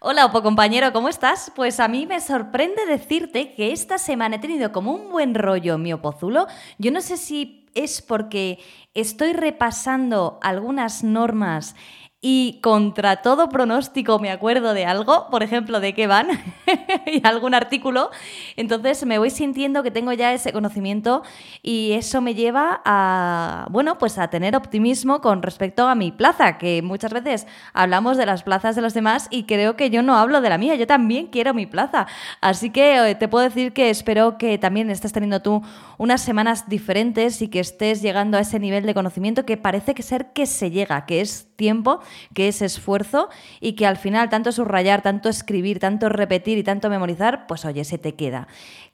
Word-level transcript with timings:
Hola, 0.00 0.26
Opo 0.26 0.44
compañero, 0.44 0.92
¿cómo 0.92 1.08
estás? 1.08 1.50
Pues 1.56 1.80
a 1.80 1.88
mí 1.88 2.06
me 2.06 2.20
sorprende 2.20 2.86
decirte 2.86 3.52
que 3.54 3.72
esta 3.72 3.98
semana 3.98 4.36
he 4.36 4.38
tenido 4.38 4.70
como 4.70 4.92
un 4.92 5.10
buen 5.10 5.34
rollo 5.34 5.76
mi 5.76 5.92
opozulo. 5.92 6.46
Yo 6.78 6.92
no 6.92 7.00
sé 7.00 7.16
si 7.16 7.66
es 7.74 8.00
porque 8.00 8.60
estoy 8.94 9.32
repasando 9.32 10.38
algunas 10.40 11.02
normas 11.02 11.74
y 12.20 12.58
contra 12.62 13.22
todo 13.22 13.48
pronóstico 13.48 14.18
me 14.18 14.30
acuerdo 14.30 14.74
de 14.74 14.84
algo, 14.84 15.28
por 15.30 15.44
ejemplo, 15.44 15.78
de 15.78 15.94
qué 15.94 16.08
van 16.08 16.28
y 17.06 17.24
algún 17.24 17.54
artículo, 17.54 18.10
entonces 18.56 19.06
me 19.06 19.18
voy 19.18 19.30
sintiendo 19.30 19.84
que 19.84 19.92
tengo 19.92 20.12
ya 20.12 20.32
ese 20.32 20.52
conocimiento 20.52 21.22
y 21.62 21.92
eso 21.92 22.20
me 22.20 22.34
lleva 22.34 22.82
a, 22.84 23.68
bueno, 23.70 23.98
pues 23.98 24.18
a 24.18 24.30
tener 24.30 24.56
optimismo 24.56 25.20
con 25.20 25.42
respecto 25.42 25.86
a 25.86 25.94
mi 25.94 26.10
plaza, 26.10 26.58
que 26.58 26.82
muchas 26.82 27.12
veces 27.12 27.46
hablamos 27.72 28.16
de 28.16 28.26
las 28.26 28.42
plazas 28.42 28.74
de 28.74 28.82
los 28.82 28.94
demás 28.94 29.28
y 29.30 29.44
creo 29.44 29.76
que 29.76 29.90
yo 29.90 30.02
no 30.02 30.16
hablo 30.16 30.40
de 30.40 30.48
la 30.48 30.58
mía, 30.58 30.74
yo 30.74 30.88
también 30.88 31.28
quiero 31.28 31.54
mi 31.54 31.66
plaza. 31.66 32.08
Así 32.40 32.70
que 32.70 33.10
eh, 33.10 33.14
te 33.14 33.28
puedo 33.28 33.44
decir 33.44 33.72
que 33.72 33.90
espero 33.90 34.38
que 34.38 34.58
también 34.58 34.90
estés 34.90 35.12
teniendo 35.12 35.40
tú 35.40 35.62
unas 35.98 36.20
semanas 36.20 36.68
diferentes 36.68 37.40
y 37.42 37.48
que 37.48 37.60
estés 37.60 38.02
llegando 38.02 38.38
a 38.38 38.40
ese 38.40 38.58
nivel 38.58 38.86
de 38.86 38.94
conocimiento 38.94 39.46
que 39.46 39.56
parece 39.56 39.94
que 39.94 40.02
ser 40.02 40.32
que 40.32 40.46
se 40.46 40.72
llega, 40.72 41.06
que 41.06 41.20
es 41.20 41.47
tiempo, 41.58 42.00
que 42.32 42.48
es 42.48 42.62
esfuerzo 42.62 43.28
y 43.60 43.72
que 43.72 43.84
al 43.84 43.98
final 43.98 44.30
tanto 44.30 44.52
subrayar, 44.52 45.02
tanto 45.02 45.28
escribir, 45.28 45.80
tanto 45.80 46.08
repetir 46.08 46.56
y 46.56 46.62
tanto 46.62 46.88
memorizar, 46.88 47.46
pues 47.46 47.66
oye, 47.66 47.84
se 47.84 47.98
te 47.98 48.14
queda. 48.14 48.48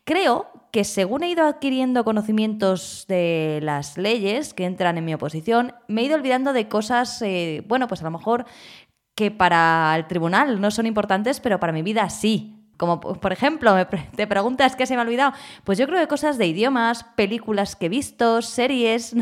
Creo 0.05 0.51
que 0.73 0.83
según 0.83 1.23
he 1.23 1.31
ido 1.31 1.45
adquiriendo 1.45 2.05
conocimientos 2.05 3.05
de 3.07 3.61
las 3.63 3.97
leyes 3.97 4.55
que 4.55 4.65
entran 4.65 4.99
en 4.99 5.05
mi 5.05 5.15
oposición, 5.15 5.75
me 5.87 6.01
he 6.01 6.05
ido 6.07 6.17
olvidando 6.17 6.53
de 6.53 6.69
cosas, 6.69 7.23
eh, 7.23 7.63
bueno, 7.69 7.87
pues 7.87 8.01
a 8.01 8.05
lo 8.05 8.11
mejor 8.11 8.47
que 9.15 9.31
para 9.31 9.95
el 9.95 10.07
tribunal 10.07 10.61
no 10.61 10.71
son 10.71 10.87
importantes, 10.87 11.41
pero 11.41 11.61
para 11.61 11.73
mi 11.73 11.83
vida 11.83 12.09
sí. 12.11 12.51
Como 12.77 12.99
por 12.99 13.33
ejemplo, 13.33 13.77
te 14.17 14.27
preguntas 14.27 14.75
qué 14.75 14.87
se 14.87 14.95
me 14.95 15.01
ha 15.01 15.05
olvidado. 15.05 15.33
Pues 15.63 15.79
yo 15.79 15.87
creo 15.87 16.01
que 16.01 16.09
cosas 16.09 16.39
de 16.39 16.47
idiomas, 16.47 17.05
películas 17.15 17.77
que 17.77 17.87
he 17.87 17.89
visto, 17.89 18.43
series. 18.43 19.15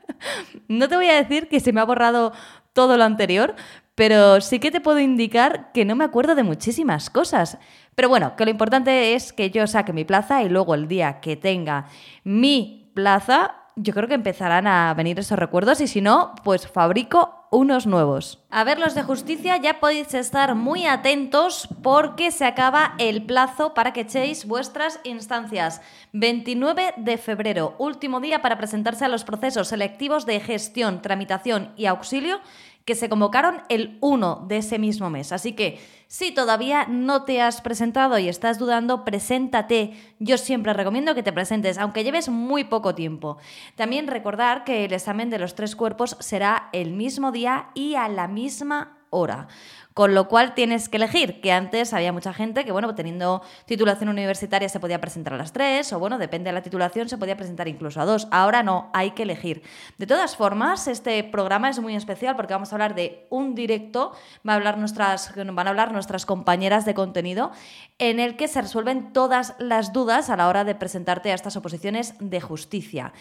no 0.68 0.88
te 0.88 0.96
voy 0.96 1.08
a 1.08 1.14
decir 1.14 1.48
que 1.48 1.58
se 1.58 1.72
me 1.72 1.80
ha 1.80 1.84
borrado 1.84 2.32
todo 2.74 2.98
lo 2.98 3.04
anterior, 3.04 3.54
pero 3.94 4.40
sí 4.40 4.58
que 4.58 4.70
te 4.70 4.80
puedo 4.80 4.98
indicar 4.98 5.72
que 5.72 5.84
no 5.84 5.96
me 5.96 6.04
acuerdo 6.04 6.34
de 6.34 6.42
muchísimas 6.42 7.08
cosas. 7.08 7.58
Pero 7.94 8.08
bueno, 8.08 8.36
que 8.36 8.44
lo 8.44 8.50
importante 8.50 9.14
es 9.14 9.32
que 9.32 9.50
yo 9.50 9.66
saque 9.66 9.92
mi 9.92 10.04
plaza 10.04 10.42
y 10.42 10.48
luego 10.48 10.74
el 10.74 10.88
día 10.88 11.20
que 11.20 11.36
tenga 11.36 11.86
mi 12.24 12.90
plaza, 12.94 13.54
yo 13.76 13.94
creo 13.94 14.08
que 14.08 14.14
empezarán 14.14 14.66
a 14.66 14.92
venir 14.94 15.18
esos 15.18 15.38
recuerdos 15.38 15.80
y 15.80 15.86
si 15.86 16.00
no, 16.00 16.34
pues 16.42 16.68
fabrico 16.68 17.43
unos 17.54 17.86
nuevos. 17.86 18.42
A 18.50 18.64
ver, 18.64 18.78
los 18.78 18.94
de 18.94 19.02
justicia, 19.02 19.56
ya 19.56 19.80
podéis 19.80 20.12
estar 20.14 20.54
muy 20.54 20.86
atentos 20.86 21.68
porque 21.82 22.30
se 22.30 22.44
acaba 22.44 22.94
el 22.98 23.24
plazo 23.24 23.74
para 23.74 23.92
que 23.92 24.00
echéis 24.02 24.46
vuestras 24.46 25.00
instancias. 25.04 25.80
29 26.12 26.94
de 26.96 27.16
febrero, 27.16 27.74
último 27.78 28.20
día 28.20 28.42
para 28.42 28.58
presentarse 28.58 29.04
a 29.04 29.08
los 29.08 29.24
procesos 29.24 29.68
selectivos 29.68 30.26
de 30.26 30.40
gestión, 30.40 31.00
tramitación 31.00 31.72
y 31.76 31.86
auxilio 31.86 32.40
que 32.84 32.94
se 32.94 33.08
convocaron 33.08 33.62
el 33.68 33.98
1 34.00 34.44
de 34.46 34.58
ese 34.58 34.78
mismo 34.78 35.10
mes. 35.10 35.32
Así 35.32 35.52
que 35.52 35.78
si 36.06 36.32
todavía 36.32 36.86
no 36.86 37.24
te 37.24 37.40
has 37.40 37.60
presentado 37.60 38.18
y 38.18 38.28
estás 38.28 38.58
dudando, 38.58 39.04
preséntate. 39.04 39.94
Yo 40.18 40.36
siempre 40.38 40.74
recomiendo 40.74 41.14
que 41.14 41.22
te 41.22 41.32
presentes, 41.32 41.78
aunque 41.78 42.04
lleves 42.04 42.28
muy 42.28 42.64
poco 42.64 42.94
tiempo. 42.94 43.38
También 43.74 44.06
recordar 44.06 44.64
que 44.64 44.84
el 44.84 44.92
examen 44.92 45.30
de 45.30 45.38
los 45.38 45.54
tres 45.54 45.74
cuerpos 45.74 46.16
será 46.20 46.68
el 46.72 46.92
mismo 46.92 47.32
día 47.32 47.70
y 47.74 47.94
a 47.94 48.08
la 48.08 48.28
misma 48.28 48.98
hora. 49.10 49.48
Con 49.94 50.12
lo 50.12 50.26
cual 50.26 50.54
tienes 50.54 50.88
que 50.88 50.96
elegir, 50.96 51.40
que 51.40 51.52
antes 51.52 51.94
había 51.94 52.12
mucha 52.12 52.34
gente 52.34 52.64
que, 52.64 52.72
bueno, 52.72 52.96
teniendo 52.96 53.42
titulación 53.64 54.08
universitaria 54.08 54.68
se 54.68 54.80
podía 54.80 55.00
presentar 55.00 55.34
a 55.34 55.36
las 55.36 55.52
tres, 55.52 55.92
o 55.92 56.00
bueno, 56.00 56.18
depende 56.18 56.48
de 56.48 56.52
la 56.52 56.62
titulación, 56.62 57.08
se 57.08 57.16
podía 57.16 57.36
presentar 57.36 57.68
incluso 57.68 58.00
a 58.00 58.04
dos. 58.04 58.26
Ahora 58.32 58.64
no, 58.64 58.90
hay 58.92 59.12
que 59.12 59.22
elegir. 59.22 59.62
De 59.96 60.08
todas 60.08 60.34
formas, 60.34 60.88
este 60.88 61.22
programa 61.22 61.70
es 61.70 61.78
muy 61.78 61.94
especial 61.94 62.34
porque 62.34 62.54
vamos 62.54 62.72
a 62.72 62.74
hablar 62.74 62.96
de 62.96 63.28
un 63.30 63.54
directo, 63.54 64.12
va 64.46 64.54
a 64.54 64.56
hablar 64.56 64.78
nuestras, 64.78 65.32
van 65.36 65.66
a 65.68 65.70
hablar 65.70 65.92
nuestras 65.92 66.26
compañeras 66.26 66.84
de 66.84 66.94
contenido, 66.94 67.52
en 67.98 68.18
el 68.18 68.36
que 68.36 68.48
se 68.48 68.62
resuelven 68.62 69.12
todas 69.12 69.54
las 69.60 69.92
dudas 69.92 70.28
a 70.28 70.36
la 70.36 70.48
hora 70.48 70.64
de 70.64 70.74
presentarte 70.74 71.30
a 71.30 71.34
estas 71.34 71.54
oposiciones 71.54 72.14
de 72.18 72.40
justicia. 72.40 73.12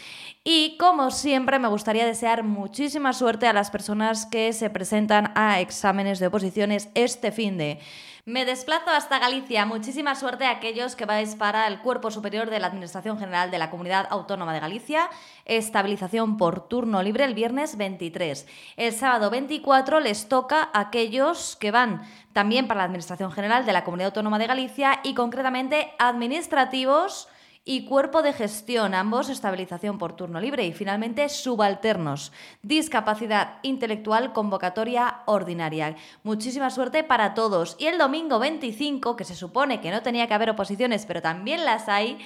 Y 0.43 0.75
como 0.79 1.11
siempre, 1.11 1.59
me 1.59 1.67
gustaría 1.67 2.07
desear 2.07 2.41
muchísima 2.41 3.13
suerte 3.13 3.45
a 3.45 3.53
las 3.53 3.69
personas 3.69 4.25
que 4.25 4.53
se 4.53 4.71
presentan 4.71 5.31
a 5.35 5.59
exámenes 5.59 6.17
de 6.17 6.27
oposición 6.27 6.62
este 6.71 7.31
fin 7.31 7.57
de... 7.57 7.79
Me 8.25 8.45
desplazo 8.45 8.89
hasta 8.89 9.19
Galicia. 9.19 9.65
Muchísima 9.65 10.15
suerte 10.15 10.45
a 10.45 10.51
aquellos 10.51 10.95
que 10.95 11.05
vais 11.05 11.35
para 11.35 11.67
el 11.67 11.79
Cuerpo 11.79 12.09
Superior 12.09 12.49
de 12.49 12.57
la 12.59 12.67
Administración 12.67 13.19
General 13.19 13.51
de 13.51 13.57
la 13.57 13.69
Comunidad 13.69 14.07
Autónoma 14.09 14.53
de 14.53 14.61
Galicia. 14.61 15.09
Estabilización 15.43 16.37
por 16.37 16.69
turno 16.69 17.03
libre 17.03 17.25
el 17.25 17.33
viernes 17.33 17.75
23. 17.75 18.47
El 18.77 18.93
sábado 18.93 19.29
24 19.29 19.99
les 19.99 20.29
toca 20.29 20.69
a 20.71 20.79
aquellos 20.79 21.57
que 21.57 21.71
van 21.71 22.03
también 22.31 22.65
para 22.65 22.77
la 22.77 22.85
Administración 22.85 23.29
General 23.33 23.65
de 23.65 23.73
la 23.73 23.83
Comunidad 23.83 24.11
Autónoma 24.11 24.39
de 24.39 24.47
Galicia 24.47 25.01
y 25.03 25.15
concretamente 25.15 25.91
administrativos 25.99 27.27
y 27.65 27.85
cuerpo 27.85 28.21
de 28.21 28.33
gestión, 28.33 28.93
ambos 28.93 29.29
estabilización 29.29 29.97
por 29.97 30.17
turno 30.17 30.41
libre 30.41 30.65
y 30.65 30.73
finalmente 30.73 31.29
subalternos, 31.29 32.33
discapacidad 32.61 33.59
intelectual, 33.63 34.33
convocatoria 34.33 35.21
ordinaria. 35.27 35.95
Muchísima 36.23 36.69
suerte 36.69 37.05
para 37.05 37.33
todos. 37.33 37.77
Y 37.79 37.85
el 37.85 37.97
domingo 37.97 38.39
25, 38.39 39.15
que 39.15 39.23
se 39.23 39.35
supone 39.35 39.79
que 39.79 39.91
no 39.91 40.01
tenía 40.01 40.27
que 40.27 40.33
haber 40.33 40.49
oposiciones, 40.49 41.05
pero 41.05 41.21
también 41.21 41.63
las 41.63 41.87
hay, 41.87 42.17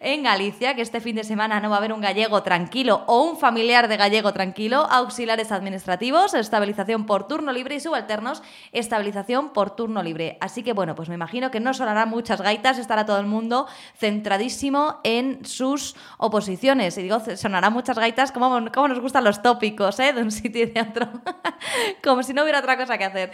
en 0.00 0.22
Galicia, 0.22 0.74
que 0.74 0.82
este 0.82 1.00
fin 1.00 1.16
de 1.16 1.24
semana 1.24 1.60
no 1.60 1.70
va 1.70 1.76
a 1.76 1.78
haber 1.78 1.92
un 1.92 2.00
gallego 2.00 2.42
tranquilo 2.44 3.02
o 3.08 3.22
un 3.24 3.36
familiar 3.36 3.88
de 3.88 3.96
gallego 3.96 4.32
tranquilo, 4.32 4.86
auxiliares 4.90 5.50
administrativos, 5.50 6.34
estabilización 6.34 7.04
por 7.04 7.26
turno 7.26 7.52
libre 7.52 7.74
y 7.74 7.80
subalternos, 7.80 8.42
estabilización 8.70 9.52
por 9.52 9.74
turno 9.74 10.02
libre. 10.04 10.38
Así 10.40 10.62
que 10.62 10.72
bueno, 10.72 10.94
pues 10.94 11.08
me 11.08 11.16
imagino 11.16 11.50
que 11.50 11.58
no 11.58 11.74
sonarán 11.74 12.10
muchas 12.10 12.40
gaitas, 12.40 12.78
estará 12.78 13.04
todo 13.04 13.18
el 13.18 13.26
mundo 13.26 13.66
centradísimo 13.96 14.77
en 15.04 15.44
sus 15.44 15.96
oposiciones. 16.18 16.96
Y 16.98 17.02
digo, 17.02 17.20
sonarán 17.36 17.72
muchas 17.72 17.98
gaitas, 17.98 18.32
como, 18.32 18.60
nos 18.60 19.00
gustan 19.00 19.24
los 19.24 19.42
tópicos, 19.42 19.98
¿eh? 20.00 20.12
De 20.12 20.22
un 20.22 20.30
sitio 20.30 20.62
y 20.64 20.66
de 20.66 20.80
otro. 20.80 21.08
como 22.02 22.22
si 22.22 22.32
no 22.32 22.42
hubiera 22.42 22.60
otra 22.60 22.76
cosa 22.76 22.98
que 22.98 23.04
hacer. 23.04 23.30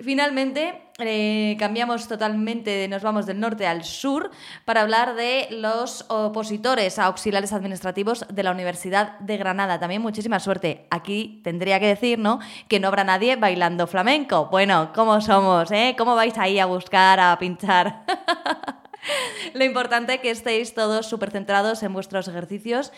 Finalmente, 0.00 0.90
eh, 0.98 1.56
cambiamos 1.58 2.08
totalmente, 2.08 2.88
nos 2.88 3.02
vamos 3.02 3.26
del 3.26 3.38
norte 3.38 3.66
al 3.66 3.84
sur 3.84 4.30
para 4.64 4.82
hablar 4.82 5.14
de 5.14 5.46
los 5.50 6.06
opositores 6.08 6.98
a 6.98 7.04
auxiliares 7.06 7.52
administrativos 7.52 8.26
de 8.28 8.42
la 8.42 8.50
Universidad 8.50 9.18
de 9.20 9.36
Granada. 9.36 9.78
También 9.78 10.02
muchísima 10.02 10.40
suerte. 10.40 10.86
Aquí 10.90 11.40
tendría 11.44 11.78
que 11.78 11.86
decir, 11.86 12.18
¿no? 12.18 12.40
Que 12.68 12.80
no 12.80 12.88
habrá 12.88 13.04
nadie 13.04 13.36
bailando 13.36 13.86
flamenco. 13.86 14.46
Bueno, 14.50 14.90
¿cómo 14.94 15.20
somos? 15.20 15.70
Eh? 15.70 15.94
¿Cómo 15.96 16.16
vais 16.16 16.36
ahí 16.38 16.58
a 16.58 16.66
buscar, 16.66 17.20
a 17.20 17.38
pinchar? 17.38 18.04
Lo 19.54 19.64
importante 19.64 20.14
es 20.14 20.20
que 20.20 20.30
estéis 20.30 20.74
todos 20.74 21.06
súper 21.06 21.30
centrados 21.30 21.82
en 21.82 21.92
vuestros 21.92 22.28
ejercicios 22.28 22.92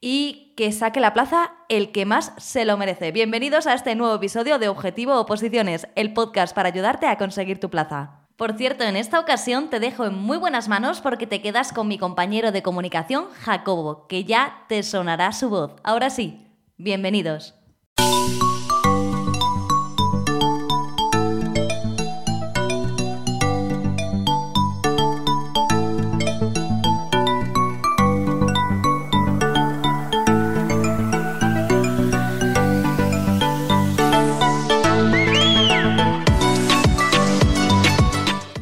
y 0.00 0.54
que 0.56 0.72
saque 0.72 1.00
la 1.00 1.12
plaza 1.12 1.52
el 1.68 1.92
que 1.92 2.06
más 2.06 2.32
se 2.38 2.64
lo 2.64 2.76
merece. 2.76 3.12
Bienvenidos 3.12 3.66
a 3.66 3.74
este 3.74 3.94
nuevo 3.94 4.14
episodio 4.14 4.58
de 4.58 4.68
Objetivo 4.68 5.18
Oposiciones, 5.18 5.88
el 5.94 6.14
podcast 6.14 6.54
para 6.54 6.68
ayudarte 6.68 7.06
a 7.06 7.18
conseguir 7.18 7.60
tu 7.60 7.68
plaza. 7.68 8.26
Por 8.36 8.56
cierto, 8.56 8.84
en 8.84 8.96
esta 8.96 9.20
ocasión 9.20 9.68
te 9.68 9.80
dejo 9.80 10.06
en 10.06 10.14
muy 10.14 10.38
buenas 10.38 10.68
manos 10.68 11.02
porque 11.02 11.26
te 11.26 11.42
quedas 11.42 11.74
con 11.74 11.88
mi 11.88 11.98
compañero 11.98 12.52
de 12.52 12.62
comunicación, 12.62 13.26
Jacobo, 13.32 14.06
que 14.06 14.24
ya 14.24 14.64
te 14.68 14.82
sonará 14.82 15.32
su 15.32 15.50
voz. 15.50 15.72
Ahora 15.84 16.08
sí, 16.08 16.46
bienvenidos. 16.78 17.54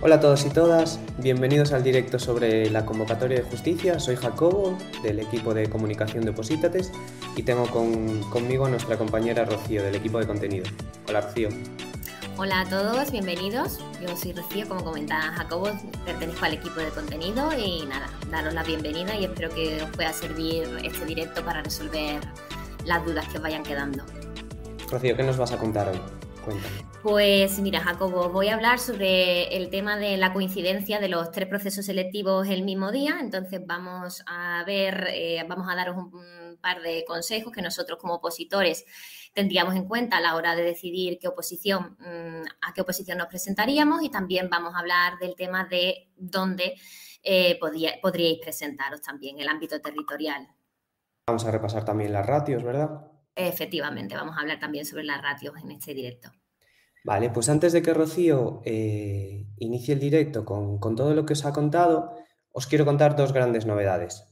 Hola 0.09 0.17
a 0.17 0.21
todos 0.21 0.47
y 0.47 0.49
todas, 0.49 0.99
bienvenidos 1.19 1.73
al 1.75 1.83
directo 1.83 2.19
sobre 2.19 2.71
la 2.71 2.87
convocatoria 2.87 3.41
de 3.41 3.43
justicia. 3.43 4.01
Soy 4.01 4.17
Jacobo, 4.17 4.79
del 5.03 5.21
equipo 5.21 5.53
de 5.53 5.69
comunicación 5.69 6.25
de 6.25 6.33
Posítates, 6.33 6.91
y 7.37 7.43
tengo 7.43 7.67
conmigo 7.67 8.65
a 8.65 8.71
nuestra 8.71 8.97
compañera 8.97 9.45
Rocío, 9.45 9.83
del 9.83 9.97
equipo 9.97 10.19
de 10.19 10.27
contenido. 10.27 10.65
Hola 11.07 11.21
Rocío. 11.21 11.51
Hola 12.39 12.63
a 12.63 12.65
todos, 12.71 13.11
bienvenidos. 13.11 13.81
Yo 14.01 14.17
soy 14.17 14.33
Rocío, 14.33 14.67
como 14.67 14.83
comentaba 14.83 15.25
Jacobo, 15.25 15.73
pertenezco 16.07 16.43
al 16.47 16.55
equipo 16.55 16.81
de 16.81 16.89
contenido 16.89 17.51
y 17.53 17.85
nada, 17.85 18.09
daros 18.31 18.55
la 18.55 18.63
bienvenida 18.63 19.15
y 19.15 19.27
espero 19.27 19.51
que 19.51 19.83
os 19.83 19.91
pueda 19.91 20.15
servir 20.15 20.67
este 20.85 21.05
directo 21.05 21.45
para 21.45 21.61
resolver 21.61 22.23
las 22.87 23.05
dudas 23.05 23.29
que 23.29 23.37
os 23.37 23.43
vayan 23.43 23.63
quedando. 23.63 24.05
Rocío, 24.91 25.15
¿qué 25.15 25.23
nos 25.23 25.37
vas 25.37 25.53
a 25.53 25.59
contar 25.59 25.87
hoy? 25.91 26.01
Pues 27.03 27.59
mira, 27.61 27.81
Jacobo, 27.81 28.29
voy 28.31 28.49
a 28.49 28.55
hablar 28.55 28.79
sobre 28.81 29.57
el 29.57 29.71
tema 29.71 29.97
de 29.97 30.17
la 30.17 30.33
coincidencia 30.33 30.99
de 30.99 31.09
los 31.09 31.31
tres 31.31 31.49
procesos 31.49 31.87
selectivos 31.87 32.49
el 32.49 32.65
mismo 32.65 32.91
día. 32.91 33.19
Entonces 33.21 33.61
vamos 33.65 34.25
a 34.27 34.65
ver, 34.67 35.09
eh, 35.13 35.45
vamos 35.49 35.69
a 35.71 35.77
daros 35.77 35.97
un, 35.97 36.39
par 36.61 36.83
de 36.83 37.05
consejos 37.07 37.53
que 37.53 37.63
nosotros 37.63 38.01
como 38.01 38.15
opositores 38.15 38.85
tendríamos 39.33 39.77
en 39.77 39.87
cuenta 39.87 40.17
a 40.17 40.21
la 40.21 40.35
hora 40.35 40.57
de 40.57 40.65
decidir 40.65 41.17
qué 41.21 41.29
oposición, 41.29 41.97
mm, 42.01 42.43
a 42.63 42.75
qué 42.75 42.81
oposición 42.81 43.19
nos 43.19 43.29
presentaríamos 43.29 44.03
y 44.03 44.11
también 44.11 44.51
vamos 44.51 44.75
a 44.75 44.81
hablar 44.81 45.19
del 45.21 45.37
tema 45.37 45.67
de 45.67 46.11
dónde 46.17 46.75
eh, 47.23 47.59
podríais 47.61 48.41
presentaros 48.41 49.01
también, 49.01 49.39
el 49.39 49.49
ámbito 49.49 49.81
territorial. 49.81 50.49
Vamos 51.29 51.45
a 51.45 51.51
repasar 51.53 51.85
también 51.85 52.13
las 52.13 52.27
ratios, 52.27 52.65
¿verdad? 52.65 53.07
Efectivamente, 53.35 54.17
vamos 54.17 54.37
a 54.37 54.41
hablar 54.41 54.59
también 54.59 54.85
sobre 54.85 55.05
las 55.05 55.23
ratios 55.23 55.55
en 55.63 55.71
este 55.71 55.95
directo. 55.95 56.33
Vale, 57.05 57.31
pues 57.31 57.49
antes 57.49 57.73
de 57.73 57.83
que 57.83 57.95
Rocío 57.95 58.61
eh, 58.65 59.47
inicie 59.57 59.95
el 59.95 60.01
directo 60.01 60.45
con, 60.45 60.79
todo 60.97 61.15
lo 61.15 61.25
que 61.25 61.35
os 61.35 61.45
ha 61.45 61.53
contado, 61.53 62.15
os 62.53 62.67
quiero 62.67 62.85
contar 62.85 63.17
dos 63.17 63.33
grandes 63.33 63.67
novedades. 63.67 64.25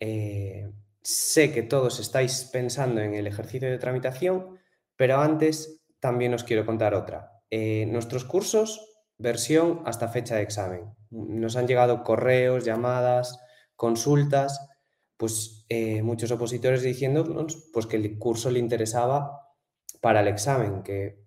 Eh, 0.00 0.70
sé 1.02 1.52
que 1.52 1.62
todos 1.62 2.00
estáis 2.00 2.48
pensando 2.52 3.00
en 3.00 3.14
el 3.14 3.26
ejercicio 3.26 3.70
de 3.70 3.78
tramitación, 3.78 4.58
pero 4.96 5.18
antes 5.18 5.82
también 6.00 6.34
os 6.34 6.44
quiero 6.44 6.66
contar 6.66 6.94
otra. 6.94 7.42
Eh, 7.50 7.86
nuestros 7.86 8.24
cursos, 8.24 8.86
versión 9.16 9.82
hasta 9.86 10.08
fecha 10.08 10.36
de 10.36 10.42
examen. 10.42 10.94
Nos 11.10 11.56
han 11.56 11.66
llegado 11.66 12.02
correos, 12.04 12.64
llamadas, 12.64 13.38
consultas 13.76 14.68
pues 15.16 15.66
muchos 16.02 16.30
opositores 16.32 16.82
diciéndonos 16.82 17.70
pues, 17.72 17.86
que 17.86 17.96
el 17.96 18.18
curso 18.18 18.50
le 18.50 18.58
interesaba 18.58 19.54
para 20.00 20.20
el 20.20 20.28
examen, 20.28 20.82
que 20.82 21.23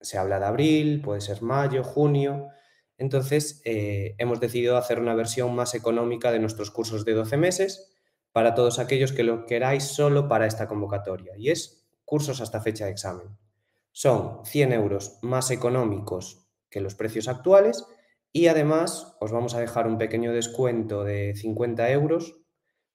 se 0.00 0.18
habla 0.18 0.38
de 0.38 0.46
abril, 0.46 1.02
puede 1.02 1.20
ser 1.20 1.42
mayo, 1.42 1.84
junio. 1.84 2.48
Entonces, 2.98 3.62
eh, 3.64 4.14
hemos 4.18 4.40
decidido 4.40 4.76
hacer 4.76 5.00
una 5.00 5.14
versión 5.14 5.54
más 5.54 5.74
económica 5.74 6.32
de 6.32 6.38
nuestros 6.38 6.70
cursos 6.70 7.04
de 7.04 7.14
12 7.14 7.36
meses 7.36 7.92
para 8.32 8.54
todos 8.54 8.78
aquellos 8.78 9.12
que 9.12 9.24
lo 9.24 9.46
queráis 9.46 9.84
solo 9.84 10.28
para 10.28 10.46
esta 10.46 10.68
convocatoria, 10.68 11.32
y 11.36 11.50
es 11.50 11.88
cursos 12.04 12.40
hasta 12.40 12.60
fecha 12.60 12.86
de 12.86 12.92
examen. 12.92 13.36
Son 13.92 14.44
100 14.44 14.72
euros 14.72 15.18
más 15.22 15.50
económicos 15.50 16.46
que 16.70 16.80
los 16.80 16.94
precios 16.94 17.28
actuales 17.28 17.84
y 18.32 18.46
además 18.46 19.16
os 19.20 19.32
vamos 19.32 19.54
a 19.54 19.60
dejar 19.60 19.86
un 19.86 19.98
pequeño 19.98 20.32
descuento 20.32 21.02
de 21.02 21.34
50 21.34 21.90
euros 21.90 22.36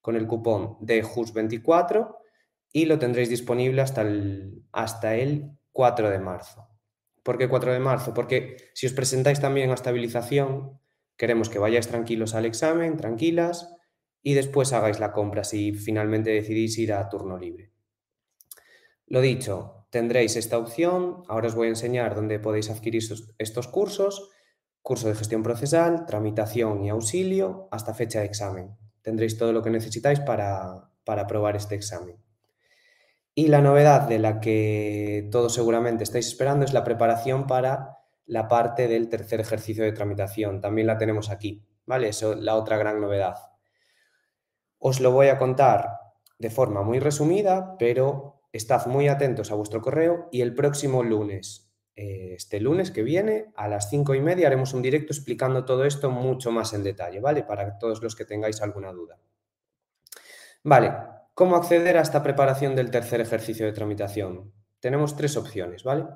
con 0.01 0.16
el 0.16 0.28
cupón 0.28 0.78
de 0.80 1.04
JUS24 1.04 2.16
y 2.72 2.86
lo 2.86 3.00
tendréis 3.00 3.30
disponible 3.30 3.81
hasta 3.81 4.01
el, 4.01 4.63
hasta 4.72 5.16
el 5.16 5.58
4 5.72 6.10
de 6.10 6.19
marzo. 6.19 6.75
¿Por 7.25 7.38
qué 7.38 7.50
4 7.50 7.74
de 7.74 7.80
marzo? 7.80 8.13
Porque 8.13 8.69
si 8.74 8.86
os 8.86 8.94
presentáis 8.94 9.42
también 9.42 9.72
a 9.72 9.74
estabilización, 9.74 10.80
queremos 11.18 11.50
que 11.50 11.60
vayáis 11.60 11.88
tranquilos 11.88 12.36
al 12.36 12.45
examen, 12.45 12.95
tranquilas, 12.95 13.75
y 14.22 14.36
después 14.36 14.72
hagáis 14.72 15.00
la 15.00 15.12
compra 15.12 15.44
si 15.44 15.74
finalmente 15.74 16.30
decidís 16.30 16.77
ir 16.77 16.94
a 16.94 17.10
turno 17.10 17.38
libre. 17.38 17.72
Lo 19.07 19.22
dicho, 19.22 19.88
tendréis 19.89 20.36
esta 20.36 20.57
opción. 20.57 21.24
Ahora 21.27 21.48
os 21.48 21.56
voy 21.56 21.68
a 21.68 21.72
enseñar 21.72 22.13
dónde 22.13 22.39
podéis 22.39 22.69
adquirir 22.69 23.04
estos 23.38 23.68
cursos. 23.68 24.30
Curso 24.81 25.07
de 25.07 25.16
gestión 25.16 25.42
procesal, 25.42 26.06
tramitación 26.06 26.86
y 26.86 26.89
auxilio 26.89 27.68
hasta 27.72 27.95
fecha 27.95 28.19
de 28.19 28.27
examen 28.27 28.77
tendréis 29.06 29.38
todo 29.38 29.54
lo 29.54 29.62
que 29.62 29.69
necesitáis 29.69 30.19
para, 30.19 30.89
para 31.04 31.22
aprobar 31.22 31.56
este 31.56 31.75
examen. 31.75 32.18
Y 33.36 33.50
la 33.50 33.62
novedad 33.62 34.08
de 34.08 34.18
la 34.18 34.40
que 34.40 35.28
todos 35.32 35.54
seguramente 35.54 36.04
estáis 36.04 36.28
esperando 36.28 36.66
es 36.66 36.74
la 36.74 36.84
preparación 36.84 37.46
para 37.46 38.00
la 38.26 38.48
parte 38.48 38.88
del 38.88 39.10
tercer 39.10 39.42
ejercicio 39.42 39.84
de 39.84 39.92
tramitación. 39.92 40.62
También 40.62 40.88
la 40.88 40.98
tenemos 40.98 41.30
aquí, 41.30 41.64
¿vale? 41.86 42.08
Eso 42.08 42.34
es 42.34 42.40
la 42.40 42.56
otra 42.56 42.78
gran 42.78 43.02
novedad. 43.02 43.36
Os 44.80 45.02
lo 45.02 45.12
voy 45.12 45.28
a 45.28 45.38
contar 45.38 46.00
de 46.40 46.50
forma 46.50 46.82
muy 46.82 47.00
resumida, 47.00 47.76
pero 47.78 48.48
estad 48.54 48.86
muy 48.88 49.10
atentos 49.10 49.52
a 49.52 49.56
vuestro 49.56 49.82
correo 49.82 50.30
y 50.32 50.42
el 50.42 50.56
próximo 50.56 51.04
lunes 51.04 51.66
eh, 51.98 52.34
este 52.36 52.60
lunes 52.60 52.92
que 52.92 53.04
viene 53.04 53.54
a 53.56 53.70
las 53.70 53.90
cinco 53.90 54.16
y 54.16 54.22
media 54.22 54.48
haremos 54.48 54.74
un 54.74 54.82
directo 54.82 55.14
explicando 55.14 55.64
todo 55.64 55.86
esto 55.86 56.12
mucho 56.12 56.52
más 56.52 56.74
en 56.74 56.84
detalle, 56.84 57.22
¿vale? 57.22 57.44
Para 57.44 57.78
todos 57.78 58.04
los 58.04 58.16
que 58.16 58.26
tengáis 58.26 58.62
alguna 58.62 58.92
duda. 58.92 59.18
Vale, 60.64 60.94
¿cómo 61.36 61.58
acceder 61.58 61.98
a 61.98 62.02
esta 62.02 62.24
preparación 62.24 62.76
del 62.76 62.90
tercer 62.90 63.22
ejercicio 63.22 63.66
de 63.66 63.74
tramitación? 63.74 64.54
Tenemos 64.80 65.16
tres 65.16 65.38
opciones, 65.38 65.84
¿vale? 65.84 66.08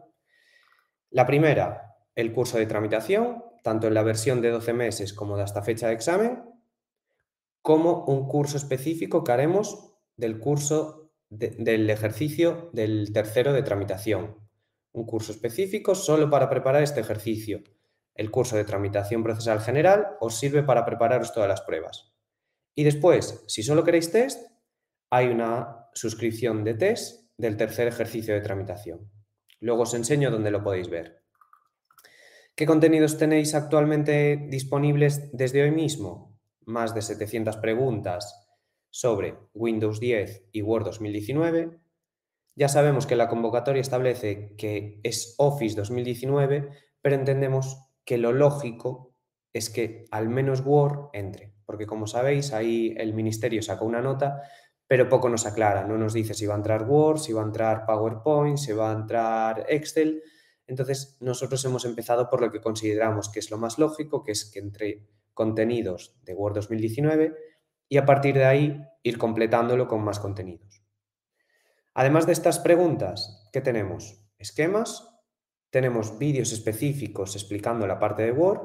La 1.12 1.28
primera, 1.28 1.98
el 2.16 2.32
curso 2.34 2.58
de 2.58 2.66
tramitación, 2.66 3.44
tanto 3.62 3.88
en 3.88 3.94
la 3.94 4.02
versión 4.04 4.42
de 4.42 4.50
12 4.50 4.74
meses 4.74 5.14
como 5.14 5.38
de 5.38 5.44
hasta 5.44 5.62
fecha 5.62 5.88
de 5.88 5.94
examen, 5.94 6.44
como 7.62 8.06
un 8.06 8.28
curso 8.28 8.58
específico 8.58 9.24
que 9.24 9.34
haremos 9.34 9.94
del 10.16 10.40
curso 10.40 11.12
del 11.30 11.90
ejercicio 11.90 12.70
del 12.74 13.12
tercero 13.14 13.54
de 13.54 13.62
tramitación, 13.62 14.38
un 14.94 15.06
curso 15.06 15.32
específico 15.32 15.94
solo 15.96 16.30
para 16.30 16.50
preparar 16.50 16.82
este 16.82 17.02
ejercicio. 17.02 17.62
El 18.16 18.32
curso 18.32 18.56
de 18.56 18.66
tramitación 18.66 19.24
procesal 19.24 19.60
general 19.62 20.18
os 20.20 20.40
sirve 20.40 20.64
para 20.64 20.86
prepararos 20.86 21.34
todas 21.34 21.50
las 21.50 21.62
pruebas. 21.62 22.14
Y 22.74 22.84
después, 22.84 23.44
si 23.48 23.62
solo 23.64 23.84
queréis 23.84 24.12
test, 24.12 24.50
hay 25.10 25.28
una 25.28 25.88
suscripción 25.94 26.64
de 26.64 26.76
test 26.76 27.30
del 27.38 27.58
tercer 27.58 27.88
ejercicio 27.88 28.34
de 28.34 28.42
tramitación. 28.42 29.12
Luego 29.60 29.84
os 29.84 29.94
enseño 29.94 30.32
dónde 30.32 30.52
lo 30.52 30.64
podéis 30.64 30.90
ver. 30.90 31.24
¿Qué 32.56 32.66
contenidos 32.66 33.18
tenéis 33.18 33.56
actualmente 33.56 34.48
disponibles 34.50 35.30
desde 35.32 35.64
hoy 35.64 35.72
mismo? 35.72 36.38
Más 36.66 36.94
de 36.94 37.02
700 37.02 37.58
preguntas 37.58 38.48
sobre 38.90 39.38
Windows 39.54 40.00
10 40.00 40.50
y 40.52 40.62
Word 40.62 40.86
2019, 40.86 41.80
ya 42.56 42.68
sabemos 42.68 43.06
que 43.06 43.16
la 43.16 43.30
convocatoria 43.30 43.82
establece 43.82 44.56
que 44.58 45.00
es 45.04 45.36
Office 45.38 45.76
2019, 45.78 46.70
pero 47.02 47.16
entendemos 47.16 47.78
que 48.04 48.18
lo 48.18 48.34
lógico 48.34 49.16
es 49.54 49.70
que 49.70 50.06
al 50.12 50.28
menos 50.30 50.62
Word 50.66 51.10
entre, 51.14 51.56
porque 51.66 51.86
como 51.86 52.08
sabéis, 52.08 52.52
ahí 52.52 52.94
el 52.98 53.14
ministerio 53.14 53.62
sacó 53.62 53.86
una 53.86 54.02
nota, 54.02 54.42
pero 54.90 55.08
poco 55.08 55.30
nos 55.30 55.46
aclara, 55.46 55.84
no 55.84 56.00
nos 56.00 56.14
dice 56.14 56.34
si 56.34 56.48
va 56.48 56.56
a 56.56 56.58
entrar 56.58 56.90
Word, 56.90 57.20
si 57.20 57.32
va 57.32 57.44
a 57.44 57.46
entrar 57.46 57.86
PowerPoint, 57.86 58.58
si 58.58 58.72
va 58.72 58.90
a 58.90 58.96
entrar 58.96 59.64
Excel. 59.70 60.24
Entonces, 60.66 61.16
nosotros 61.20 61.64
hemos 61.64 61.86
empezado 61.86 62.28
por 62.28 62.42
lo 62.42 62.52
que 62.52 62.60
consideramos 62.60 63.30
que 63.30 63.38
es 63.38 63.52
lo 63.52 63.60
más 63.60 63.78
lógico, 63.78 64.24
que 64.24 64.32
es 64.32 64.46
que 64.46 64.58
entre 64.58 65.08
contenidos 65.36 66.18
de 66.24 66.34
Word 66.34 66.56
2019 66.56 67.36
y 67.88 67.98
a 67.98 68.06
partir 68.08 68.34
de 68.34 68.46
ahí 68.46 68.84
ir 69.04 69.20
completándolo 69.20 69.88
con 69.88 70.04
más 70.04 70.20
contenidos. 70.20 70.82
Además 71.94 72.26
de 72.26 72.34
estas 72.34 72.58
preguntas, 72.58 73.48
¿qué 73.54 73.62
tenemos? 73.62 74.24
Esquemas, 74.40 75.08
tenemos 75.70 76.18
vídeos 76.18 76.52
específicos 76.52 77.36
explicando 77.36 77.86
la 77.86 78.00
parte 78.00 78.24
de 78.24 78.32
Word 78.32 78.62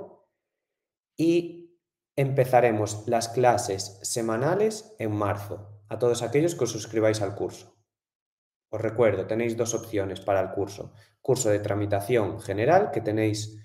y 1.19 1.79
empezaremos 2.17 3.07
las 3.09 3.29
clases 3.29 3.99
semanales 4.03 4.97
en 4.99 5.13
marzo 5.13 5.74
a 5.89 5.99
todos 5.99 6.23
aquellos 6.23 6.55
que 6.55 6.65
os 6.65 6.73
suscribáis 6.73 7.23
al 7.23 7.35
curso. 7.35 7.77
Os 8.71 8.81
recuerdo, 8.81 9.27
tenéis 9.27 9.57
dos 9.57 9.75
opciones 9.75 10.21
para 10.21 10.41
el 10.41 10.51
curso. 10.51 10.93
Curso 11.21 11.51
de 11.51 11.61
tramitación 11.61 12.41
general, 12.41 12.91
que 12.91 13.01
tenéis 13.01 13.61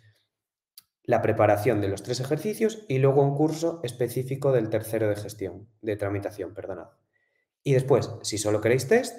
la 1.04 1.24
preparación 1.24 1.82
de 1.82 1.88
los 1.88 2.04
tres 2.04 2.20
ejercicios 2.20 2.86
y 2.88 3.00
luego 3.00 3.24
un 3.24 3.36
curso 3.36 3.80
específico 3.84 4.52
del 4.52 4.70
tercero 4.70 5.10
de 5.10 5.16
gestión, 5.16 5.68
de 5.82 5.96
tramitación, 5.96 6.54
perdonad. 6.54 6.90
Y 7.64 7.74
después, 7.74 8.12
si 8.22 8.38
solo 8.38 8.62
queréis 8.62 8.88
test, 8.88 9.18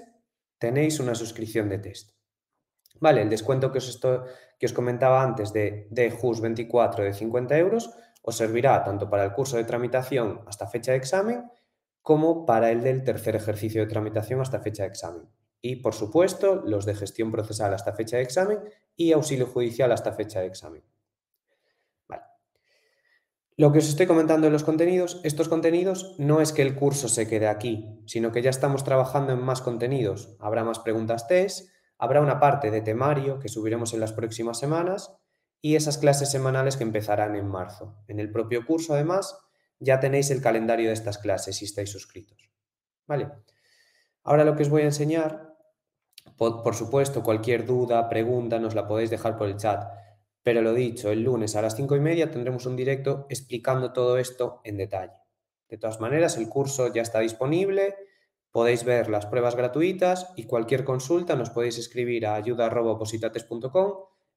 tenéis 0.59 1.01
una 1.01 1.17
suscripción 1.17 1.69
de 1.69 1.79
test. 1.79 2.15
Vale, 3.01 3.23
el 3.23 3.31
descuento 3.31 3.73
que 3.73 3.79
os, 3.79 4.01
que 4.59 4.67
os 4.67 4.73
comentaba 4.73 5.23
antes 5.23 5.53
de, 5.53 5.89
de 5.91 6.11
JUS 6.11 6.41
24 6.41 7.05
de 7.05 7.15
50 7.15 7.59
euros 7.59 7.91
os 8.23 8.37
servirá 8.37 8.85
tanto 8.85 9.09
para 9.09 9.25
el 9.25 9.33
curso 9.33 9.57
de 9.57 9.65
tramitación 9.65 10.43
hasta 10.47 10.69
fecha 10.69 10.93
de 10.93 10.99
examen 10.99 11.51
como 12.03 12.47
para 12.47 12.71
el 12.71 12.83
del 12.83 13.05
tercer 13.05 13.37
ejercicio 13.37 13.81
de 13.81 13.89
tramitación 13.89 14.41
hasta 14.41 14.61
fecha 14.61 14.85
de 14.85 14.89
examen. 14.89 15.29
Y, 15.63 15.77
por 15.77 15.95
supuesto, 15.95 16.63
los 16.65 16.87
de 16.87 16.95
gestión 16.95 17.31
procesal 17.31 17.75
hasta 17.75 17.93
fecha 17.93 18.17
de 18.17 18.23
examen 18.23 18.61
y 18.97 19.13
auxilio 19.13 19.47
judicial 19.47 19.93
hasta 19.93 20.13
fecha 20.13 20.41
de 20.41 20.47
examen. 20.47 20.83
Lo 23.61 23.73
que 23.73 23.81
os 23.81 23.89
estoy 23.91 24.07
comentando 24.07 24.47
en 24.47 24.55
los 24.55 24.65
contenidos, 24.65 25.21
estos 25.23 25.51
contenidos 25.51 26.15
no 26.17 26.41
es 26.41 26.55
que 26.55 26.63
el 26.63 26.75
curso 26.75 27.09
se 27.09 27.29
quede 27.29 27.47
aquí, 27.47 28.01
sino 28.07 28.33
que 28.33 28.41
ya 28.41 28.49
estamos 28.49 28.85
trabajando 28.85 29.35
en 29.35 29.43
más 29.43 29.61
contenidos. 29.61 30.35
Habrá 30.41 30.65
más 30.65 30.79
preguntas 30.79 31.29
test, 31.29 31.69
habrá 31.99 32.23
una 32.23 32.41
parte 32.41 32.71
de 32.71 32.81
temario 32.81 33.39
que 33.39 33.51
subiremos 33.51 33.93
en 33.93 34.01
las 34.01 34.15
próximas 34.15 34.59
semanas 34.59 35.15
y 35.61 35.77
esas 35.77 35.99
clases 35.99 36.31
semanales 36.31 36.79
que 36.79 36.85
empezarán 36.85 37.37
en 37.37 37.49
marzo. 37.49 37.99
En 38.09 38.19
el 38.19 38.33
propio 38.33 38.65
curso, 38.65 38.95
además, 38.95 39.37
ya 39.81 39.99
tenéis 39.99 40.31
el 40.31 40.43
calendario 40.43 40.89
de 40.89 40.95
estas 40.95 41.19
clases 41.19 41.57
si 41.57 41.65
estáis 41.65 41.91
suscritos. 41.91 42.51
¿Vale? 43.07 43.29
Ahora 44.23 44.45
lo 44.45 44.55
que 44.55 44.63
os 44.63 44.69
voy 44.69 44.83
a 44.83 44.87
enseñar 44.87 45.49
Por, 46.37 46.75
supuesto, 46.75 47.23
cualquier 47.23 47.67
duda, 47.67 48.09
pregunta, 48.09 48.59
nos 48.59 48.75
la 48.75 48.87
podéis 48.87 49.11
dejar 49.11 49.37
por 49.37 49.49
el 49.49 49.57
chat. 49.57 49.85
Pero 50.43 50.63
lo 50.63 50.73
dicho, 50.73 51.11
el 51.11 51.23
lunes 51.23 51.57
a 51.57 51.63
las 51.63 51.77
cinco 51.77 51.97
y 51.97 52.01
media 52.01 52.31
tendremos 52.31 52.67
un 52.67 52.77
directo 52.77 53.27
explicando 53.29 53.93
todo 53.93 54.17
esto 54.17 54.61
en 54.65 54.77
detalle. 54.77 55.13
De 55.69 55.77
todas 55.77 56.01
maneras, 56.01 56.37
el 56.37 56.49
curso 56.49 56.93
ya 56.93 57.03
está 57.03 57.21
disponible, 57.21 57.95
podéis 58.51 58.85
ver 58.85 59.09
las 59.11 59.27
pruebas 59.27 59.55
gratuitas 59.55 60.33
y 60.37 60.45
cualquier 60.45 60.85
consulta 60.85 61.37
nos 61.37 61.51
podéis 61.51 61.79
escribir 61.79 62.27
a 62.27 62.35
ayuda.positates.com 62.35 63.93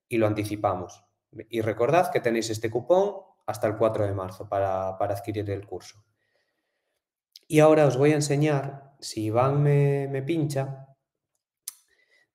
y 0.10 0.18
lo 0.18 0.28
anticipamos. 0.28 1.04
Y 1.50 1.62
recordad 1.62 2.12
que 2.12 2.20
tenéis 2.20 2.50
este 2.50 2.70
cupón 2.70 3.33
hasta 3.46 3.68
el 3.68 3.78
4 3.78 4.06
de 4.06 4.14
marzo 4.14 4.48
para, 4.48 4.98
para 4.98 5.14
adquirir 5.14 5.50
el 5.50 5.66
curso. 5.66 6.04
Y 7.48 7.60
ahora 7.60 7.86
os 7.86 7.98
voy 7.98 8.12
a 8.12 8.16
enseñar, 8.16 8.96
si 9.00 9.26
Iván 9.26 9.62
me, 9.62 10.08
me 10.08 10.24
pincha, 10.24 10.88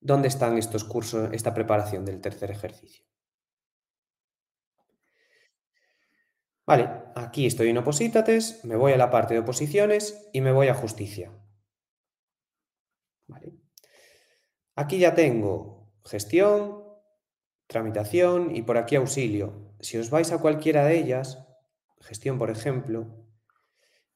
dónde 0.00 0.28
están 0.28 0.58
estos 0.58 0.84
cursos, 0.84 1.30
esta 1.32 1.54
preparación 1.54 2.04
del 2.04 2.20
tercer 2.20 2.50
ejercicio. 2.50 3.04
Vale, 6.66 6.86
aquí 7.14 7.46
estoy 7.46 7.70
en 7.70 7.78
oposítates, 7.78 8.62
me 8.64 8.76
voy 8.76 8.92
a 8.92 8.98
la 8.98 9.10
parte 9.10 9.32
de 9.32 9.40
oposiciones 9.40 10.28
y 10.34 10.42
me 10.42 10.52
voy 10.52 10.68
a 10.68 10.74
justicia. 10.74 11.32
Vale. 13.26 13.54
Aquí 14.76 14.98
ya 14.98 15.14
tengo 15.14 15.90
gestión, 16.04 16.84
tramitación 17.66 18.54
y 18.54 18.62
por 18.62 18.76
aquí 18.76 18.96
auxilio. 18.96 19.67
Si 19.80 19.96
os 19.98 20.10
vais 20.10 20.32
a 20.32 20.38
cualquiera 20.38 20.84
de 20.84 20.98
ellas, 20.98 21.46
gestión 22.00 22.38
por 22.38 22.50
ejemplo, 22.50 23.06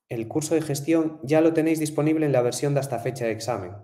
el 0.09 0.29
curso 0.29 0.55
de 0.55 0.63
gestión 0.63 1.21
ya 1.23 1.41
lo 1.41 1.53
tenéis 1.53 1.79
disponible 1.79 2.27
en 2.27 2.33
la 2.33 2.43
versión 2.43 2.75
de 2.75 2.81
hasta 2.81 2.99
fecha 2.99 3.25
de 3.25 3.33
examen, 3.33 3.75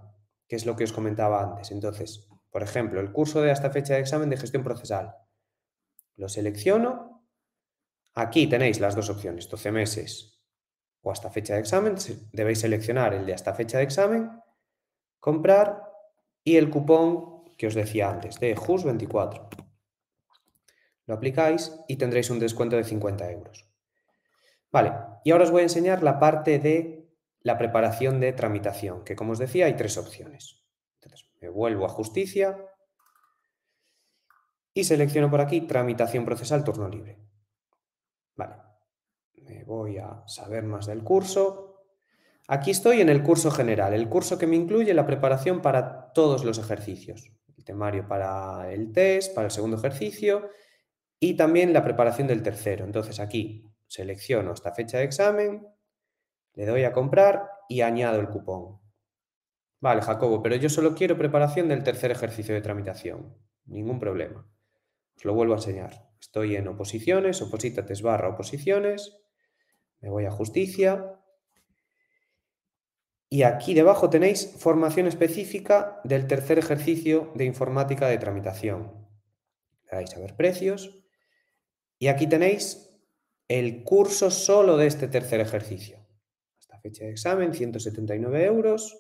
que 0.47 0.57
es 0.57 0.67
lo 0.67 0.77
que 0.77 0.85
os 0.85 0.93
comentaba 0.93 1.43
antes. 1.43 1.71
Entonces, 1.71 2.29
por 2.51 2.63
ejemplo, 2.63 3.01
el 3.01 3.13
curso 3.13 3.41
de 3.41 3.51
hasta 3.51 3.71
fecha 3.71 3.95
de 3.95 4.01
examen 4.01 4.29
de 4.31 4.37
gestión 4.37 4.65
procesal. 4.65 5.15
Lo 6.17 6.29
selecciono. 6.29 7.25
Aquí 8.15 8.47
tenéis 8.47 8.81
las 8.81 8.97
dos 8.97 9.11
opciones, 9.11 9.49
12 9.49 9.73
meses 9.73 10.43
o 11.03 11.13
hasta 11.13 11.31
fecha 11.31 11.55
de 11.55 11.61
examen. 11.61 11.95
Debéis 12.33 12.61
seleccionar 12.61 13.15
el 13.15 13.25
de 13.25 13.35
hasta 13.35 13.55
fecha 13.55 13.79
de 13.79 13.85
examen, 13.85 14.31
comprar 15.21 15.83
y 16.43 16.57
el 16.57 16.71
cupón 16.71 17.45
que 17.57 17.69
os 17.69 17.75
decía 17.75 18.11
antes, 18.11 18.41
de 18.41 18.57
JUS24. 18.57 19.68
Lo 21.09 21.15
aplicáis 21.15 21.73
y 21.89 21.97
tendréis 21.97 22.29
un 22.29 22.39
descuento 22.39 22.77
de 22.77 22.85
50 22.85 23.31
euros. 23.33 23.67
Vale, 24.71 24.93
y 25.25 25.31
ahora 25.31 25.45
os 25.45 25.51
voy 25.51 25.61
a 25.61 25.65
enseñar 25.65 26.03
la 26.03 26.19
parte 26.19 26.59
de 26.59 27.09
la 27.41 27.57
preparación 27.57 28.21
de 28.21 28.35
tramitación, 28.35 29.05
que 29.05 29.17
como 29.17 29.33
os 29.33 29.39
decía 29.39 29.65
hay 29.65 29.75
tres 29.75 29.97
opciones. 29.97 30.63
Entonces, 31.01 31.31
me 31.41 31.49
vuelvo 31.49 31.87
a 31.87 31.89
justicia 31.89 32.63
y 34.75 34.85
selecciono 34.85 35.31
por 35.31 35.41
aquí 35.41 35.63
tramitación 35.63 36.27
procesal 36.27 36.63
turno 36.63 36.91
libre. 36.91 37.19
Vale, 38.37 38.57
me 39.33 39.65
voy 39.65 39.97
a 39.97 40.25
saber 40.27 40.65
más 40.65 40.85
del 40.85 41.03
curso. 41.03 41.87
Aquí 42.49 42.71
estoy 42.71 43.01
en 43.01 43.09
el 43.09 43.23
curso 43.23 43.51
general, 43.51 43.95
el 43.95 44.11
curso 44.11 44.37
que 44.37 44.47
me 44.47 44.57
incluye 44.57 44.93
la 44.93 45.07
preparación 45.07 45.63
para 45.63 46.13
todos 46.13 46.45
los 46.45 46.59
ejercicios. 46.59 47.33
El 47.57 47.65
temario 47.65 48.07
para 48.07 48.71
el 48.71 48.93
test, 48.93 49.35
para 49.35 49.47
el 49.47 49.51
segundo 49.51 49.79
ejercicio 49.79 50.51
y 51.21 51.35
también 51.35 51.73
la 51.73 51.85
preparación 51.85 52.29
del 52.29 52.43
tercero. 52.43 52.85
Entonces 52.85 53.21
aquí 53.21 53.65
selecciono 53.87 54.53
esta 54.53 54.73
fecha 54.73 54.99
de 54.99 55.05
examen, 55.05 55.67
le 56.55 56.67
doy 56.67 56.85
a 56.85 56.93
comprar 56.93 57.49
y 57.69 57.83
añado 57.83 58.21
el 58.21 58.29
cupón. 58.29 58.81
Vale, 59.81 60.03
Jacobo, 60.03 60.43
pero 60.43 60.57
yo 60.57 60.69
solo 60.69 60.95
quiero 60.95 61.17
preparación 61.17 61.69
del 61.69 61.85
tercer 61.85 62.11
ejercicio 62.11 62.55
de 62.55 62.61
tramitación. 62.61 63.37
Ningún 63.65 64.01
problema. 64.01 64.51
Os 65.17 65.25
lo 65.25 65.35
vuelvo 65.35 65.55
a 65.55 65.59
enseñar. 65.59 66.09
Estoy 66.21 66.57
en 66.57 66.67
oposiciones, 66.67 67.41
oposítates 67.43 68.03
barra 68.03 68.31
oposiciones. 68.31 69.21
Me 70.01 70.11
voy 70.11 70.25
a 70.27 70.31
justicia. 70.31 71.15
Y 73.29 73.43
aquí 73.43 73.75
debajo 73.75 74.11
tenéis 74.11 74.57
formación 74.59 75.07
específica 75.07 76.01
del 76.03 76.27
tercer 76.27 76.59
ejercicio 76.59 77.31
de 77.35 77.45
informática 77.45 78.09
de 78.09 78.19
tramitación. 78.19 79.07
Le 79.85 79.99
dais 79.99 80.17
a 80.17 80.21
ver 80.21 80.35
precios. 80.35 81.08
Y 81.99 82.09
aquí 82.09 82.27
tenéis 82.27 82.89
el 83.49 83.83
curso 83.83 84.31
solo 84.31 84.77
de 84.77 84.87
este 84.87 85.09
tercer 85.09 85.41
ejercicio. 85.41 86.07
Hasta 86.59 86.79
fecha 86.79 87.05
de 87.05 87.11
examen, 87.11 87.55
179 87.55 88.45
euros. 88.45 88.97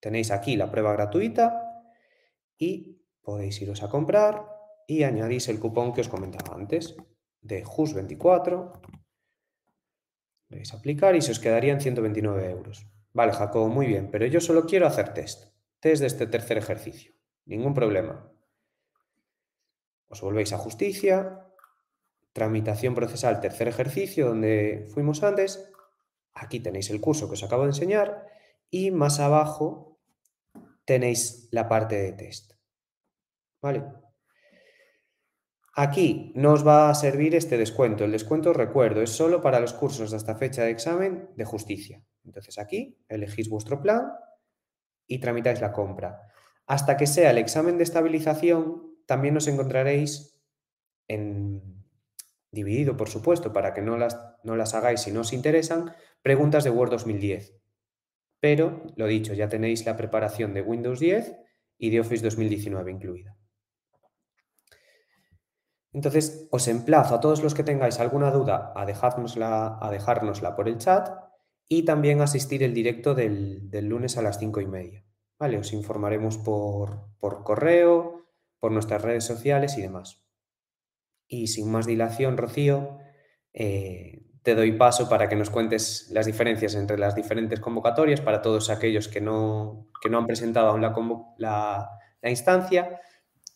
Tenéis 0.00 0.30
aquí 0.30 0.56
la 0.56 0.70
prueba 0.70 0.92
gratuita 0.92 1.84
y 2.58 3.00
podéis 3.22 3.62
iros 3.62 3.82
a 3.82 3.88
comprar 3.88 4.46
y 4.86 5.04
añadís 5.04 5.48
el 5.48 5.60
cupón 5.60 5.92
que 5.92 6.00
os 6.00 6.08
comentaba 6.08 6.56
antes 6.56 6.96
de 7.40 7.64
JUS24. 7.64 8.80
Veis 10.48 10.74
aplicar 10.74 11.16
y 11.16 11.22
se 11.22 11.32
os 11.32 11.38
quedarían 11.38 11.80
129 11.80 12.50
euros. 12.50 12.86
Vale, 13.12 13.32
Jacobo, 13.32 13.68
muy 13.68 13.86
bien, 13.86 14.10
pero 14.10 14.26
yo 14.26 14.40
solo 14.40 14.66
quiero 14.66 14.86
hacer 14.86 15.14
test. 15.14 15.52
Test 15.80 16.00
de 16.00 16.06
este 16.08 16.26
tercer 16.26 16.58
ejercicio. 16.58 17.14
Ningún 17.46 17.74
problema. 17.74 18.30
Os 20.08 20.20
volvéis 20.20 20.52
a 20.52 20.58
justicia, 20.58 21.46
Tramitación 22.32 22.94
procesal, 22.94 23.40
tercer 23.40 23.68
ejercicio, 23.68 24.28
donde 24.28 24.86
fuimos 24.92 25.22
antes. 25.22 25.70
Aquí 26.34 26.60
tenéis 26.60 26.90
el 26.90 27.00
curso 27.00 27.28
que 27.28 27.34
os 27.34 27.42
acabo 27.42 27.62
de 27.62 27.70
enseñar 27.70 28.26
y 28.70 28.90
más 28.90 29.20
abajo 29.20 30.00
tenéis 30.84 31.48
la 31.50 31.68
parte 31.68 31.96
de 31.96 32.12
test. 32.12 32.52
¿Vale? 33.60 33.84
Aquí 35.74 36.32
no 36.34 36.52
os 36.52 36.66
va 36.66 36.90
a 36.90 36.94
servir 36.94 37.34
este 37.34 37.56
descuento. 37.56 38.04
El 38.04 38.12
descuento, 38.12 38.52
recuerdo, 38.52 39.00
es 39.00 39.10
solo 39.10 39.40
para 39.40 39.60
los 39.60 39.72
cursos 39.72 40.10
de 40.10 40.18
esta 40.18 40.34
fecha 40.36 40.64
de 40.64 40.70
examen 40.70 41.30
de 41.36 41.44
justicia. 41.44 42.04
Entonces 42.24 42.58
aquí 42.58 42.98
elegís 43.08 43.48
vuestro 43.48 43.80
plan 43.80 44.12
y 45.06 45.18
tramitáis 45.18 45.60
la 45.60 45.72
compra. 45.72 46.20
Hasta 46.66 46.96
que 46.96 47.06
sea 47.06 47.30
el 47.30 47.38
examen 47.38 47.78
de 47.78 47.84
estabilización, 47.84 48.96
también 49.06 49.36
os 49.36 49.48
encontraréis 49.48 50.38
en 51.08 51.81
dividido, 52.52 52.96
por 52.96 53.08
supuesto, 53.08 53.52
para 53.52 53.74
que 53.74 53.82
no 53.82 53.96
las, 53.96 54.18
no 54.44 54.54
las 54.54 54.74
hagáis 54.74 55.00
si 55.00 55.10
no 55.10 55.22
os 55.22 55.32
interesan, 55.32 55.92
preguntas 56.22 56.62
de 56.64 56.70
Word 56.70 56.90
2010. 56.90 57.58
Pero, 58.40 58.82
lo 58.96 59.06
dicho, 59.06 59.34
ya 59.34 59.48
tenéis 59.48 59.86
la 59.86 59.96
preparación 59.96 60.52
de 60.52 60.62
Windows 60.62 61.00
10 61.00 61.34
y 61.78 61.90
de 61.90 62.00
Office 62.00 62.22
2019 62.22 62.90
incluida. 62.90 63.36
Entonces, 65.92 66.48
os 66.50 66.68
emplazo 66.68 67.14
a 67.14 67.20
todos 67.20 67.42
los 67.42 67.54
que 67.54 67.64
tengáis 67.64 68.00
alguna 68.00 68.30
duda 68.30 68.72
a 68.74 68.86
dejárnosla, 68.86 69.78
a 69.80 69.90
dejárnosla 69.90 70.56
por 70.56 70.68
el 70.68 70.78
chat 70.78 71.08
y 71.68 71.84
también 71.84 72.20
asistir 72.20 72.62
el 72.62 72.74
directo 72.74 73.14
del, 73.14 73.68
lunes 73.72 74.16
a 74.16 74.22
las 74.22 74.38
cinco 74.38 74.60
y 74.60 74.66
media. 74.66 75.04
¿Vale? 75.38 75.58
Os 75.58 75.72
informaremos 75.72 76.38
por, 76.38 77.08
por 77.18 77.42
correo, 77.42 78.26
por 78.58 78.72
nuestras 78.72 79.02
redes 79.02 79.24
sociales 79.24 79.76
y 79.76 79.82
demás. 79.82 80.22
Y 81.32 81.46
sin 81.46 81.72
más 81.72 81.86
dilación, 81.86 82.36
Rocío, 82.36 82.98
eh, 83.54 84.20
te 84.42 84.54
doy 84.54 84.72
paso 84.72 85.08
para 85.08 85.30
que 85.30 85.34
nos 85.34 85.48
cuentes 85.48 86.10
las 86.10 86.26
diferencias 86.26 86.74
entre 86.74 86.98
las 86.98 87.14
diferentes 87.14 87.58
convocatorias 87.58 88.20
para 88.20 88.42
todos 88.42 88.68
aquellos 88.68 89.08
que 89.08 89.22
no, 89.22 89.88
no 90.10 90.18
han 90.18 90.26
presentado 90.26 90.68
aún 90.68 90.82
la, 91.38 91.88
la, 92.20 92.28
instancia 92.30 93.00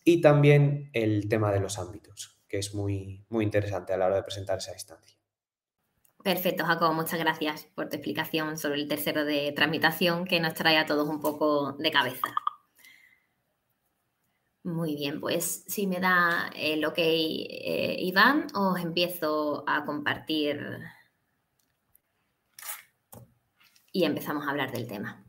y 0.03 0.21
también 0.21 0.89
el 0.91 1.29
tema 1.29 1.51
de 1.51 1.59
los 1.59 1.77
ámbitos, 1.77 2.41
que 2.47 2.57
es 2.57 2.73
muy, 2.73 3.27
muy 3.29 3.45
interesante 3.45 3.93
a 3.93 3.97
la 3.97 4.07
hora 4.07 4.15
de 4.15 4.23
presentar 4.23 4.57
esa 4.57 4.73
instancia. 4.73 5.15
Perfecto, 6.23 6.65
Jacob, 6.65 6.95
muchas 6.95 7.19
gracias 7.19 7.67
por 7.75 7.89
tu 7.89 7.97
explicación 7.97 8.57
sobre 8.57 8.81
el 8.81 8.87
tercero 8.87 9.23
de 9.23 9.51
tramitación 9.51 10.25
que 10.25 10.39
nos 10.39 10.55
trae 10.55 10.79
a 10.79 10.87
todos 10.87 11.07
un 11.07 11.21
poco 11.21 11.73
de 11.73 11.91
cabeza. 11.91 12.33
Muy 14.67 14.95
bien, 14.95 15.21
pues 15.21 15.63
si 15.67 15.87
me 15.87 16.01
da 16.01 16.51
el 16.53 16.83
ok 16.83 16.97
eh, 16.97 17.95
Iván, 18.01 18.47
os 18.53 18.77
empiezo 18.81 19.63
a 19.65 19.85
compartir 19.85 20.59
y 23.93 24.03
empezamos 24.03 24.45
a 24.45 24.49
hablar 24.49 24.73
del 24.73 24.85
tema. 24.85 25.23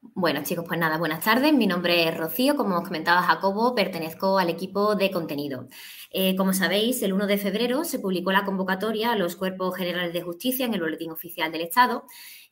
Bueno, 0.00 0.42
chicos, 0.42 0.64
pues 0.66 0.80
nada, 0.80 0.98
buenas 0.98 1.24
tardes. 1.24 1.52
Mi 1.52 1.66
nombre 1.66 2.08
es 2.08 2.16
Rocío, 2.16 2.56
como 2.56 2.76
os 2.78 2.84
comentaba 2.84 3.22
Jacobo, 3.22 3.74
pertenezco 3.74 4.38
al 4.38 4.48
equipo 4.48 4.96
de 4.96 5.10
contenido. 5.10 5.68
Eh, 6.10 6.34
como 6.36 6.54
sabéis, 6.54 7.02
el 7.02 7.12
1 7.12 7.26
de 7.26 7.38
febrero 7.38 7.84
se 7.84 7.98
publicó 7.98 8.32
la 8.32 8.44
convocatoria 8.44 9.12
a 9.12 9.16
los 9.16 9.36
cuerpos 9.36 9.76
generales 9.76 10.12
de 10.12 10.22
justicia 10.22 10.66
en 10.66 10.74
el 10.74 10.80
Boletín 10.80 11.10
Oficial 11.10 11.52
del 11.52 11.60
Estado 11.62 12.04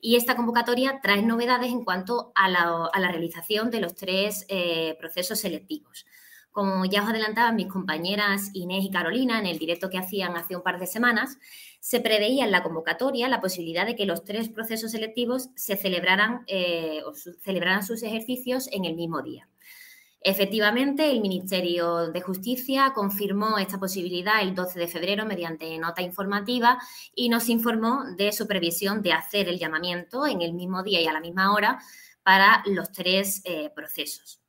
y 0.04 0.16
esta 0.16 0.36
convocatoria 0.36 1.00
trae 1.02 1.22
novedades 1.22 1.72
en 1.72 1.82
cuanto 1.82 2.30
a 2.34 2.50
la, 2.50 3.08
realización 3.10 3.70
de 3.70 3.80
los 3.80 3.94
tres 3.94 4.44
eh, 4.50 4.98
procesos 5.00 5.40
selectivos. 5.40 6.04
como 6.52 6.84
ya 6.84 7.02
os 7.02 7.08
adelantaban 7.08 7.56
mis 7.56 7.72
compañeras 7.72 8.50
Inés 8.52 8.84
y 8.84 8.90
Carolina 8.90 9.38
en 9.38 9.46
el 9.46 9.58
directo 9.58 9.88
que 9.88 9.96
hacían 9.96 10.36
hace 10.36 10.56
un 10.56 10.62
par 10.62 10.78
de 10.78 10.86
semanas, 10.86 11.38
se 11.80 12.00
preveía 12.00 12.44
en 12.44 12.52
la 12.52 12.62
convocatoria 12.62 13.28
la 13.28 13.40
posibilidad 13.40 13.86
de 13.86 13.96
que 13.96 14.04
los 14.04 14.24
tres 14.24 14.50
procesos 14.50 14.90
selectivos 14.90 15.48
se 15.56 15.76
celebraran, 15.76 16.44
eh, 16.48 17.00
o 17.06 17.14
celebraran 17.14 17.82
sus 17.82 18.02
ejercicios 18.02 18.68
en 18.72 18.84
el 18.84 18.96
mismo 18.96 19.22
día. 19.22 19.48
Efectivamente, 20.26 21.10
el 21.10 21.20
Ministerio 21.20 22.10
de 22.10 22.22
Justicia 22.22 22.92
confirmó 22.94 23.58
esta 23.58 23.78
posibilidad 23.78 24.40
el 24.40 24.54
12 24.54 24.78
de 24.78 24.88
febrero 24.88 25.26
mediante 25.26 25.78
nota 25.78 26.00
informativa 26.00 26.78
y 27.14 27.28
nos 27.28 27.50
informó 27.50 28.04
de 28.16 28.32
su 28.32 28.46
previsión 28.46 29.02
de 29.02 29.12
hacer 29.12 29.50
el 29.50 29.58
llamamiento 29.58 30.26
en 30.26 30.40
el 30.40 30.54
mismo 30.54 30.82
día 30.82 31.02
y 31.02 31.06
a 31.06 31.12
la 31.12 31.20
misma 31.20 31.52
hora 31.52 31.78
para 32.22 32.62
los 32.64 32.90
tres 32.90 33.42
eh, 33.44 33.70
procesos. 33.76 34.43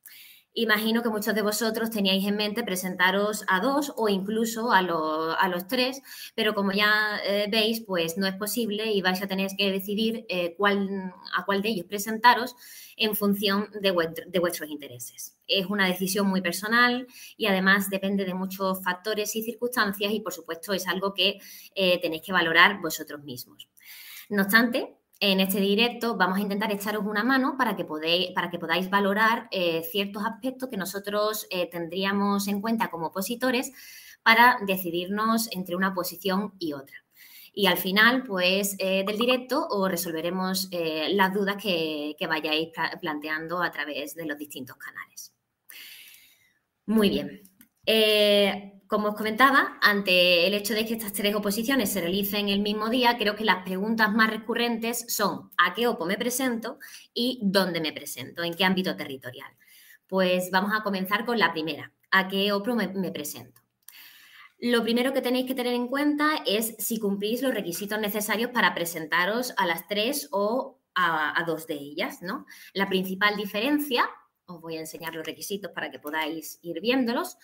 Imagino 0.58 1.02
que 1.02 1.10
muchos 1.10 1.34
de 1.34 1.42
vosotros 1.42 1.90
teníais 1.90 2.24
en 2.24 2.34
mente 2.34 2.62
presentaros 2.62 3.44
a 3.46 3.60
dos 3.60 3.92
o 3.94 4.08
incluso 4.08 4.72
a, 4.72 4.80
los 4.80 5.68
tres, 5.68 6.00
pero 6.34 6.54
como 6.54 6.72
ya 6.72 7.20
eh, 7.26 7.46
veis, 7.50 7.82
pues 7.82 8.16
no 8.16 8.26
es 8.26 8.34
posible 8.36 8.90
y 8.90 9.02
vais 9.02 9.20
a 9.20 9.26
tener 9.26 9.50
que 9.58 9.70
decidir 9.70 10.24
eh, 10.30 10.56
a 11.36 11.44
cuál 11.44 11.60
de 11.60 11.68
ellos 11.68 11.84
presentaros 11.84 12.56
en 12.96 13.14
función 13.14 13.68
de, 13.82 13.94
de, 14.28 14.38
vuestros 14.38 14.70
intereses. 14.70 15.36
Es 15.46 15.66
una 15.66 15.86
decisión 15.86 16.26
muy 16.26 16.40
personal 16.40 17.06
y 17.36 17.48
además 17.48 17.90
depende 17.90 18.24
de 18.24 18.32
muchos 18.32 18.82
factores 18.82 19.36
y 19.36 19.42
circunstancias 19.42 20.10
y 20.10 20.20
por 20.20 20.32
supuesto 20.32 20.72
es 20.72 20.86
algo 20.86 21.12
que 21.12 21.38
eh, 21.74 22.00
tenéis 22.00 22.22
que 22.22 22.32
valorar 22.32 22.80
vosotros 22.80 23.22
mismos. 23.22 23.68
No 24.30 24.44
obstante, 24.44 24.96
en 25.20 25.40
este 25.40 25.60
directo 25.60 26.16
vamos 26.16 26.38
a 26.38 26.42
intentar 26.42 26.70
echaros 26.72 27.04
una 27.04 27.24
mano 27.24 27.56
para 27.56 27.76
que, 27.76 27.84
para 28.34 28.50
que 28.50 28.58
podáis 28.58 28.90
valorar 28.90 29.48
eh, 29.50 29.82
ciertos 29.90 30.24
aspectos 30.24 30.68
que 30.68 30.76
nosotros 30.76 31.46
eh, 31.50 31.68
tendríamos 31.70 32.48
en 32.48 32.60
cuenta 32.60 32.88
como 32.88 33.06
opositores 33.06 33.72
para 34.22 34.58
decidirnos 34.66 35.48
entre 35.52 35.76
una 35.76 35.94
posición 35.94 36.54
y 36.58 36.72
otra. 36.72 36.96
Y 37.52 37.66
al 37.66 37.78
final, 37.78 38.24
pues, 38.24 38.76
eh, 38.78 39.04
del 39.06 39.16
directo 39.16 39.66
os 39.70 39.90
resolveremos 39.90 40.68
las 40.70 41.32
dudas 41.32 41.56
que, 41.56 42.14
que 42.18 42.26
vayáis 42.26 42.68
planteando 43.00 43.62
a 43.62 43.70
través 43.70 44.14
de 44.14 44.26
los 44.26 44.36
distintos 44.36 44.76
canales. 44.76 45.32
Muy 46.84 47.08
bien 47.08 47.40
como 48.88 49.08
os 49.08 49.16
comentaba, 49.16 49.78
ante 49.82 50.46
el 50.46 50.54
hecho 50.54 50.74
de 50.74 50.86
que 50.86 50.94
estas 50.94 51.12
tres 51.12 51.34
oposiciones 51.34 51.92
se 51.92 52.00
realicen 52.00 52.48
el 52.48 52.60
mismo 52.60 52.88
día, 52.88 53.16
creo 53.18 53.34
que 53.34 53.44
las 53.44 53.64
preguntas 53.64 54.12
más 54.12 54.30
recurrentes 54.30 55.06
son 55.08 55.50
¿a 55.58 55.74
qué 55.74 55.86
OPO 55.86 56.06
me 56.06 56.16
presento 56.16 56.78
y 57.12 57.40
dónde 57.42 57.80
me 57.80 57.92
presento? 57.92 58.42
¿En 58.42 58.54
qué 58.54 58.64
ámbito 58.64 58.96
territorial? 58.96 59.50
Pues 60.06 60.50
vamos 60.50 60.72
a 60.74 60.82
comenzar 60.82 61.24
con 61.24 61.38
la 61.38 61.52
primera. 61.52 61.92
¿A 62.10 62.28
qué 62.28 62.52
OPO 62.52 62.76
me, 62.76 63.10
presento? 63.10 63.60
Lo 64.58 64.82
primero 64.82 65.12
que 65.12 65.20
tenéis 65.20 65.46
que 65.46 65.54
tener 65.54 65.74
en 65.74 65.88
cuenta 65.88 66.42
es 66.46 66.76
si 66.78 66.98
cumplís 66.98 67.42
los 67.42 67.54
requisitos 67.54 67.98
necesarios 67.98 68.50
para 68.52 68.74
presentaros 68.74 69.52
a 69.56 69.66
las 69.66 69.86
tres 69.88 70.28
o 70.30 70.78
a, 70.94 71.38
a 71.38 71.44
dos 71.44 71.66
de 71.66 71.74
ellas, 71.74 72.22
¿no? 72.22 72.46
La 72.72 72.88
principal 72.88 73.36
diferencia, 73.36 74.08
os 74.46 74.60
voy 74.60 74.76
a 74.76 74.80
enseñar 74.80 75.14
los 75.14 75.26
requisitos 75.26 75.72
para 75.72 75.90
que 75.90 75.98
podáis 75.98 76.58
ir 76.62 76.80
viéndolos, 76.80 77.36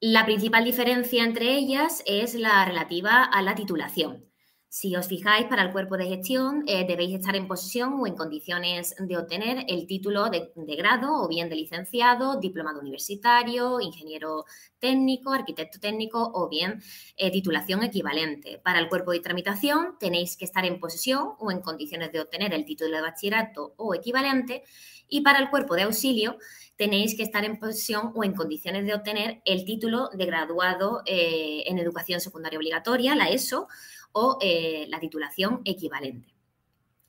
la 0.00 0.26
principal 0.26 0.64
diferencia 0.64 1.24
entre 1.24 1.54
ellas 1.56 2.02
es 2.06 2.34
la 2.34 2.64
relativa 2.66 3.24
a 3.24 3.40
la 3.40 3.54
titulación. 3.54 4.26
Si 4.68 4.94
os 4.94 5.08
fijáis, 5.08 5.46
para 5.46 5.62
el 5.62 5.72
cuerpo 5.72 5.96
de 5.96 6.04
gestión 6.04 6.62
eh, 6.66 6.84
debéis 6.86 7.14
estar 7.14 7.34
en 7.34 7.48
posesión 7.48 7.94
o 7.98 8.06
en 8.06 8.14
condiciones 8.14 8.94
de 8.98 9.16
obtener 9.16 9.64
el 9.68 9.86
título 9.86 10.28
de, 10.28 10.52
grado 10.76 11.22
o 11.22 11.28
bien 11.28 11.48
de 11.48 11.56
licenciado, 11.56 12.38
diplomado 12.38 12.80
universitario, 12.80 13.80
ingeniero 13.80 14.44
técnico, 14.78 15.32
arquitecto 15.32 15.80
técnico 15.80 16.30
o 16.34 16.50
bien 16.50 16.82
eh, 17.16 17.30
titulación 17.30 17.82
equivalente. 17.84 18.60
Para 18.62 18.78
el 18.78 18.90
cuerpo 18.90 19.12
de 19.12 19.20
tramitación 19.20 19.96
tenéis 19.98 20.36
que 20.36 20.44
estar 20.44 20.66
en 20.66 20.78
posesión 20.78 21.30
o 21.38 21.50
en 21.50 21.62
condiciones 21.62 22.12
de 22.12 22.20
obtener 22.20 22.52
el 22.52 22.66
título 22.66 22.94
de 22.94 23.00
bachillerato 23.00 23.72
o 23.78 23.94
equivalente 23.94 24.62
y 25.08 25.20
para 25.20 25.38
el 25.38 25.50
cuerpo 25.50 25.74
de 25.74 25.82
auxilio 25.82 26.38
tenéis 26.76 27.16
que 27.16 27.22
estar 27.22 27.44
en 27.44 27.58
posesión 27.58 28.12
o 28.14 28.24
en 28.24 28.34
condiciones 28.34 28.84
de 28.86 28.94
obtener 28.94 29.40
el 29.44 29.64
título 29.64 30.10
de 30.10 30.26
graduado 30.26 31.02
eh, 31.06 31.64
en 31.66 31.78
educación 31.78 32.20
secundaria 32.20 32.58
obligatoria, 32.58 33.16
la 33.16 33.30
ESO, 33.30 33.66
o 34.12 34.38
eh, 34.40 34.86
la 34.88 35.00
titulación 35.00 35.60
equivalente. 35.64 36.34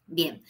Bien, 0.06 0.44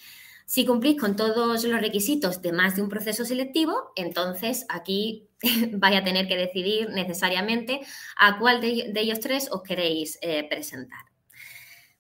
si 0.46 0.66
cumplís 0.66 1.00
con 1.00 1.16
todos 1.16 1.64
los 1.64 1.82
requisitos 1.82 2.42
de 2.42 2.52
más 2.52 2.76
de 2.76 2.82
un 2.82 2.90
proceso 2.90 3.26
selectivo, 3.26 3.92
entonces 3.96 4.66
aquí 4.70 5.28
vais 5.74 5.98
a 5.98 6.04
tener 6.04 6.28
que 6.28 6.38
decidir 6.38 6.90
necesariamente 6.90 7.82
a 8.18 8.40
cuál 8.40 8.62
de, 8.62 8.92
ellos 8.96 9.20
tres 9.20 9.50
os 9.52 9.62
queréis 9.62 10.18
eh, 10.22 10.48
presentar. 10.48 11.06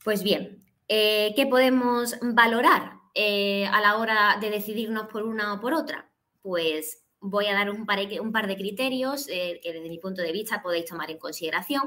Pues 0.04 0.24
bien, 0.24 0.63
¿qué 0.88 1.48
podemos 1.50 2.15
valorar 2.22 2.97
a 3.17 3.82
la 3.82 3.97
hora 3.97 4.38
de 4.39 4.49
decidirnos 4.49 5.08
por 5.08 5.23
una 5.23 5.53
o 5.53 5.60
por 5.60 5.73
otra? 5.73 6.10
Pues 6.41 7.08
voy 7.19 7.47
a 7.47 7.53
dar 7.53 7.69
un 7.69 7.86
par, 7.86 8.47
de 8.47 8.56
criterios 8.56 9.27
eh, 9.30 9.60
que 9.62 9.73
desde 9.73 9.89
mi 9.89 9.99
punto 9.99 10.21
de 10.21 10.32
vista 10.32 10.62
podéis 10.62 10.86
tomar 10.86 11.10
en 11.12 11.17
consideración. 11.17 11.84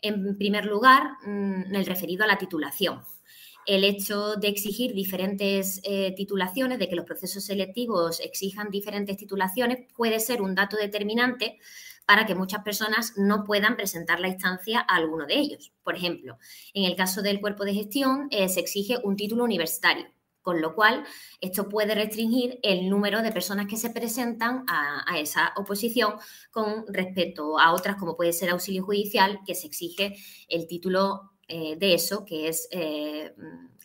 En 0.00 0.36
primer 0.36 0.66
lugar, 0.66 1.12
mm, 1.24 1.74
el 1.74 1.86
referido 1.86 2.24
a 2.24 2.26
la 2.26 2.38
titulación. 2.38 3.02
El 3.64 3.84
hecho 3.84 4.34
de 4.34 4.48
exigir 4.48 4.92
diferentes 4.92 5.80
eh, 5.84 6.12
titulaciones, 6.16 6.78
de 6.80 6.88
que 6.88 6.96
los 6.96 7.04
procesos 7.04 7.44
selectivos 7.44 8.20
exijan 8.20 8.70
diferentes 8.70 9.16
titulaciones, 9.16 9.86
puede 9.96 10.18
ser 10.18 10.42
un 10.42 10.54
dato 10.56 10.76
determinante 10.76 11.58
para 12.04 12.26
que 12.26 12.34
muchas 12.34 12.64
personas 12.64 13.12
no 13.16 13.44
puedan 13.44 13.76
presentar 13.76 14.18
la 14.18 14.26
instancia 14.28 14.80
a 14.80 14.96
alguno 14.96 15.26
de 15.26 15.34
ellos. 15.38 15.72
Por 15.84 15.94
ejemplo, 15.94 16.38
en 16.74 16.84
el 16.84 16.96
caso 16.96 17.22
del 17.22 17.40
cuerpo 17.40 17.64
de 17.64 17.74
gestión 17.74 18.26
eh, 18.32 18.48
se 18.48 18.58
exige 18.58 18.98
un 19.04 19.16
título 19.16 19.44
universitario 19.44 20.06
con 20.42 20.60
lo 20.60 20.74
cual, 20.74 21.04
esto 21.40 21.68
puede 21.68 21.94
restringir 21.94 22.58
el 22.62 22.90
número 22.90 23.22
de 23.22 23.32
personas 23.32 23.66
que 23.66 23.76
se 23.76 23.90
presentan 23.90 24.64
a, 24.68 25.18
esa 25.18 25.52
oposición 25.56 26.14
con 26.50 26.84
respecto 26.88 27.58
a 27.58 27.72
otras, 27.72 27.96
como 27.96 28.16
puede 28.16 28.32
ser 28.32 28.50
auxilio 28.50 28.84
judicial, 28.84 29.40
que 29.46 29.54
se 29.54 29.68
exige 29.68 30.16
el 30.48 30.66
título 30.66 31.32
eh, 31.48 31.76
de 31.76 31.94
eso, 31.94 32.24
que 32.24 32.48
es 32.48 32.68
eh, 32.70 33.34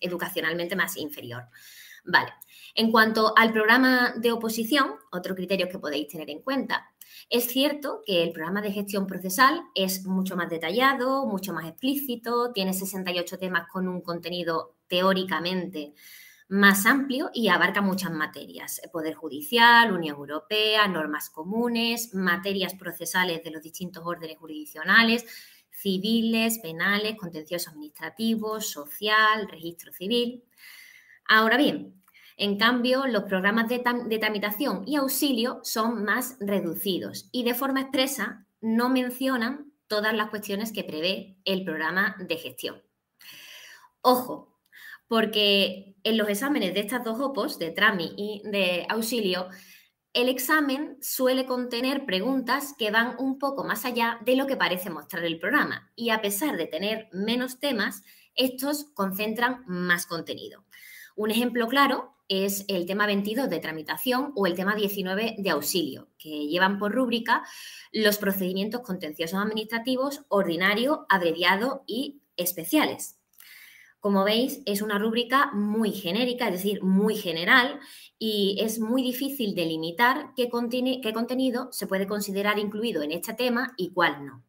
educacionalmente 0.02 0.76
más 0.76 0.98
inferior. 0.98 1.44
Vale. 2.06 2.34
En 2.74 2.92
cuanto 2.92 3.34
al 3.36 3.52
programa 3.52 4.14
de 4.18 4.32
oposición, 4.32 4.96
otro 5.12 5.36
criterio 5.36 5.68
que 5.68 5.80
podéis 5.80 6.08
tener 6.08 6.30
en 6.30 6.42
cuenta, 6.42 6.90
es 7.30 7.46
cierto 7.48 8.02
que 8.06 8.24
el 8.24 8.32
programa 8.32 8.62
de 8.62 8.72
gestión 8.72 9.08
procesal 9.08 9.62
es 9.76 10.06
mucho 10.06 10.36
más 10.38 10.50
detallado, 10.50 11.26
mucho 11.26 11.54
más 11.54 11.66
explícito, 11.68 12.52
tiene 12.54 12.74
68 12.74 13.38
temas 13.38 13.68
con 13.68 13.88
un 13.88 14.02
contenido 14.02 14.76
teóricamente 14.88 15.94
más 16.50 16.86
amplio 16.86 17.30
y 17.34 17.50
abarca 17.50 17.82
muchas 17.82 18.12
materias, 18.12 18.80
eh, 18.84 18.90
Poder 18.90 19.16
Judicial, 19.16 19.92
Unión 19.92 20.16
Europea, 20.16 20.88
normas 20.88 21.30
comunes, 21.30 22.14
materias 22.14 22.74
procesales 22.76 23.44
de 23.44 23.52
los 23.52 23.62
distintos 23.62 24.04
órdenes 24.06 24.38
jurisdiccionales, 24.38 25.26
civiles, 25.70 26.60
penales, 26.60 27.18
contencioso 27.18 27.70
administrativo, 27.70 28.62
social, 28.62 29.48
registro 29.50 29.92
civil. 29.92 30.44
Ahora 31.28 31.58
bien, 31.58 32.02
en 32.38 32.58
cambio, 32.58 33.08
los 33.08 33.24
programas 33.24 33.68
de, 33.68 33.84
de 34.08 34.20
tramitación 34.20 34.84
y 34.88 34.96
auxilio 34.96 35.60
son 35.64 36.04
más 36.04 36.38
reducidos 36.40 37.30
y 37.32 37.44
de 37.44 37.54
forma 37.54 37.82
expresa 37.82 38.46
no 38.62 38.90
mencionan 38.90 39.72
todas 39.88 40.14
las 40.14 40.30
cuestiones 40.30 40.72
que 40.72 40.84
prevé 40.84 41.38
el 41.46 41.64
programa 41.64 42.16
de 42.20 42.38
gestión. 42.38 42.82
Ojo, 44.02 44.57
porque 45.08 45.96
en 46.04 46.18
los 46.18 46.30
exámenes 46.30 46.74
de 46.74 46.82
estas 46.82 47.04
dos 47.04 47.20
OPOS, 47.20 47.60
de 47.60 47.72
TRAMI 47.72 48.14
y 48.18 48.42
de 48.50 48.86
auxilio, 48.90 49.48
el 50.14 50.30
examen 50.30 50.98
suele 51.02 51.46
contener 51.46 52.06
preguntas 52.06 52.74
que 52.78 52.92
van 52.92 53.16
un 53.20 53.38
poco 53.38 53.64
más 53.64 53.86
allá 53.86 54.20
de 54.26 54.36
lo 54.36 54.48
que 54.48 54.58
parece 54.58 54.90
mostrar 54.90 55.24
el 55.24 55.40
programa 55.40 55.92
y 55.96 56.10
a 56.10 56.22
pesar 56.22 56.58
de 56.58 56.66
tener 56.66 57.08
menos 57.12 57.60
temas, 57.60 58.04
estos 58.34 58.86
concentran 58.94 59.64
más 59.68 60.06
contenido. 60.06 60.64
Un 61.16 61.32
ejemplo 61.32 61.68
claro 61.68 62.16
es 62.30 62.66
el 62.68 62.86
tema 62.86 63.06
22 63.06 63.50
de 63.50 63.60
tramitación 63.60 64.34
o 64.36 64.48
el 64.48 64.56
tema 64.56 64.76
19 64.76 65.36
de 65.38 65.50
auxilio, 65.50 66.10
que 66.18 66.48
llevan 66.48 66.78
por 66.78 66.94
rúbrica 66.94 67.44
los 67.92 68.18
procedimientos 68.18 68.82
contenciosos 68.82 69.40
administrativos 69.40 70.26
ordinario, 70.30 71.06
abreviado 71.10 71.84
y 71.88 72.22
especiales. 72.36 73.17
Como 74.00 74.24
veis, 74.24 74.62
es 74.66 74.82
una 74.82 75.00
rúbrica 75.00 75.52
muy 75.54 75.92
genérica, 75.92 76.48
es 76.48 76.54
decir, 76.54 76.84
muy 76.84 77.16
general, 77.16 77.80
y 78.20 78.58
es 78.62 78.80
muy 78.80 79.04
difícil 79.04 79.56
delimitar 79.56 80.34
qué, 80.36 80.50
qué 81.02 81.14
contenido 81.14 81.70
se 81.72 81.88
puede 81.88 82.08
considerar 82.08 82.60
incluido 82.60 83.02
en 83.02 83.12
este 83.12 83.34
tema 83.34 83.74
y 83.78 83.92
cuál 83.92 84.26
no. 84.26 84.44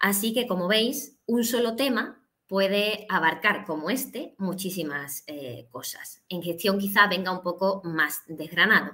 Así 0.00 0.32
que, 0.32 0.46
como 0.46 0.68
veis, 0.68 1.18
un 1.26 1.44
solo 1.44 1.76
tema 1.76 2.20
puede 2.46 3.06
abarcar, 3.08 3.64
como 3.66 3.90
este, 3.90 4.34
muchísimas 4.38 5.22
eh, 5.26 5.68
cosas. 5.70 6.22
En 6.28 6.42
gestión 6.42 6.78
quizá 6.78 7.06
venga 7.06 7.30
un 7.30 7.42
poco 7.42 7.82
más 7.84 8.22
desgranado. 8.26 8.92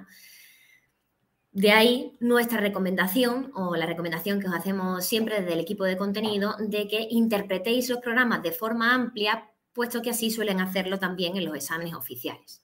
De 1.51 1.71
ahí 1.71 2.17
nuestra 2.19 2.59
recomendación 2.59 3.51
o 3.55 3.77
la 3.77 3.85
recomendación 3.85 4.41
que 4.41 4.47
os 4.47 4.53
hacemos 4.53 5.05
siempre 5.05 5.39
desde 5.39 5.53
el 5.53 5.61
equipo 5.61 5.85
de 5.85 5.95
contenido 5.95 6.55
de 6.59 6.89
que 6.89 7.07
interpretéis 7.09 7.89
los 7.89 7.99
programas 7.99 8.43
de 8.43 8.51
forma 8.51 8.93
amplia, 8.93 9.49
puesto 9.75 10.01
que 10.01 10.09
así 10.09 10.31
suelen 10.31 10.61
hacerlo 10.61 10.97
también 10.97 11.37
en 11.37 11.45
los 11.45 11.55
exámenes 11.55 11.93
oficiales. 11.93 12.63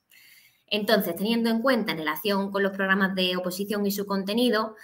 Entonces, 0.66 1.16
teniendo 1.16 1.50
en 1.50 1.62
cuenta 1.62 1.92
en 1.92 2.00
relación 2.00 2.50
con 2.50 2.64
los 2.64 2.72
programas 2.72 3.14
de 3.14 3.36
oposición 3.36 3.86
y 3.86 3.92
su 3.92 4.06
contenido, 4.06 4.76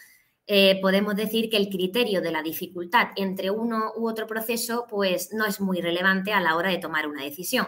eh, 0.45 0.79
podemos 0.81 1.15
decir 1.15 1.49
que 1.49 1.57
el 1.57 1.69
criterio 1.69 2.21
de 2.21 2.31
la 2.31 2.43
dificultad 2.43 3.09
entre 3.15 3.49
uno 3.51 3.93
u 3.95 4.07
otro 4.07 4.27
proceso 4.27 4.85
pues 4.89 5.33
no 5.33 5.45
es 5.45 5.59
muy 5.59 5.81
relevante 5.81 6.31
a 6.31 6.41
la 6.41 6.55
hora 6.55 6.69
de 6.69 6.77
tomar 6.77 7.07
una 7.07 7.23
decisión, 7.23 7.67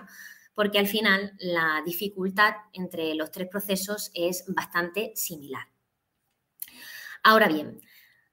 porque 0.54 0.80
al 0.80 0.88
final 0.88 1.34
la 1.40 1.82
dificultad 1.86 2.54
entre 2.74 3.16
los 3.16 3.32
tres 3.32 3.48
procesos 3.48 4.12
es 4.14 4.44
bastante 4.48 5.14
similar. 5.16 5.68
Ahora 7.24 7.48
bien, 7.48 7.82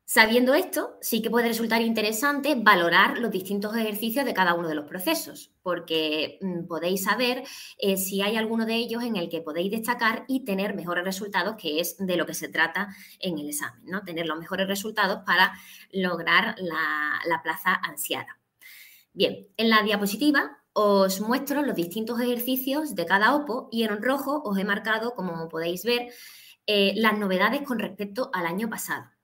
Sabiendo 0.09 0.55
esto, 0.55 0.97
sí 1.01 1.21
que 1.21 1.31
puede 1.31 1.49
resultar 1.49 1.83
interesante 1.83 2.55
valorar 2.55 3.19
los 3.19 3.33
distintos 3.33 3.77
ejercicios 3.77 4.25
de 4.25 4.35
cada 4.35 4.55
uno 4.55 4.69
de 4.69 4.77
los 4.77 4.87
procesos, 4.87 5.53
porque 5.63 6.39
mm, 6.41 6.69
podéis 6.69 7.03
saber 7.03 7.43
eh, 7.79 7.97
si 7.97 8.23
hay 8.23 8.37
alguno 8.37 8.67
de 8.67 8.77
ellos 8.77 9.03
en 9.03 9.17
el 9.17 9.29
que 9.29 9.41
podéis 9.41 9.73
destacar 9.73 10.25
y 10.29 10.45
tener 10.45 10.77
mejores 10.77 11.03
resultados, 11.03 11.57
que 11.57 11.81
es 11.81 11.97
de 11.99 12.17
lo 12.17 12.25
que 12.25 12.35
se 12.35 12.47
trata 12.47 12.95
en 13.19 13.37
el 13.37 13.49
examen, 13.49 13.83
¿no? 13.85 14.05
Tener 14.05 14.27
los 14.27 14.39
mejores 14.39 14.69
resultados 14.69 15.25
para 15.27 15.53
lograr 15.91 16.55
la, 16.61 17.19
la 17.27 17.43
plaza 17.43 17.75
ansiada. 17.75 18.39
Bien, 19.13 19.49
en 19.57 19.71
la 19.71 19.83
diapositiva 19.83 20.63
os 20.73 21.21
muestro 21.21 21.63
los 21.63 21.75
distintos 21.75 22.21
ejercicios 22.21 22.95
de 22.95 23.07
cada 23.07 23.35
OPO 23.35 23.71
y 23.73 23.83
en 23.83 24.01
rojo 24.01 24.41
os 24.45 24.57
he 24.57 24.65
marcado, 24.65 25.17
como 25.17 25.49
podéis 25.49 25.85
ver, 25.85 26.13
eh, 26.69 26.93
las 26.95 27.19
novedades 27.19 27.63
con 27.63 27.81
respecto 27.81 28.31
al 28.33 28.47
año 28.47 28.71
pasado. 28.71 29.16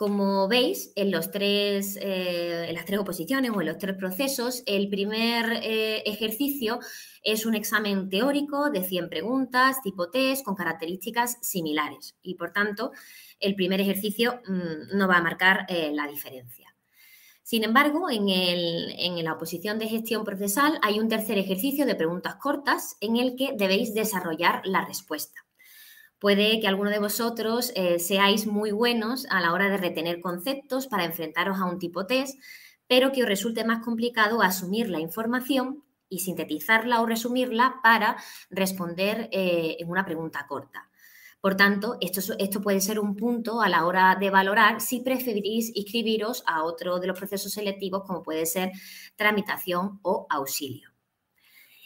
Como 0.00 0.48
veis, 0.48 0.94
en, 0.96 1.10
los 1.10 1.30
tres, 1.30 1.98
eh, 2.00 2.64
en 2.70 2.74
las 2.74 2.86
tres 2.86 3.00
oposiciones 3.00 3.50
o 3.54 3.60
en 3.60 3.66
los 3.66 3.76
tres 3.76 3.96
procesos, 3.96 4.62
el 4.64 4.88
primer 4.88 5.60
eh, 5.62 6.02
ejercicio 6.06 6.78
es 7.22 7.44
un 7.44 7.54
examen 7.54 8.08
teórico 8.08 8.70
de 8.70 8.82
100 8.82 9.10
preguntas, 9.10 9.82
tipo 9.82 10.08
test, 10.08 10.42
con 10.42 10.54
características 10.54 11.36
similares. 11.42 12.16
Y 12.22 12.36
por 12.36 12.50
tanto, 12.50 12.92
el 13.40 13.54
primer 13.54 13.82
ejercicio 13.82 14.40
mm, 14.48 14.96
no 14.96 15.06
va 15.06 15.18
a 15.18 15.22
marcar 15.22 15.66
eh, 15.68 15.90
la 15.92 16.06
diferencia. 16.06 16.74
Sin 17.42 17.62
embargo, 17.62 18.08
en, 18.08 18.26
en, 18.30 19.22
la 19.22 19.34
oposición 19.34 19.78
de 19.78 19.88
gestión 19.88 20.24
procesal 20.24 20.78
hay 20.80 20.98
un 20.98 21.10
tercer 21.10 21.36
ejercicio 21.36 21.84
de 21.84 21.94
preguntas 21.94 22.36
cortas 22.36 22.96
en 23.02 23.18
el 23.18 23.36
que 23.36 23.52
debéis 23.54 23.92
desarrollar 23.92 24.62
la 24.64 24.82
respuesta. 24.82 25.44
Puede 26.20 26.60
que 26.60 26.68
alguno 26.68 26.90
de 26.90 26.98
vosotros 26.98 27.72
eh, 27.74 27.98
seáis 27.98 28.46
muy 28.46 28.72
buenos 28.72 29.26
a 29.30 29.40
la 29.40 29.54
hora 29.54 29.70
de 29.70 29.78
retener 29.78 30.20
conceptos 30.20 30.86
para 30.86 31.06
enfrentaros 31.06 31.58
a 31.58 31.64
un 31.64 31.78
tipo 31.78 32.04
test, 32.04 32.38
pero 32.86 33.10
que 33.10 33.22
os 33.22 33.28
resulte 33.28 33.64
más 33.64 33.82
complicado 33.82 34.42
asumir 34.42 34.90
la 34.90 35.00
información 35.00 35.82
y 36.10 36.18
sintetizarla 36.18 37.00
o 37.00 37.06
resumirla 37.06 37.80
para 37.82 38.18
responder 38.50 39.30
eh, 39.32 39.78
en 39.80 39.88
una 39.88 40.04
pregunta 40.04 40.46
corta. 40.46 40.90
Por 41.40 41.56
tanto, 41.56 41.96
esto, 42.02 42.20
esto, 42.38 42.60
puede 42.60 42.82
ser 42.82 43.00
un 43.00 43.16
punto 43.16 43.62
a 43.62 43.70
la 43.70 43.86
hora 43.86 44.14
de 44.20 44.28
valorar 44.28 44.82
si 44.82 45.00
preferís 45.00 45.74
inscribiros 45.74 46.42
a 46.46 46.64
otro 46.64 47.00
de 47.00 47.06
los 47.06 47.18
procesos 47.18 47.52
selectivos, 47.52 48.02
como 48.06 48.22
puede 48.22 48.44
ser 48.44 48.72
tramitación 49.16 50.00
o 50.02 50.26
auxilio. 50.28 50.89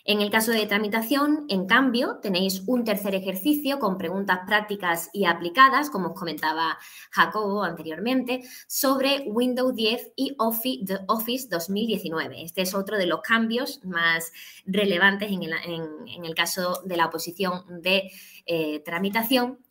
En 0.07 0.21
el 0.21 0.31
caso 0.31 0.53
de 0.53 0.67
tramitación, 0.67 1.47
en 1.49 1.67
cambio, 1.67 2.19
tenéis 2.21 2.63
un 2.67 2.85
tercer 2.85 3.15
ejercicio 3.15 3.79
con 3.79 3.97
preguntas 3.97 4.41
prácticas 4.47 5.09
y 5.15 5.25
aplicadas, 5.25 5.89
como 5.89 6.09
os 6.09 6.19
comentaba 6.19 6.79
Jacobo 7.11 7.65
anteriormente, 7.65 8.43
sobre 8.67 9.25
Windows 9.27 9.75
10 9.75 10.13
y 10.15 10.37
Office 10.39 11.49
2019. 11.49 12.43
Este 12.43 12.61
es 12.63 12.75
otro 12.75 12.99
de 12.99 13.07
los 13.07 13.23
cambios 13.23 13.83
más 13.83 14.31
relevantes 14.67 15.31
en 15.33 16.25
el, 16.25 16.35
caso 16.35 16.83
de 16.85 16.97
la 16.99 17.07
oposición 17.07 17.81
de 17.81 18.11
eh, 18.45 18.81
tramitación 18.81 19.64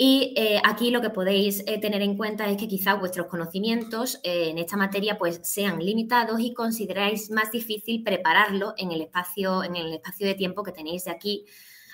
y 0.00 0.32
eh, 0.36 0.60
aquí 0.62 0.92
lo 0.92 1.02
que 1.02 1.10
podéis 1.10 1.64
eh, 1.66 1.80
tener 1.80 2.02
en 2.02 2.16
cuenta 2.16 2.48
es 2.48 2.56
que 2.56 2.68
quizá 2.68 2.94
vuestros 2.94 3.26
conocimientos 3.26 4.20
eh, 4.22 4.50
en 4.50 4.58
esta 4.58 4.76
materia 4.76 5.18
pues 5.18 5.40
sean 5.42 5.84
limitados 5.84 6.38
y 6.38 6.54
consideráis 6.54 7.32
más 7.32 7.50
difícil 7.50 8.04
prepararlo 8.04 8.74
en 8.76 8.92
el 8.92 9.02
espacio, 9.02 9.64
en 9.64 9.74
el 9.74 9.92
espacio 9.92 10.28
de 10.28 10.36
tiempo 10.36 10.62
que 10.62 10.70
tenéis 10.70 11.06
de 11.06 11.10
aquí 11.10 11.46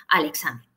al 0.07 0.25
examen. 0.25 0.74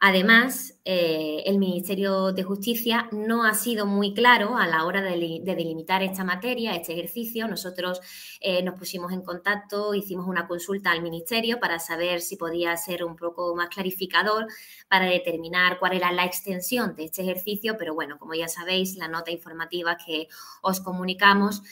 Además, 0.00 0.78
eh, 0.84 1.42
el 1.46 1.58
Ministerio 1.58 2.30
de 2.32 2.44
Justicia 2.44 3.08
no 3.10 3.42
ha 3.42 3.54
sido 3.54 3.84
muy 3.84 4.14
claro 4.14 4.56
a 4.56 4.68
la 4.68 4.84
hora 4.84 5.02
de, 5.02 5.40
delimitar 5.42 6.04
esta 6.04 6.22
materia, 6.22 6.76
este 6.76 6.92
ejercicio. 6.92 7.48
Nosotros 7.48 8.00
eh, 8.40 8.62
nos 8.62 8.78
pusimos 8.78 9.12
en 9.12 9.22
contacto, 9.22 9.94
hicimos 9.94 10.28
una 10.28 10.46
consulta 10.46 10.92
al 10.92 11.02
Ministerio 11.02 11.58
para 11.58 11.80
saber 11.80 12.20
si 12.20 12.36
podía 12.36 12.76
ser 12.76 13.02
un 13.02 13.16
poco 13.16 13.56
más 13.56 13.70
clarificador 13.70 14.46
para 14.88 15.06
determinar 15.06 15.80
cuál 15.80 15.94
era 15.94 16.12
la 16.12 16.24
extensión 16.24 16.94
de 16.94 17.06
este 17.06 17.22
ejercicio, 17.22 17.76
pero 17.76 17.92
bueno, 17.92 18.18
como 18.20 18.34
ya 18.34 18.46
sabéis, 18.46 18.96
la 18.96 19.08
nota 19.08 19.32
informativa 19.32 19.96
que 19.96 20.28
os 20.62 20.80
comunicamos 20.80 21.62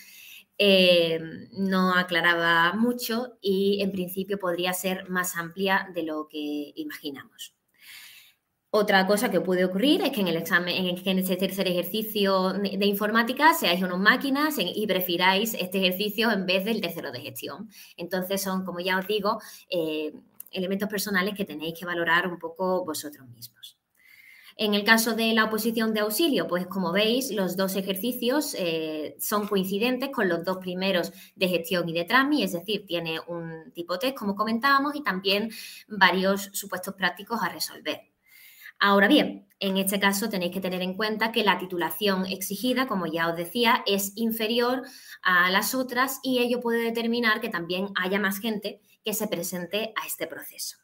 eh, 0.58 1.20
no 1.52 1.94
aclaraba 1.94 2.72
mucho 2.72 3.38
y 3.40 3.82
en 3.82 3.92
principio 3.92 4.38
podría 4.38 4.72
ser 4.72 5.08
más 5.08 5.36
amplia 5.36 5.88
de 5.94 6.02
lo 6.02 6.26
que 6.28 6.72
imaginamos. 6.74 7.55
Otra 8.78 9.06
cosa 9.06 9.30
que 9.30 9.40
puede 9.40 9.64
ocurrir 9.64 10.02
es 10.02 10.10
que 10.10 10.20
en 10.20 10.28
el 10.28 10.36
examen, 10.36 10.98
en, 11.02 11.18
este 11.18 11.36
tercer 11.36 11.66
ejercicio 11.66 12.52
de 12.52 12.84
informática 12.84 13.54
seáis 13.54 13.82
unos 13.82 13.98
máquinas 13.98 14.56
y 14.58 14.86
prefiráis 14.86 15.54
este 15.54 15.78
ejercicio 15.78 16.30
en 16.30 16.44
vez 16.44 16.62
del 16.66 16.82
tercero 16.82 17.10
de 17.10 17.22
gestión. 17.22 17.70
Entonces 17.96 18.42
son, 18.42 18.66
como 18.66 18.80
ya 18.80 18.98
os 18.98 19.06
digo, 19.06 19.40
eh, 19.70 20.12
elementos 20.50 20.90
personales 20.90 21.34
que 21.34 21.46
tenéis 21.46 21.72
que 21.78 21.86
valorar 21.86 22.28
un 22.28 22.38
poco 22.38 22.84
vosotros 22.84 23.26
mismos. 23.30 23.78
En 24.58 24.74
el 24.74 24.84
caso 24.84 25.14
de 25.14 25.32
la 25.32 25.44
oposición 25.44 25.94
de 25.94 26.00
auxilio, 26.00 26.46
pues 26.46 26.66
como 26.66 26.92
veis, 26.92 27.30
los 27.30 27.56
dos 27.56 27.76
ejercicios 27.76 28.54
eh, 28.58 29.16
son 29.18 29.48
coincidentes 29.48 30.10
con 30.10 30.28
los 30.28 30.44
dos 30.44 30.58
primeros 30.58 31.14
de 31.34 31.48
gestión 31.48 31.88
y 31.88 31.94
de 31.94 32.04
TRAMI, 32.04 32.42
es 32.42 32.52
decir, 32.52 32.84
tiene 32.84 33.20
un 33.26 33.72
tipo 33.72 33.98
test, 33.98 34.18
como 34.18 34.34
comentábamos, 34.34 34.94
y 34.94 35.02
también 35.02 35.50
varios 35.88 36.50
supuestos 36.52 36.92
prácticos 36.92 37.42
a 37.42 37.48
resolver. 37.48 38.15
Ahora 38.78 39.08
bien, 39.08 39.48
en 39.58 39.78
este 39.78 39.98
caso 39.98 40.28
tenéis 40.28 40.52
que 40.52 40.60
tener 40.60 40.82
en 40.82 40.94
cuenta 40.94 41.32
que 41.32 41.42
la 41.42 41.58
titulación 41.58 42.26
exigida, 42.26 42.86
como 42.86 43.06
ya 43.06 43.28
os 43.28 43.36
decía, 43.36 43.82
es 43.86 44.12
inferior 44.16 44.82
a 45.22 45.50
las 45.50 45.74
otras 45.74 46.20
y 46.22 46.40
ello 46.40 46.60
puede 46.60 46.84
determinar 46.84 47.40
que 47.40 47.48
también 47.48 47.88
haya 47.94 48.18
más 48.18 48.38
gente 48.38 48.80
que 49.02 49.14
se 49.14 49.28
presente 49.28 49.94
a 49.96 50.06
este 50.06 50.26
proceso. 50.26 50.76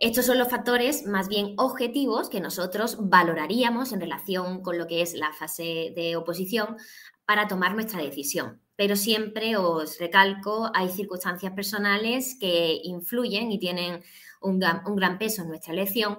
Estos 0.00 0.26
son 0.26 0.38
los 0.38 0.48
factores 0.48 1.06
más 1.06 1.28
bien 1.28 1.54
objetivos 1.58 2.28
que 2.28 2.40
nosotros 2.40 2.96
valoraríamos 2.98 3.92
en 3.92 4.00
relación 4.00 4.60
con 4.60 4.76
lo 4.76 4.88
que 4.88 5.00
es 5.00 5.14
la 5.14 5.32
fase 5.32 5.92
de 5.94 6.16
oposición 6.16 6.76
para 7.24 7.46
tomar 7.46 7.74
nuestra 7.74 8.02
decisión. 8.02 8.61
Pero 8.76 8.96
siempre 8.96 9.56
os 9.56 9.98
recalco, 9.98 10.70
hay 10.74 10.88
circunstancias 10.88 11.52
personales 11.52 12.36
que 12.40 12.80
influyen 12.82 13.52
y 13.52 13.58
tienen 13.58 14.02
un 14.40 14.58
gran, 14.58 15.18
peso 15.18 15.42
en 15.42 15.48
nuestra 15.48 15.72
elección 15.72 16.18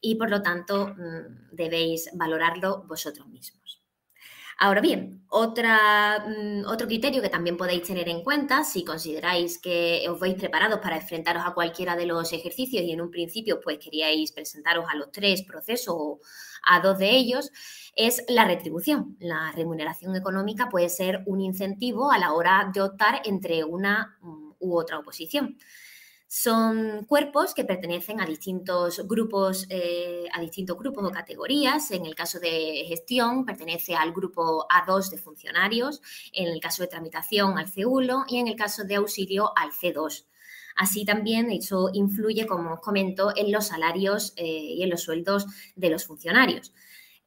y 0.00 0.16
por 0.16 0.30
lo 0.30 0.42
tanto 0.42 0.88
mm, 0.88 1.54
debéis 1.54 2.10
valorarlo 2.14 2.84
vosotros 2.88 3.26
mismos. 3.28 3.61
Ahora 4.64 4.80
bien, 4.80 5.24
otra, 5.28 6.24
mm, 6.24 6.66
otro 6.66 6.86
criterio 6.86 7.20
que 7.20 7.28
también 7.28 7.56
podéis 7.56 7.82
tener 7.82 8.08
en 8.08 8.22
cuenta 8.22 8.62
si 8.62 8.84
consideráis 8.84 9.58
que 9.58 10.06
os 10.08 10.20
veis 10.20 10.36
preparados 10.36 10.78
para 10.78 10.98
enfrentaros 10.98 11.42
a 11.44 11.52
cualquiera 11.52 11.96
de 11.96 12.06
los 12.06 12.32
ejercicios 12.32 12.84
y 12.84 12.92
en 12.92 13.00
un 13.00 13.10
principio 13.10 13.60
pues 13.60 13.78
queríais 13.78 14.30
presentaros 14.30 14.84
a 14.88 14.94
los 14.94 15.10
tres 15.10 15.42
procesos 15.42 15.96
o 15.98 16.20
a 16.64 16.78
dos 16.78 16.96
de 16.96 17.10
ellos, 17.10 17.50
es 17.96 18.22
la 18.28 18.44
retribución. 18.44 19.16
La 19.18 19.50
remuneración 19.50 20.14
económica 20.14 20.68
puede 20.68 20.88
ser 20.90 21.24
un 21.26 21.40
incentivo 21.40 22.12
a 22.12 22.18
la 22.18 22.32
hora 22.32 22.70
de 22.72 22.82
optar 22.82 23.20
entre 23.24 23.64
una 23.64 24.16
mm, 24.20 24.52
u 24.60 24.78
otra 24.78 25.00
oposición. 25.00 25.58
Son 26.34 27.04
cuerpos 27.04 27.52
que 27.52 27.66
pertenecen 27.66 28.18
a 28.18 28.24
distintos 28.24 29.06
grupos, 29.06 29.66
eh, 29.68 30.24
a 30.32 30.40
distintos 30.40 30.78
grupos 30.78 31.04
o 31.04 31.10
categorías. 31.10 31.90
En 31.90 32.06
el 32.06 32.14
caso 32.14 32.40
de 32.40 32.86
gestión, 32.88 33.44
pertenece 33.44 33.94
al 33.94 34.12
grupo 34.12 34.66
A2 34.66 35.10
de 35.10 35.18
funcionarios, 35.18 36.00
en 36.32 36.48
el 36.48 36.58
caso 36.58 36.84
de 36.84 36.88
tramitación 36.88 37.58
al 37.58 37.66
C1 37.66 38.24
y 38.28 38.38
en 38.38 38.48
el 38.48 38.56
caso 38.56 38.84
de 38.84 38.94
auxilio 38.94 39.52
al 39.54 39.72
C2. 39.72 40.24
Así 40.74 41.04
también 41.04 41.50
eso 41.50 41.90
influye, 41.92 42.46
como 42.46 42.72
os 42.72 42.80
comento, 42.80 43.34
en 43.36 43.52
los 43.52 43.66
salarios 43.66 44.32
eh, 44.36 44.46
y 44.46 44.82
en 44.82 44.88
los 44.88 45.02
sueldos 45.02 45.44
de 45.76 45.90
los 45.90 46.06
funcionarios. 46.06 46.72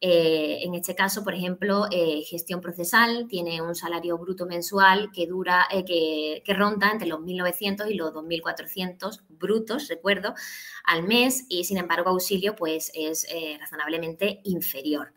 Eh, 0.01 0.59
en 0.63 0.75
este 0.75 0.93
caso, 0.93 1.23
por 1.23 1.33
ejemplo, 1.33 1.85
eh, 1.89 2.21
gestión 2.27 2.61
procesal 2.61 3.27
tiene 3.29 3.61
un 3.61 3.75
salario 3.75 4.17
bruto 4.17 4.45
mensual 4.45 5.09
que 5.13 5.25
dura, 5.25 5.65
eh, 5.71 5.85
que, 5.85 6.43
que, 6.45 6.53
ronda 6.53 6.91
entre 6.91 7.07
los 7.07 7.21
1.900 7.21 7.89
y 7.89 7.95
los 7.95 8.13
2.400 8.13 9.21
brutos, 9.29 9.87
recuerdo, 9.87 10.33
al 10.83 11.03
mes 11.03 11.45
y 11.49 11.63
sin 11.63 11.77
embargo 11.77 12.09
auxilio 12.09 12.55
pues 12.55 12.91
es 12.93 13.25
razonablemente 13.59 14.41
inferior. 14.43 15.13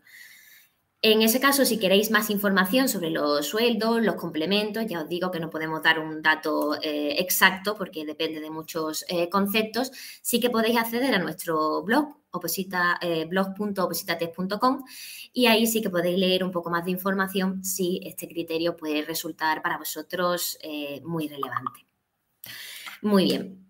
En 1.01 1.21
ese 1.21 1.39
caso, 1.39 1.63
si 1.63 1.79
queréis 1.79 2.11
más 2.11 2.29
información 2.29 2.89
sobre 2.89 3.09
los 3.09 3.47
sueldos, 3.47 4.01
los 4.01 4.15
complementos, 4.15 4.85
ya 4.85 5.01
os 5.01 5.07
digo 5.07 5.31
que 5.31 5.39
no 5.39 5.49
podemos 5.49 5.81
dar 5.81 5.97
un 5.99 6.21
dato 6.21 6.77
exacto 6.81 7.75
porque 7.77 8.05
depende 8.05 8.41
de 8.41 8.49
muchos 8.49 9.05
conceptos, 9.31 9.91
sí 10.21 10.41
que 10.41 10.49
podéis 10.49 10.77
acceder 10.77 11.15
a 11.15 11.19
nuestro 11.19 11.83
blog 11.83 12.19
oposita, 12.31 12.99
eh, 13.01 13.27
y 15.33 15.45
ahí 15.47 15.67
sí 15.67 15.81
que 15.81 15.89
podéis 15.89 16.17
leer 16.17 16.43
un 16.43 16.51
poco 16.51 16.69
más 16.69 16.85
de 16.85 16.91
información 16.91 17.63
si 17.63 18.01
este 18.03 18.27
criterio 18.27 18.75
puede 18.75 19.03
resultar 19.03 19.61
para 19.61 19.77
vosotros 19.77 20.57
eh, 20.61 21.01
muy 21.03 21.27
relevante. 21.27 21.85
Muy 23.01 23.25
bien, 23.25 23.65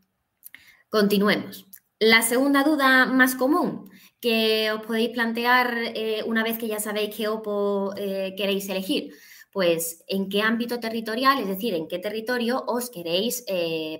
continuemos. 0.90 1.68
La 2.00 2.22
segunda 2.22 2.64
duda 2.64 3.06
más 3.06 3.36
común 3.36 3.90
que 4.22 4.72
os 4.72 4.82
podéis 4.86 5.10
plantear 5.10 5.74
eh, 5.96 6.24
una 6.26 6.44
vez 6.44 6.58
que 6.58 6.68
ya 6.68 6.80
sabéis 6.80 7.16
qué 7.16 7.28
OPO 7.28 7.94
queréis 7.96 8.70
elegir, 8.70 9.14
pues 9.52 10.04
en 10.08 10.30
qué 10.30 10.42
ámbito 10.42 10.80
territorial, 10.80 11.40
es 11.40 11.48
decir, 11.48 11.74
en 11.74 11.88
qué 11.88 12.00
territorio 12.00 12.64
os 12.68 12.90
queréis 12.90 13.46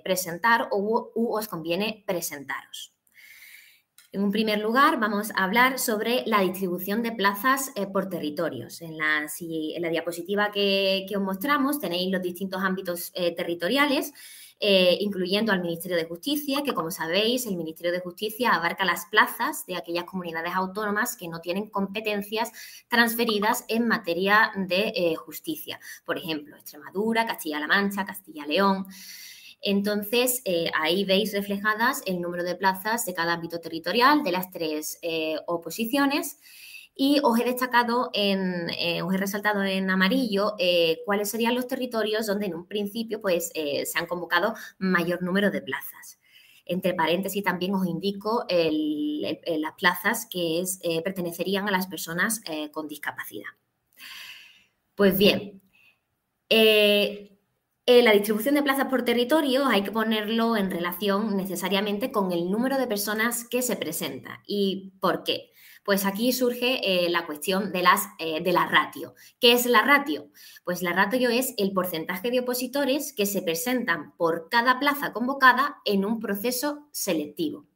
presentar 0.04 0.68
o 0.70 1.12
os 1.14 1.48
conviene 1.48 2.04
presentaros. 2.06 2.94
En 4.12 4.24
un 4.24 4.32
primer 4.32 4.58
lugar, 4.58 4.98
vamos 4.98 5.30
a 5.36 5.44
hablar 5.44 5.78
sobre 5.78 6.24
la 6.26 6.40
distribución 6.40 7.00
de 7.04 7.12
plazas 7.12 7.70
eh, 7.76 7.86
por 7.86 8.08
territorios. 8.08 8.82
En 8.82 8.98
la, 8.98 9.88
diapositiva 9.88 10.50
que, 10.50 11.06
os 11.14 11.22
mostramos 11.22 11.78
tenéis 11.78 12.10
los 12.10 12.20
distintos 12.20 12.60
ámbitos 12.60 13.12
eh, 13.14 13.32
territoriales, 13.36 14.12
eh, 14.60 14.98
incluyendo 15.00 15.52
al 15.52 15.62
Ministerio 15.62 15.96
de 15.96 16.04
Justicia, 16.04 16.62
que 16.62 16.74
como 16.74 16.90
sabéis, 16.90 17.46
el 17.46 17.56
Ministerio 17.56 17.92
de 17.92 18.00
Justicia 18.00 18.50
abarca 18.50 18.84
las 18.84 19.06
plazas 19.06 19.66
de 19.66 19.76
aquellas 19.76 20.04
comunidades 20.04 20.52
autónomas 20.54 21.16
que 21.16 21.28
no 21.28 21.40
tienen 21.40 21.70
competencias 21.70 22.52
transferidas 22.88 23.64
en 23.68 23.88
materia 23.88 24.52
de 24.56 25.16
justicia. 25.16 25.80
Por 26.04 26.18
ejemplo, 26.18 26.56
Extremadura, 26.56 27.26
Castilla-La 27.26 27.66
Mancha, 27.66 28.04
Castilla-León. 28.04 28.86
Entonces, 29.62 30.40
eh, 30.44 30.70
ahí 30.74 31.04
veis 31.04 31.32
reflejadas 31.32 32.02
el 32.06 32.20
número 32.20 32.44
de 32.44 32.54
plazas 32.54 33.04
de 33.04 33.14
cada 33.14 33.34
ámbito 33.34 33.60
territorial 33.60 34.22
de 34.22 34.32
las 34.32 34.50
tres 34.50 34.98
eh, 35.02 35.36
oposiciones. 35.46 36.38
Y 37.02 37.18
os 37.22 37.40
he 37.40 37.44
destacado, 37.44 38.10
en, 38.12 38.68
eh, 38.78 39.00
os 39.00 39.14
he 39.14 39.16
resaltado 39.16 39.64
en 39.64 39.88
amarillo 39.88 40.54
cuáles 41.06 41.30
serían 41.30 41.54
los 41.54 41.66
territorios 41.66 42.26
donde 42.26 42.44
en 42.44 42.54
un 42.54 42.66
principio 42.66 43.22
pues, 43.22 43.50
se 43.54 43.98
han 43.98 44.04
convocado 44.04 44.54
mayor 44.78 45.22
número 45.22 45.50
de 45.50 45.62
plazas. 45.62 46.20
Entre 46.66 46.92
paréntesis 46.92 47.42
también 47.42 47.74
os 47.74 47.86
indico 47.86 48.44
las 48.50 49.72
plazas 49.78 50.26
que 50.30 50.62
pertenecerían 51.02 51.66
a 51.68 51.70
las 51.70 51.86
personas 51.86 52.42
con 52.70 52.86
discapacidad. 52.86 53.48
Pues 54.94 55.16
bien, 55.16 55.62
eh, 56.50 57.38
la 57.86 58.12
distribución 58.12 58.56
de 58.56 58.62
plazas 58.62 58.88
por 58.90 59.06
territorio 59.06 59.64
hay 59.64 59.84
que 59.84 59.90
ponerlo 59.90 60.54
en 60.54 60.70
relación 60.70 61.34
necesariamente 61.34 62.12
con 62.12 62.30
el 62.30 62.50
número 62.50 62.76
de 62.76 62.86
personas 62.86 63.44
que 63.48 63.62
se 63.62 63.76
presenta. 63.76 64.42
¿Y 64.46 64.92
por 65.00 65.24
qué? 65.24 65.50
Pues 65.90 66.06
aquí 66.06 66.32
surge 66.32 66.78
eh, 66.84 67.10
la 67.10 67.26
cuestión 67.26 67.72
de, 67.72 67.82
eh, 68.20 68.40
de 68.40 68.52
la 68.52 68.68
ratio. 68.68 69.16
¿Qué 69.40 69.50
es 69.50 69.66
la 69.66 69.82
ratio? 69.82 70.30
Pues 70.62 70.82
la 70.82 70.92
ratio 70.92 71.30
es 71.30 71.52
el 71.56 71.72
porcentaje 71.72 72.30
de 72.30 72.38
opositores 72.38 73.12
que 73.12 73.26
se 73.26 73.42
presentan 73.42 74.16
por 74.16 74.48
cada 74.48 74.78
plaza 74.78 75.12
convocada 75.12 75.78
en 75.84 76.04
un 76.04 76.20
proceso 76.20 76.86
selectivo. 76.92 77.66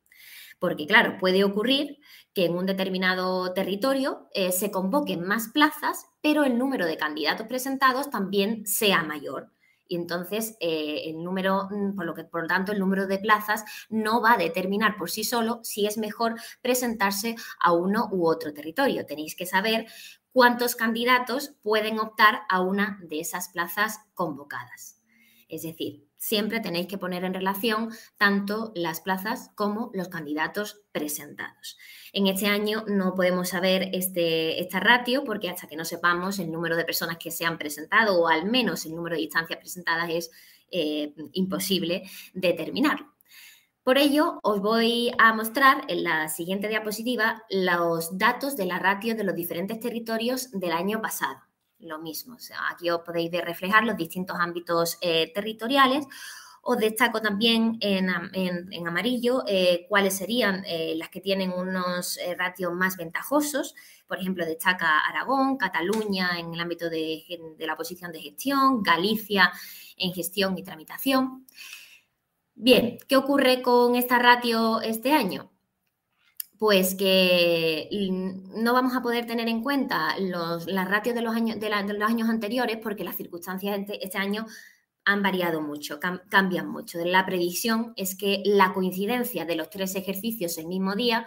Porque 0.61 0.87
claro, 0.87 1.18
puede 1.18 1.42
ocurrir 1.42 1.98
que 2.33 2.44
en 2.44 2.55
un 2.55 2.66
determinado 2.66 3.53
territorio 3.53 4.29
se 4.53 4.70
convoquen 4.70 5.27
más 5.27 5.48
plazas, 5.48 6.07
pero 6.22 6.44
el 6.44 6.57
número 6.57 6.87
de 6.87 6.96
candidatos 6.96 7.48
presentados 7.48 8.11
también 8.11 8.64
sea 8.64 9.03
mayor 9.03 9.54
y 9.88 9.97
entonces 9.97 10.57
eh, 10.61 11.03
el 11.07 11.23
número, 11.23 11.68
mm, 11.70 11.94
por 11.94 12.07
lo 12.07 12.14
que 12.14 12.25
por 12.25 12.42
lo 12.42 12.49
tanto 12.49 12.73
el 12.73 12.79
número 12.79 13.07
de 13.07 13.18
plazas 13.18 13.64
no 13.88 14.20
va 14.20 14.35
a 14.35 14.38
determinar 14.38 14.97
por 14.97 15.11
sí 15.11 15.25
solo 15.25 15.61
si 15.62 15.87
es 15.87 15.99
mejor 15.99 16.35
presentarse 16.62 17.37
a 17.61 17.73
uno 17.73 18.09
u 18.12 18.27
otro 18.27 18.53
territorio. 18.53 19.07
Tenéis 19.07 19.37
que 19.37 19.47
saber 19.47 19.87
cuántos 20.33 20.75
candidatos 20.77 21.55
pueden 21.62 21.99
optar 21.99 22.42
a 22.49 22.61
una 22.61 22.99
de 23.03 23.20
esas 23.20 23.51
plazas 23.51 24.01
convocadas. 24.14 25.01
Es 25.49 25.62
decir, 25.62 26.09
siempre 26.25 26.61
tenéis 26.61 26.87
que 26.87 26.97
poner 26.97 27.23
en 27.25 27.35
relación 27.35 27.91
tanto 28.17 28.73
las 28.75 29.01
plazas 29.03 29.51
como 29.55 29.91
los 29.93 30.09
candidatos 30.09 30.81
presentados. 30.91 31.77
En 32.15 32.29
este 32.29 32.47
año 32.47 32.83
no 32.89 33.15
podemos 33.15 33.51
saber 33.51 33.91
este, 33.93 34.59
esta 34.59 34.81
ratio 34.81 35.23
porque 35.23 35.51
hasta 35.51 35.67
que 35.67 35.77
no 35.77 35.85
sepamos 35.85 36.39
el 36.39 36.51
número 36.51 36.77
de 36.77 36.87
personas 36.87 37.19
que 37.19 37.31
se 37.31 37.45
han 37.45 37.59
presentado 37.59 38.19
o 38.19 38.29
al 38.29 38.47
menos 38.47 38.87
el 38.87 38.97
número 38.97 39.17
de 39.17 39.23
instancias 39.23 39.59
presentadas 39.59 40.09
es 40.09 40.31
eh, 40.71 41.13
imposible 41.35 42.05
determinarlo. 42.33 43.13
Por 43.83 43.99
ello, 43.99 44.41
os 44.43 44.63
voy 44.63 45.13
a 45.19 45.35
mostrar 45.35 45.85
en 45.89 46.05
la 46.05 46.31
siguiente 46.31 46.69
diapositiva 46.69 47.45
los 47.51 48.17
datos 48.17 48.57
de 48.57 48.65
la 48.65 48.79
ratio 48.79 49.15
de 49.15 49.25
los 49.25 49.35
diferentes 49.35 49.79
territorios 49.79 50.51
del 50.53 50.73
año 50.73 51.03
pasado 51.03 51.44
lo 51.85 51.99
mismo. 51.99 52.37
aquí 52.70 52.90
os 52.90 53.01
podéis 53.03 53.31
ver 53.31 53.44
reflejar 53.44 53.85
los 53.85 53.97
distintos 53.97 54.37
ámbitos 54.38 54.99
eh, 55.01 55.33
territoriales. 55.35 56.07
Os 56.66 56.79
destaco 56.79 57.20
también 57.20 57.77
en, 57.81 58.09
amarillo 58.87 59.44
eh, 59.47 59.85
cuáles 59.87 60.16
serían 60.16 60.64
eh, 60.66 60.94
las 60.97 61.11
que 61.11 61.20
tienen 61.20 61.53
unos 61.53 62.18
ratios 62.38 62.73
más 62.73 62.97
ventajosos. 62.97 63.75
Por 64.07 64.18
ejemplo, 64.18 64.47
destaca 64.47 65.01
Aragón, 65.01 65.59
Cataluña 65.59 66.38
en 66.38 66.55
el 66.55 66.61
ámbito 66.61 66.88
de, 66.88 67.23
de 67.59 67.66
la 67.66 67.77
posición 67.77 68.12
de 68.12 68.20
gestión, 68.20 68.83
Galicia 68.83 69.53
en 69.99 70.14
gestión 70.14 70.57
y 70.57 70.62
tramitación. 70.62 71.47
Bien, 72.55 72.99
¿qué 73.09 73.16
ocurre 73.16 73.61
con 73.62 73.94
esta 73.97 74.18
ratio 74.18 74.81
este 74.81 75.12
año? 75.12 75.54
Pues 76.59 76.95
que 76.95 77.88
no 78.11 78.73
vamos 78.73 78.97
a 78.97 79.03
poder 79.03 79.27
tener 79.27 79.49
en 79.49 79.62
cuenta 79.62 80.19
los, 80.19 80.67
las 80.67 80.88
ratios 80.88 81.14
de 81.14 81.23
los, 81.23 81.35
años, 81.35 81.59
de, 81.59 81.69
los 81.69 82.09
años 82.09 82.29
anteriores 82.29 82.79
porque 82.83 83.05
las 83.05 83.17
circunstancias 83.17 83.79
este, 83.79 84.05
este 84.05 84.19
año 84.19 84.47
han 85.05 85.23
variado 85.23 85.61
mucho, 85.61 86.01
cambian 86.01 86.69
mucho. 86.69 86.99
La 87.05 87.27
previsión 87.27 87.93
es 87.97 88.17
que 88.17 88.43
la 88.47 88.73
coincidencia 88.73 89.45
de 89.45 89.57
los 89.57 89.69
tres 89.69 89.95
ejercicios 89.97 90.57
el 90.57 90.67
mismo 90.67 90.95
día 90.95 91.27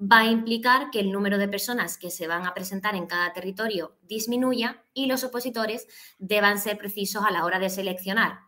va 0.00 0.20
a 0.20 0.26
implicar 0.26 0.90
que 0.90 1.00
el 1.00 1.12
número 1.12 1.36
de 1.36 1.48
personas 1.48 1.98
que 1.98 2.10
se 2.10 2.26
van 2.26 2.46
a 2.46 2.54
presentar 2.54 2.94
en 2.94 3.06
cada 3.06 3.32
territorio 3.34 3.98
disminuya 4.02 4.82
y 4.94 5.06
los 5.06 5.24
opositores 5.24 5.86
deban 6.18 6.58
ser 6.58 6.78
precisos 6.78 7.24
a 7.24 7.30
la 7.30 7.44
hora 7.44 7.58
de 7.58 7.68
seleccionar 7.68 8.40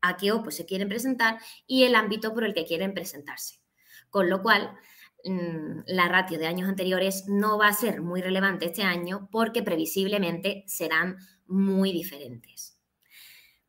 a 0.00 0.16
qué 0.16 0.32
OPO 0.32 0.50
se 0.50 0.66
quieren 0.66 0.88
presentar 0.88 1.38
y 1.66 1.84
el 1.84 1.94
ámbito 1.94 2.32
por 2.32 2.44
el 2.44 2.54
que 2.54 2.64
quieren 2.64 2.94
presentarse. 2.94 3.60
Con 4.08 4.28
lo 4.28 4.42
cual, 4.42 4.76
la 5.24 6.08
ratio 6.08 6.38
de 6.38 6.46
años 6.46 6.68
anteriores 6.68 7.24
no 7.28 7.58
va 7.58 7.68
a 7.68 7.72
ser 7.72 8.00
muy 8.00 8.22
relevante 8.22 8.66
este 8.66 8.82
año 8.82 9.28
porque 9.30 9.62
previsiblemente 9.62 10.64
serán 10.66 11.16
muy 11.46 11.92
diferentes. 11.92 12.78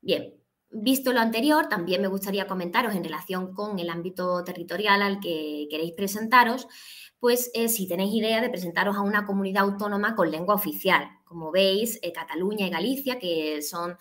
Bien, 0.01 0.33
visto 0.71 1.13
lo 1.13 1.19
anterior, 1.19 1.67
también 1.67 2.01
me 2.01 2.07
gustaría 2.07 2.47
comentaros 2.47 2.95
en 2.95 3.03
relación 3.03 3.53
con 3.53 3.79
el 3.79 3.89
ámbito 3.89 4.43
territorial 4.43 5.01
al 5.01 5.19
que 5.19 5.67
queréis 5.69 5.93
presentaros, 5.93 6.67
pues 7.19 7.51
eh, 7.53 7.69
si 7.69 7.87
tenéis 7.87 8.13
idea 8.13 8.41
de 8.41 8.49
presentaros 8.49 8.95
a 8.95 9.01
una 9.01 9.25
comunidad 9.25 9.63
autónoma 9.63 10.15
con 10.15 10.31
lengua 10.31 10.55
oficial. 10.55 11.07
Como 11.23 11.51
veis, 11.51 11.99
eh, 12.01 12.11
Cataluña 12.11 12.65
y 12.65 12.71
Galicia, 12.71 13.19
que 13.19 13.61
son 13.61 13.95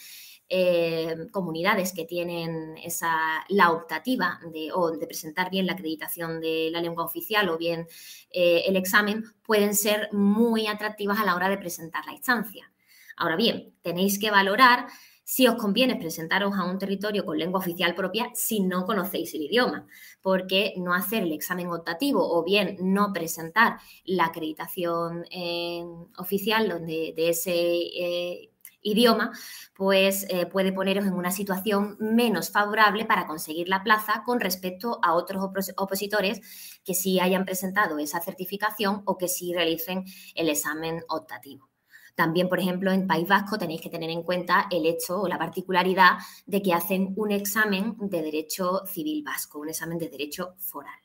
eh, 0.53 1.29
comunidades 1.31 1.93
que 1.93 2.05
tienen 2.05 2.77
esa, 2.79 3.17
la 3.49 3.71
optativa 3.71 4.41
de, 4.53 4.71
o 4.75 4.91
de 4.91 5.07
presentar 5.07 5.49
bien 5.49 5.65
la 5.65 5.75
acreditación 5.75 6.41
de 6.41 6.71
la 6.73 6.81
lengua 6.81 7.05
oficial 7.05 7.49
o 7.49 7.57
bien 7.57 7.87
eh, 8.33 8.65
el 8.67 8.75
examen, 8.75 9.25
pueden 9.45 9.77
ser 9.77 10.13
muy 10.13 10.67
atractivas 10.67 11.21
a 11.21 11.25
la 11.25 11.37
hora 11.37 11.49
de 11.49 11.57
presentar 11.57 12.05
la 12.05 12.15
instancia. 12.15 12.71
Ahora 13.17 13.37
bien, 13.37 13.75
tenéis 13.83 14.19
que 14.19 14.33
valorar 14.33 14.89
si 15.31 15.47
os 15.47 15.55
conviene 15.55 15.95
presentaros 15.95 16.55
a 16.57 16.65
un 16.65 16.77
territorio 16.77 17.25
con 17.25 17.39
lengua 17.39 17.61
oficial 17.61 17.95
propia 17.95 18.33
si 18.35 18.59
no 18.59 18.85
conocéis 18.85 19.33
el 19.35 19.43
idioma, 19.43 19.87
porque 20.21 20.75
no 20.77 20.93
hacer 20.93 21.23
el 21.23 21.31
examen 21.31 21.69
optativo 21.69 22.21
o 22.37 22.43
bien 22.43 22.77
no 22.81 23.13
presentar 23.13 23.79
la 24.05 24.25
acreditación 24.25 25.25
eh, 25.31 25.85
oficial 26.19 26.85
de, 26.85 27.15
ese 27.17 28.50
idioma, 28.83 29.33
pues 29.75 30.27
eh, 30.29 30.47
puede 30.47 30.73
poneros 30.73 31.07
en 31.07 31.15
una 31.15 31.31
situación 31.31 31.97
menos 32.01 32.51
favorable 32.51 33.05
para 33.05 33.27
conseguir 33.27 33.69
la 33.69 33.83
plaza 33.83 34.23
con 34.25 34.41
respecto 34.41 34.99
a 35.03 35.15
otros 35.15 35.43
opositores 35.77 36.41
que 36.85 36.95
sí 36.95 37.21
hayan 37.21 37.45
presentado 37.45 37.99
esa 37.99 38.21
certificación 38.21 39.03
o 39.05 39.19
que 39.19 39.29
sí 39.29 39.53
realicen 39.53 40.05
el 40.35 40.49
examen 40.49 41.03
optativo. 41.09 41.71
También, 42.15 42.49
por 42.49 42.61
ejemplo, 42.61 42.93
en 42.93 43.07
País 43.07 43.27
Vasco 43.27 43.57
tenéis 43.57 43.81
que 43.81 43.89
tener 43.89 44.11
en 44.11 44.23
cuenta 44.23 44.67
el 44.71 44.85
hecho 44.85 45.23
o 45.23 45.29
la 45.29 45.39
particularidad 45.39 46.19
de 46.45 46.61
que 46.61 46.75
hacen 46.75 47.15
un 47.17 47.31
examen 47.31 47.97
de 47.99 48.23
derecho 48.23 48.85
civil 48.87 49.23
vasco, 49.23 49.59
un 49.59 49.71
examen 49.71 49.97
de 49.97 50.09
derecho 50.09 50.55
foral. 50.59 50.99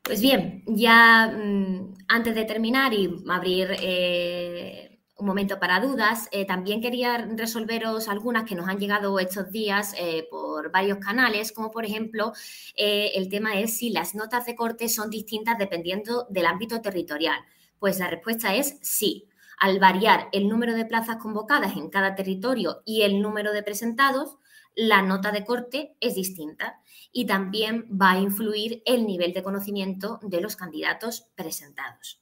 Pues 0.00 0.20
bien, 0.20 0.62
ya 0.66 1.26
mm, 1.26 1.94
antes 2.08 2.34
de 2.34 2.44
terminar 2.44 2.94
y 2.94 3.14
abrir 3.28 3.76
eh, 3.82 4.87
un 5.18 5.26
momento 5.26 5.58
para 5.58 5.80
dudas. 5.80 6.28
Eh, 6.30 6.46
también 6.46 6.80
quería 6.80 7.18
resolveros 7.18 8.08
algunas 8.08 8.44
que 8.44 8.54
nos 8.54 8.68
han 8.68 8.78
llegado 8.78 9.18
estos 9.18 9.50
días 9.50 9.94
eh, 9.98 10.26
por 10.30 10.70
varios 10.70 10.98
canales, 10.98 11.52
como 11.52 11.70
por 11.70 11.84
ejemplo 11.84 12.32
eh, 12.76 13.12
el 13.14 13.28
tema 13.28 13.58
es 13.58 13.76
si 13.76 13.90
las 13.90 14.14
notas 14.14 14.46
de 14.46 14.54
corte 14.54 14.88
son 14.88 15.10
distintas 15.10 15.58
dependiendo 15.58 16.26
del 16.30 16.46
ámbito 16.46 16.80
territorial. 16.80 17.40
Pues 17.78 17.98
la 17.98 18.08
respuesta 18.08 18.54
es 18.54 18.78
sí. 18.80 19.28
Al 19.60 19.80
variar 19.80 20.28
el 20.30 20.48
número 20.48 20.74
de 20.74 20.84
plazas 20.84 21.16
convocadas 21.16 21.76
en 21.76 21.90
cada 21.90 22.14
territorio 22.14 22.82
y 22.84 23.02
el 23.02 23.20
número 23.20 23.52
de 23.52 23.64
presentados, 23.64 24.36
la 24.76 25.02
nota 25.02 25.32
de 25.32 25.44
corte 25.44 25.96
es 26.00 26.14
distinta 26.14 26.80
y 27.10 27.26
también 27.26 27.88
va 27.90 28.12
a 28.12 28.20
influir 28.20 28.82
el 28.86 29.04
nivel 29.04 29.32
de 29.32 29.42
conocimiento 29.42 30.20
de 30.22 30.40
los 30.40 30.54
candidatos 30.54 31.26
presentados. 31.34 32.20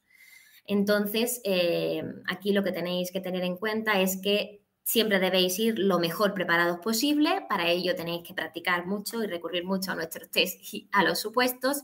Entonces, 0.66 1.40
eh, 1.44 2.02
aquí 2.26 2.52
lo 2.52 2.64
que 2.64 2.72
tenéis 2.72 3.12
que 3.12 3.20
tener 3.20 3.44
en 3.44 3.56
cuenta 3.56 4.00
es 4.00 4.20
que 4.20 4.62
siempre 4.82 5.18
debéis 5.18 5.58
ir 5.58 5.78
lo 5.78 5.98
mejor 5.98 6.32
preparados 6.34 6.78
posible. 6.78 7.44
Para 7.48 7.68
ello 7.70 7.94
tenéis 7.96 8.22
que 8.22 8.34
practicar 8.34 8.86
mucho 8.86 9.22
y 9.22 9.26
recurrir 9.26 9.64
mucho 9.64 9.92
a 9.92 9.94
nuestros 9.96 10.30
test 10.30 10.60
y 10.72 10.88
a 10.92 11.02
los 11.02 11.18
supuestos. 11.18 11.82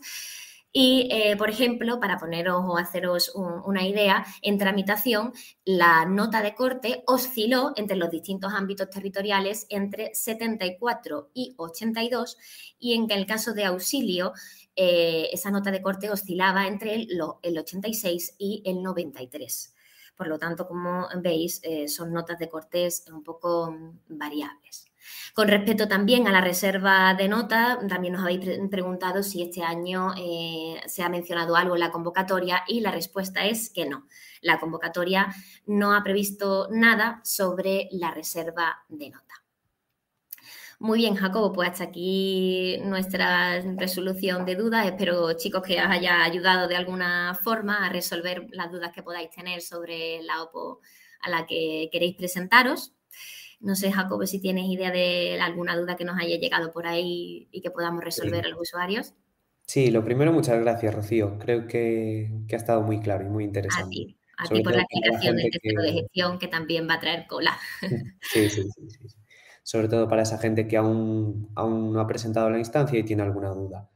Y, 0.75 1.09
eh, 1.13 1.37
por 1.37 1.51
ejemplo, 1.51 2.01
para 2.01 2.19
poneros 2.19 2.65
o 2.67 2.79
haceros 2.79 3.31
una 3.35 3.87
idea, 3.87 4.25
en 4.41 4.57
tramitación 4.57 5.35
la 5.67 6.07
nota 6.07 6.41
de 6.41 6.55
corte 6.55 7.05
osciló 7.07 7.73
entre 7.77 7.97
los 7.99 8.11
distintos 8.11 8.55
ámbitos 8.55 8.89
territoriales 8.89 9.67
entre 9.69 10.15
74 10.15 11.31
y 11.35 11.55
82 11.59 12.39
y 12.79 12.95
en 12.95 13.11
el 13.11 13.27
caso 13.27 13.53
de 13.53 13.67
auxilio 13.67 14.33
eh, 14.77 15.29
esa 15.33 15.51
nota 15.51 15.71
de 15.71 15.83
corte 15.83 16.11
oscilaba 16.11 16.67
entre 16.67 16.95
el, 16.95 17.09
el, 17.43 17.59
86 17.59 18.37
y 18.39 18.63
el 18.65 18.83
93. 18.83 19.75
Por 20.17 20.29
lo 20.29 20.39
tanto, 20.39 20.67
como 20.67 21.09
veis, 21.17 21.61
eh, 21.63 21.89
son 21.89 22.13
notas 22.13 22.39
de 22.39 22.49
cortes 22.49 23.05
un 23.13 23.23
poco 23.23 23.73
mm, 23.73 24.19
variables. 24.19 24.87
Con 25.35 25.49
respecto 25.49 25.89
también 25.89 26.29
a 26.29 26.33
la 26.33 26.41
reserva 26.41 27.15
de 27.15 27.29
nota, 27.29 27.79
también 27.89 28.15
nos 28.15 28.23
habéis 28.23 28.41
preguntado 28.71 29.23
si 29.23 29.43
este 29.43 29.63
año 29.63 30.13
eh, 30.17 30.81
se 30.87 31.03
ha 31.03 31.09
mencionado 31.09 31.57
algo 31.57 31.75
en 31.75 31.81
la 31.81 31.91
convocatoria 31.91 32.63
y 32.69 32.81
la 32.81 32.91
respuesta 32.91 33.47
es 33.47 33.71
que 33.71 33.87
no. 33.87 34.07
La 34.43 34.61
convocatoria 34.61 35.35
no 35.67 35.95
ha 35.95 36.03
previsto 36.03 36.69
nada 36.71 37.21
sobre 37.25 37.89
la 37.93 38.11
reserva 38.11 38.85
de 38.89 39.11
nota. 39.11 39.42
Muy 40.83 40.99
bien, 40.99 41.15
Jacobo, 41.15 41.53
pues 41.53 41.71
hasta 41.71 41.85
aquí 41.85 42.77
nuestra 42.83 43.61
resolución 43.77 44.45
de 44.45 44.57
dudas. 44.57 44.85
Espero, 44.85 45.33
chicos, 45.35 45.63
que 45.63 45.75
os 45.75 45.87
haya 45.87 46.25
ayudado 46.25 46.67
de 46.67 46.75
alguna 46.75 47.39
forma 47.41 47.87
a 47.87 47.89
resolver 47.89 48.49
las 48.51 48.73
dudas 48.73 48.91
que 48.93 49.05
podáis 49.05 49.31
tener 49.31 49.63
sobre 49.63 50.23
la 50.23 50.43
OPO 50.43 50.81
a 51.21 51.31
la 51.31 51.47
que 51.47 51.89
queréis 51.93 52.17
presentaros. 52.17 52.95
No 53.61 53.77
sé, 53.77 53.93
Jacobo, 53.93 54.27
si 54.27 54.41
tienes 54.41 54.65
idea 54.65 54.91
de 54.91 55.41
alguna 55.41 55.77
duda 55.77 55.95
que 55.95 56.05
nos 56.05 56.21
haya 56.21 56.37
llegado 56.37 56.73
por 56.73 56.89
ahí 56.89 57.47
y 57.53 57.61
que 57.61 57.71
podamos 57.71 58.03
resolver 58.03 58.45
a 58.45 58.49
los 58.49 58.63
usuarios. 58.63 59.15
Sí, 59.65 59.93
lo 59.93 60.05
primero, 60.05 60.33
muchas 60.33 60.59
gracias, 60.59 60.93
Rocío. 60.93 61.39
Creo 61.39 61.69
que, 61.69 62.29
ha 62.53 62.57
estado 62.57 62.83
muy 62.83 62.99
claro 62.99 63.25
y 63.25 63.29
muy 63.29 63.45
interesante. 63.45 63.87
A 63.87 63.89
ti, 63.89 64.17
a 64.37 64.49
ti 64.49 64.63
por 64.65 64.75
la 64.75 64.83
explicación 64.83 65.37
del 65.37 65.49
texto 65.53 65.81
de 65.81 65.93
gestión 65.93 66.39
que 66.41 66.49
también 66.49 66.89
va 66.89 66.95
a 66.95 67.01
traer 67.01 67.29
cola. 67.29 67.57
sí, 68.33 68.49
sí. 68.51 68.63
sí. 68.63 69.09
sí 69.09 69.22
sobre 69.63 69.89
todo 69.89 70.09
para 70.09 70.23
esa 70.23 70.39
gente 70.39 70.67
que 70.67 70.77
aún, 70.77 71.51
aún 71.55 71.93
no 71.93 72.01
ha 72.01 72.07
presentado 72.07 72.51
la 72.51 72.59
instancia 72.59 72.99
y 72.99 73.05
tiene 73.05 73.23
alguna 73.23 73.51
duda. 73.51 73.89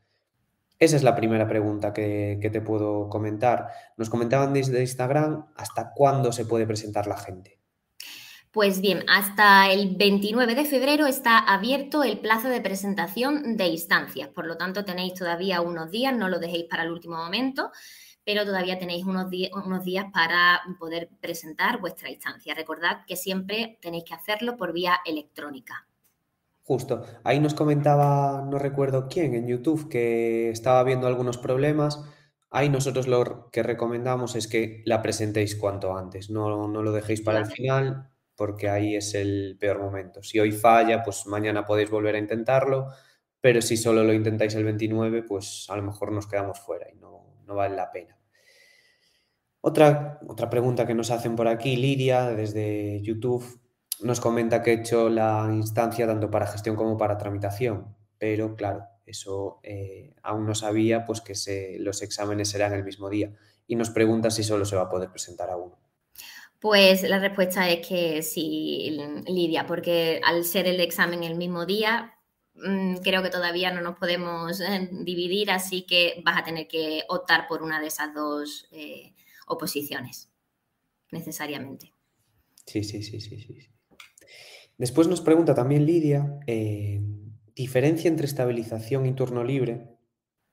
Esa 0.78 0.96
es 0.96 1.02
la 1.02 1.16
primera 1.16 1.48
pregunta 1.48 1.94
que, 1.94 2.38
te 2.52 2.60
puedo 2.60 3.08
comentar. 3.08 3.68
Nos 3.96 4.10
comentaban 4.10 4.52
desde 4.52 4.80
Instagram 4.80 5.46
hasta 5.56 5.92
cuándo 5.94 6.32
se 6.32 6.44
puede 6.44 6.66
presentar 6.66 7.06
la 7.06 7.16
gente. 7.16 7.58
Pues 8.52 8.80
bien, 8.80 9.04
hasta 9.08 9.70
el 9.70 9.96
29 9.96 10.54
de 10.54 10.64
febrero 10.64 11.06
está 11.06 11.38
abierto 11.38 12.02
el 12.02 12.18
plazo 12.18 12.48
de 12.48 12.60
presentación 12.60 13.56
de 13.56 13.66
instancias, 13.66 14.28
por 14.28 14.46
lo 14.46 14.56
tanto 14.56 14.84
tenéis 14.84 15.14
todavía 15.14 15.60
unos 15.60 15.90
días, 15.90 16.16
no 16.16 16.28
lo 16.28 16.38
dejéis 16.38 16.64
para 16.64 16.84
el 16.84 16.90
último 16.90 17.16
momento 17.16 17.70
pero 18.26 18.44
todavía 18.44 18.76
tenéis 18.76 19.06
unos, 19.06 19.28
unos 19.64 19.84
días 19.84 20.06
para 20.12 20.60
poder 20.80 21.08
presentar 21.20 21.80
vuestra 21.80 22.10
instancia. 22.10 22.54
Recordad 22.54 23.06
que 23.06 23.14
siempre 23.14 23.78
tenéis 23.80 24.02
que 24.02 24.14
hacerlo 24.14 24.56
por 24.56 24.72
vía 24.72 24.98
electrónica. 25.06 25.86
Justo, 26.64 27.04
ahí 27.22 27.38
nos 27.38 27.54
comentaba, 27.54 28.44
no 28.50 28.58
recuerdo 28.58 29.06
quién, 29.08 29.36
en 29.36 29.46
YouTube, 29.46 29.88
que 29.88 30.50
estaba 30.50 30.82
viendo 30.82 31.06
algunos 31.06 31.38
problemas. 31.38 32.04
Ahí 32.50 32.68
nosotros 32.68 33.06
lo 33.06 33.48
que 33.52 33.62
recomendamos 33.62 34.34
es 34.34 34.48
que 34.48 34.82
la 34.86 35.02
presentéis 35.02 35.54
cuanto 35.54 35.96
antes, 35.96 36.28
no, 36.28 36.66
no 36.66 36.82
lo 36.82 36.90
dejéis 36.90 37.20
para 37.20 37.38
el 37.38 37.46
final, 37.46 38.10
porque 38.34 38.68
ahí 38.68 38.96
es 38.96 39.14
el 39.14 39.56
peor 39.60 39.78
momento. 39.78 40.24
Si 40.24 40.40
hoy 40.40 40.50
falla, 40.50 41.04
pues 41.04 41.26
mañana 41.26 41.64
podéis 41.64 41.90
volver 41.90 42.16
a 42.16 42.18
intentarlo, 42.18 42.88
pero 43.40 43.62
si 43.62 43.76
solo 43.76 44.02
lo 44.02 44.12
intentáis 44.12 44.56
el 44.56 44.64
29, 44.64 45.22
pues 45.22 45.66
a 45.68 45.76
lo 45.76 45.84
mejor 45.84 46.10
nos 46.10 46.26
quedamos 46.26 46.58
fuera 46.58 46.88
y 46.92 46.96
no, 46.96 47.36
no 47.46 47.54
vale 47.54 47.76
la 47.76 47.92
pena. 47.92 48.15
Otra, 49.68 50.20
otra 50.28 50.48
pregunta 50.48 50.86
que 50.86 50.94
nos 50.94 51.10
hacen 51.10 51.34
por 51.34 51.48
aquí, 51.48 51.74
Lidia, 51.74 52.30
desde 52.30 53.02
YouTube, 53.02 53.60
nos 54.00 54.20
comenta 54.20 54.62
que 54.62 54.70
he 54.70 54.74
hecho 54.74 55.08
la 55.08 55.50
instancia 55.52 56.06
tanto 56.06 56.30
para 56.30 56.46
gestión 56.46 56.76
como 56.76 56.96
para 56.96 57.18
tramitación, 57.18 57.96
pero 58.16 58.54
claro, 58.54 58.84
eso 59.06 59.58
eh, 59.64 60.14
aún 60.22 60.46
no 60.46 60.54
sabía 60.54 61.04
pues 61.04 61.20
que 61.20 61.78
los 61.80 62.00
exámenes 62.02 62.48
serán 62.48 62.74
el 62.74 62.84
mismo 62.84 63.10
día 63.10 63.34
y 63.66 63.74
nos 63.74 63.90
pregunta 63.90 64.30
si 64.30 64.44
solo 64.44 64.64
se 64.64 64.76
va 64.76 64.82
a 64.82 64.88
poder 64.88 65.10
presentar 65.10 65.50
a 65.50 65.56
uno. 65.56 65.76
Pues 66.60 67.02
la 67.02 67.18
respuesta 67.18 67.68
es 67.68 67.84
que 67.84 68.22
sí, 68.22 68.96
Lidia, 69.26 69.66
porque 69.66 70.20
al 70.24 70.44
ser 70.44 70.68
el 70.68 70.78
examen 70.78 71.24
el 71.24 71.34
mismo 71.34 71.66
día, 71.66 72.14
mm, 72.54 72.98
creo 72.98 73.20
que 73.20 73.30
todavía 73.30 73.72
no 73.72 73.80
nos 73.80 73.98
podemos 73.98 74.60
eh, 74.60 74.88
dividir, 74.92 75.50
así 75.50 75.84
que 75.84 76.22
vas 76.24 76.38
a 76.38 76.44
tener 76.44 76.68
que 76.68 77.02
optar 77.08 77.48
por 77.48 77.64
una 77.64 77.80
de 77.80 77.88
esas 77.88 78.14
dos 78.14 78.68
eh, 78.70 79.12
oposiciones, 79.46 80.30
necesariamente. 81.10 81.92
Sí, 82.66 82.84
sí, 82.84 83.02
sí, 83.02 83.20
sí, 83.20 83.38
sí. 83.38 83.58
Después 84.78 85.08
nos 85.08 85.22
pregunta 85.22 85.54
también 85.54 85.86
Lidia, 85.86 86.38
eh, 86.46 87.00
diferencia 87.54 88.08
entre 88.08 88.26
estabilización 88.26 89.06
y 89.06 89.14
turno 89.14 89.42
libre, 89.42 89.88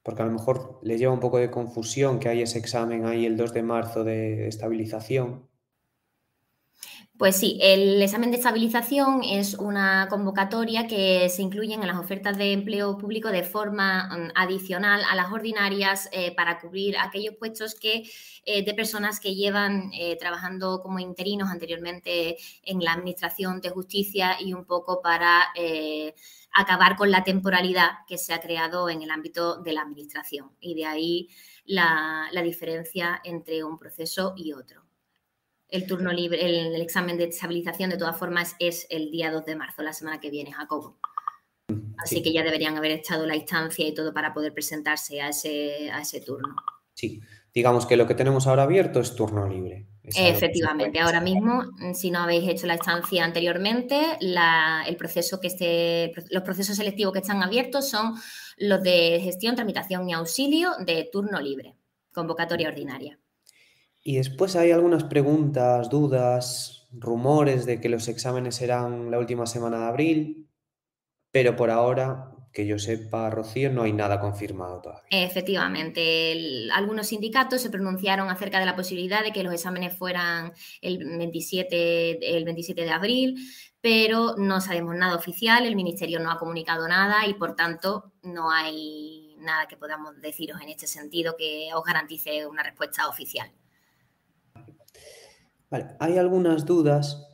porque 0.03 0.21
a 0.21 0.25
lo 0.25 0.32
mejor 0.32 0.79
le 0.84 0.97
lleva 0.97 1.13
un 1.13 1.19
poco 1.19 1.38
de 1.38 1.51
confusión 1.51 2.19
que 2.19 2.29
hay 2.29 2.41
ese 2.41 2.60
examen 2.60 3.06
ahí 3.06 3.25
el 3.25 3.36
2 3.36 3.53
de 3.53 3.63
marzo 3.63 4.03
de 4.03 4.47
estabilización. 4.47 5.49
Pues 7.23 7.38
sí, 7.38 7.57
el 7.62 8.01
examen 8.01 8.31
de 8.31 8.36
estabilización 8.36 9.23
es 9.23 9.53
una 9.53 10.09
convocatoria 10.09 10.88
que 10.88 11.29
se 11.29 11.41
incluye 11.41 11.73
en 11.73 11.88
las 11.88 11.95
ofertas 11.95 12.38
de 12.38 12.51
empleo 12.51 12.97
público 12.97 13.29
de 13.29 13.43
forma 13.43 14.09
mm, 14.09 14.31
adicional 14.36 15.03
a 15.09 15.15
las 15.15 15.31
ordinarias 15.31 16.09
eh, 16.12 16.36
para 16.36 16.59
cubrir 16.59 16.97
aquellos 16.97 17.36
puestos 17.38 17.75
que, 17.75 18.03
eh, 18.43 18.65
de 18.65 18.73
personas 18.73 19.21
que 19.21 19.36
llevan 19.36 19.89
eh, 19.93 20.17
trabajando 20.17 20.81
como 20.81 20.99
interinos 20.99 21.49
anteriormente 21.49 22.36
en 22.65 22.83
la 22.83 22.91
Administración 22.91 23.62
de 23.62 23.69
Justicia 23.69 24.36
y 24.41 24.51
un 24.53 24.65
poco 24.65 25.01
para 25.01 25.53
acabar 26.53 26.97
con 26.97 27.09
la 27.09 27.23
temporalidad 27.23 27.99
que 28.05 28.17
se 28.17 28.33
ha 28.33 28.41
creado 28.41 28.89
en 28.89 29.01
el 29.01 29.12
ámbito 29.12 29.62
de 29.62 29.71
la 29.71 29.83
Administración. 29.83 30.51
Y 30.59 30.75
de 30.75 30.86
ahí 30.88 31.29
la 31.67 32.41
diferencia 32.43 33.21
entre 33.23 33.63
un 33.63 33.79
proceso 33.79 34.33
y 34.36 34.51
otro. 34.51 34.82
El 35.73 35.88
turno 35.88 36.13
libre, 36.13 36.45
el, 36.45 36.79
examen 36.79 37.17
de 37.17 37.23
estabilización, 37.23 37.89
de 37.89 37.97
todas 37.97 38.15
formas, 38.15 38.55
es 38.59 38.86
el 38.91 39.09
día 39.09 39.31
2 39.31 39.43
de 39.43 39.55
marzo, 39.55 39.81
la 39.81 39.91
semana 39.91 40.19
que 40.19 40.29
viene, 40.29 40.53
Jacobo. 40.53 40.99
Así 41.97 42.21
que 42.21 42.31
ya 42.31 42.43
deberían 42.43 42.77
haber 42.77 42.91
echado 42.91 43.25
la 43.25 43.36
instancia 43.36 43.88
y 43.88 43.91
todo 43.91 44.13
para 44.13 44.36
poder 44.36 44.53
presentarse 44.53 45.19
a 45.19 45.29
ese, 45.29 45.89
a 45.91 45.99
ese 46.01 46.21
turno. 46.21 46.55
Sí, 46.93 47.21
digamos 47.51 47.88
que 47.88 47.97
lo 47.97 48.05
que 48.05 48.13
tenemos 48.13 48.45
ahora 48.45 48.63
abierto 48.63 48.99
es 48.99 49.15
turno 49.15 49.49
libre. 49.49 49.88
Efectivamente, 50.03 50.99
ahora 50.99 51.21
mismo, 51.21 51.63
mm, 51.63 51.95
si 51.95 52.12
no 52.12 52.19
habéis 52.19 52.47
hecho 52.47 52.67
la 52.67 52.75
instancia 52.75 53.25
anteriormente, 53.25 54.19
el 54.21 54.95
proceso 54.95 55.39
que 55.39 55.47
esté, 55.47 56.13
los 56.29 56.43
procesos 56.43 56.77
selectivos 56.77 57.13
que 57.13 57.19
están 57.19 57.41
abiertos 57.41 57.89
son 57.89 58.13
los 58.57 58.83
de 58.83 59.19
gestión, 59.23 59.55
tramitación 59.55 60.07
y 60.07 60.13
auxilio 60.13 60.73
de 60.86 61.09
turno 61.12 61.41
libre, 61.41 61.74
convocatoria 62.11 62.67
ordinaria. 62.67 63.17
Y 64.04 64.18
después 64.18 64.56
hay 64.56 64.72
algunas 64.72 65.06
preguntas, 65.06 65.89
dudas 65.89 66.84
rumores 66.91 67.66
de 67.66 67.82
que 67.82 67.89
los 67.89 68.08
exámenes 68.08 68.56
serán 68.56 69.10
la 69.10 69.18
última 69.18 69.45
semana 69.45 69.80
de 69.80 69.86
abril, 69.86 70.49
pero 71.32 71.56
por 71.56 71.72
ahora, 71.72 72.32
que 72.51 72.68
yo 72.68 72.78
sepa, 72.78 73.30
Rocío, 73.30 73.72
no 73.72 73.84
hay 73.84 73.93
nada 73.93 74.20
confirmado 74.20 74.82
todavía. 74.82 75.08
Efectivamente, 75.10 76.68
algunos 76.72 77.08
sindicatos 77.08 77.62
se 77.62 77.72
pronunciaron 77.72 78.30
acerca 78.30 78.60
de 78.60 78.68
la 78.68 78.76
posibilidad 78.76 79.24
de 79.24 79.32
que 79.32 79.41
los 79.41 79.54
exámenes 79.54 79.97
fueran 79.97 80.54
el 80.82 80.99
27, 80.99 82.38
el 82.38 82.45
27 82.45 82.84
de 82.84 82.91
abril, 82.91 83.36
pero 83.82 84.36
no 84.38 84.62
sabemos 84.62 84.95
nada 84.95 85.16
oficial, 85.16 85.66
el 85.66 85.76
Ministerio 85.76 86.20
no 86.20 86.30
ha 86.30 86.38
comunicado 86.38 86.88
nada 86.88 87.26
y 87.26 87.34
por 87.34 87.56
tanto 87.56 88.14
no 88.22 88.51
hay 88.51 89.36
nada 89.39 89.68
que 89.68 89.78
podamos 89.78 90.22
deciros 90.22 90.62
en 90.62 90.70
este 90.70 90.88
sentido 90.88 91.36
que 91.38 91.70
os 91.74 91.84
garantice 91.84 92.45
una 92.45 92.64
respuesta 92.64 93.08
oficial. 93.08 93.51
Vale, 95.74 95.88
hay 95.97 96.19
algunas 96.19 96.67
dudas 96.67 97.28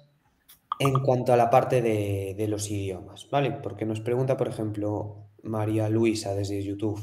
en 0.80 0.94
cuanto 1.04 1.34
a 1.34 1.36
la 1.36 1.50
parte 1.50 1.82
de, 1.82 2.48
los 2.48 2.72
idiomas, 2.72 3.28
¿vale? 3.30 3.52
Porque 3.52 3.86
nos 3.86 4.00
pregunta, 4.00 4.38
por 4.38 4.48
ejemplo, 4.48 5.28
María 5.44 5.90
Luisa 5.90 6.34
desde 6.34 6.64
YouTube, 6.64 7.02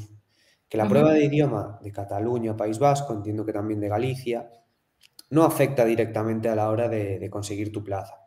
que 0.67 0.77
la 0.77 0.89
prueba 0.89 1.13
de 1.13 1.25
idioma 1.25 1.77
de 1.83 1.91
Cataluña, 1.91 2.57
País 2.57 2.79
Vasco, 2.79 3.13
entiendo 3.13 3.45
que 3.45 3.53
también 3.53 3.79
de 3.79 3.87
Galicia, 3.87 4.49
no 5.29 5.43
afecta 5.43 5.85
directamente 5.85 6.49
a 6.49 6.55
la 6.55 6.71
hora 6.71 6.89
de 6.89 7.29
conseguir 7.29 7.71
tu 7.71 7.83
plaza. 7.83 8.26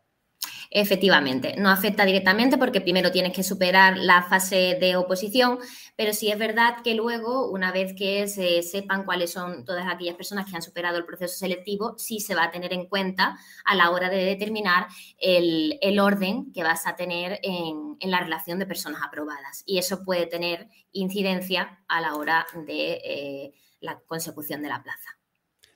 Efectivamente, 0.73 1.57
no 1.59 1.69
afecta 1.69 2.05
directamente 2.05 2.57
porque 2.57 2.81
primero 2.81 3.11
tienes 3.11 3.33
que 3.33 3.43
superar 3.43 3.99
la 3.99 4.23
fase 4.23 4.79
de 4.81 4.95
oposición, 4.95 5.59
pero 5.97 6.13
sí 6.13 6.31
es 6.31 6.39
verdad 6.39 6.77
que 6.85 6.95
luego, 6.95 7.51
una 7.51 7.73
vez 7.73 7.93
que 7.93 8.29
se 8.29 8.63
sepan 8.63 9.05
cuáles 9.05 9.33
son 9.33 9.65
todas 9.65 9.89
aquellas 9.89 10.15
personas 10.15 10.49
que 10.49 10.55
han 10.55 10.63
superado 10.63 10.97
el 10.97 11.05
proceso 11.05 11.37
selectivo, 11.37 11.99
sí 11.99 12.21
se 12.21 12.37
va 12.37 12.45
a 12.45 12.51
tener 12.53 12.73
en 12.73 12.87
cuenta 12.87 13.37
a 13.65 13.75
la 13.75 13.91
hora 13.91 14.09
de 14.11 14.25
determinar 14.25 14.87
el, 15.19 15.99
orden 15.99 16.53
que 16.53 16.63
vas 16.63 16.87
a 16.87 16.95
tener 16.95 17.41
en, 17.43 17.99
la 18.09 18.21
relación 18.21 18.61
de 18.61 18.67
personas 18.67 19.03
aprobadas. 19.05 19.65
Y 19.67 19.79
eso 19.79 20.05
puede 20.05 20.27
tener 20.27 20.69
incidencia 20.93 21.81
a 21.89 22.01
la 22.01 22.15
hora 22.15 22.47
de 22.55 22.93
eh, 23.05 23.55
la 23.81 23.99
consecución 24.07 24.63
de 24.63 24.69
la 24.69 24.85
plaza. 24.85 25.19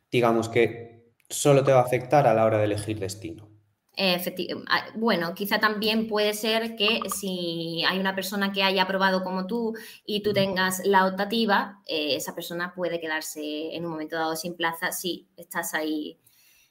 Digamos 0.09 0.49
que 0.49 1.15
solo 1.29 1.65
te 1.65 1.73
va 1.73 1.81
a 1.81 1.85
afectar 1.85 2.29
a 2.29 2.35
la 2.35 2.45
hora 2.45 2.59
de 2.59 2.65
elegir 2.65 3.01
destino. 3.01 3.54
Ah, 3.97 4.87
bueno, 4.97 5.35
quizá 5.35 5.61
también 5.61 6.09
puede 6.09 6.35
ser 6.35 6.75
que 6.75 7.01
si 7.15 7.85
hay 7.87 7.99
una 7.99 8.15
persona 8.15 8.53
que 8.53 8.63
haya 8.63 8.83
aprobado 8.83 9.23
como 9.23 9.47
tú 9.47 9.75
y 10.05 10.23
tú 10.23 10.33
tengas 10.33 10.85
la 10.85 11.07
optativa, 11.07 11.81
eh, 11.87 12.17
esa 12.17 12.35
persona 12.35 12.75
puede 12.75 13.01
quedarse 13.01 13.75
en 13.75 13.85
un 13.85 13.93
momento 13.93 14.17
dado 14.17 14.35
sin 14.35 14.57
plaza 14.57 14.91
si 14.91 15.29
estás 15.37 15.75
ahí 15.75 16.19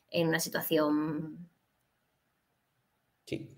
en 0.10 0.28
una 0.28 0.40
situación 0.40 1.50
sí. 3.26 3.50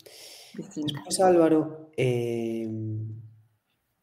distinta. 0.53 1.03
Álvaro 1.23 1.89
eh, 1.97 2.69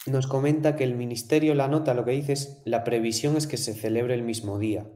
nos 0.06 0.26
comenta 0.26 0.74
que 0.74 0.84
el 0.84 0.96
ministerio, 0.96 1.54
la 1.54 1.68
nota, 1.68 1.94
lo 1.94 2.04
que 2.04 2.10
dice 2.10 2.32
es 2.32 2.62
la 2.64 2.82
previsión 2.82 3.36
es 3.36 3.46
que 3.46 3.56
se 3.56 3.74
celebre 3.74 4.14
el 4.14 4.22
mismo 4.22 4.58
día, 4.58 4.90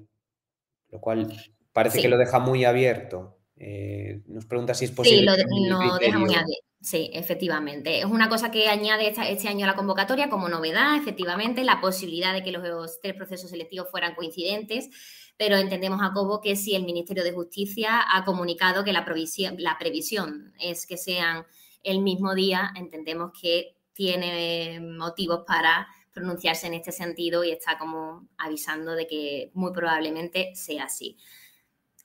lo 0.90 1.00
cual 1.00 1.32
parece 1.72 2.02
que 2.02 2.08
lo 2.08 2.18
deja 2.18 2.40
muy 2.40 2.64
abierto. 2.64 3.38
Eh, 3.58 4.20
nos 4.26 4.44
pregunta 4.44 4.74
si 4.74 4.84
es 4.84 4.90
posible. 4.90 5.32
Sí, 5.32 5.68
lo, 5.68 5.96
deja 5.98 6.18
muy 6.18 6.34
Sí, 6.80 7.10
efectivamente. 7.14 7.98
Es 7.98 8.04
una 8.04 8.28
cosa 8.28 8.50
que 8.50 8.68
añade 8.68 9.08
este 9.08 9.48
año 9.48 9.64
a 9.64 9.70
la 9.70 9.74
convocatoria 9.74 10.28
como 10.28 10.48
novedad, 10.48 10.96
efectivamente, 10.96 11.64
la 11.64 11.80
posibilidad 11.80 12.32
de 12.32 12.44
que 12.44 12.52
los 12.52 13.00
tres 13.00 13.14
procesos 13.14 13.50
selectivos 13.50 13.90
fueran 13.90 14.14
coincidentes, 14.14 14.90
pero 15.36 15.56
entendemos, 15.56 16.00
Jacobo, 16.00 16.40
que 16.40 16.54
si 16.54 16.76
el 16.76 16.84
Ministerio 16.84 17.24
de 17.24 17.32
Justicia 17.32 18.04
ha 18.08 18.24
comunicado 18.24 18.84
que 18.84 18.92
la, 18.92 19.04
provisión, 19.04 19.56
la 19.58 19.78
previsión 19.78 20.52
es 20.60 20.86
que 20.86 20.96
sean 20.96 21.44
el 21.82 22.02
mismo 22.02 22.34
día, 22.34 22.72
entendemos 22.76 23.32
que 23.40 23.76
tiene 23.92 24.78
motivos 24.80 25.44
para 25.46 25.88
pronunciarse 26.12 26.66
en 26.66 26.74
este 26.74 26.92
sentido 26.92 27.42
y 27.42 27.50
está 27.50 27.78
como 27.78 28.28
avisando 28.38 28.92
de 28.92 29.06
que 29.06 29.50
muy 29.54 29.72
probablemente 29.72 30.54
sea 30.54 30.84
así. 30.84 31.16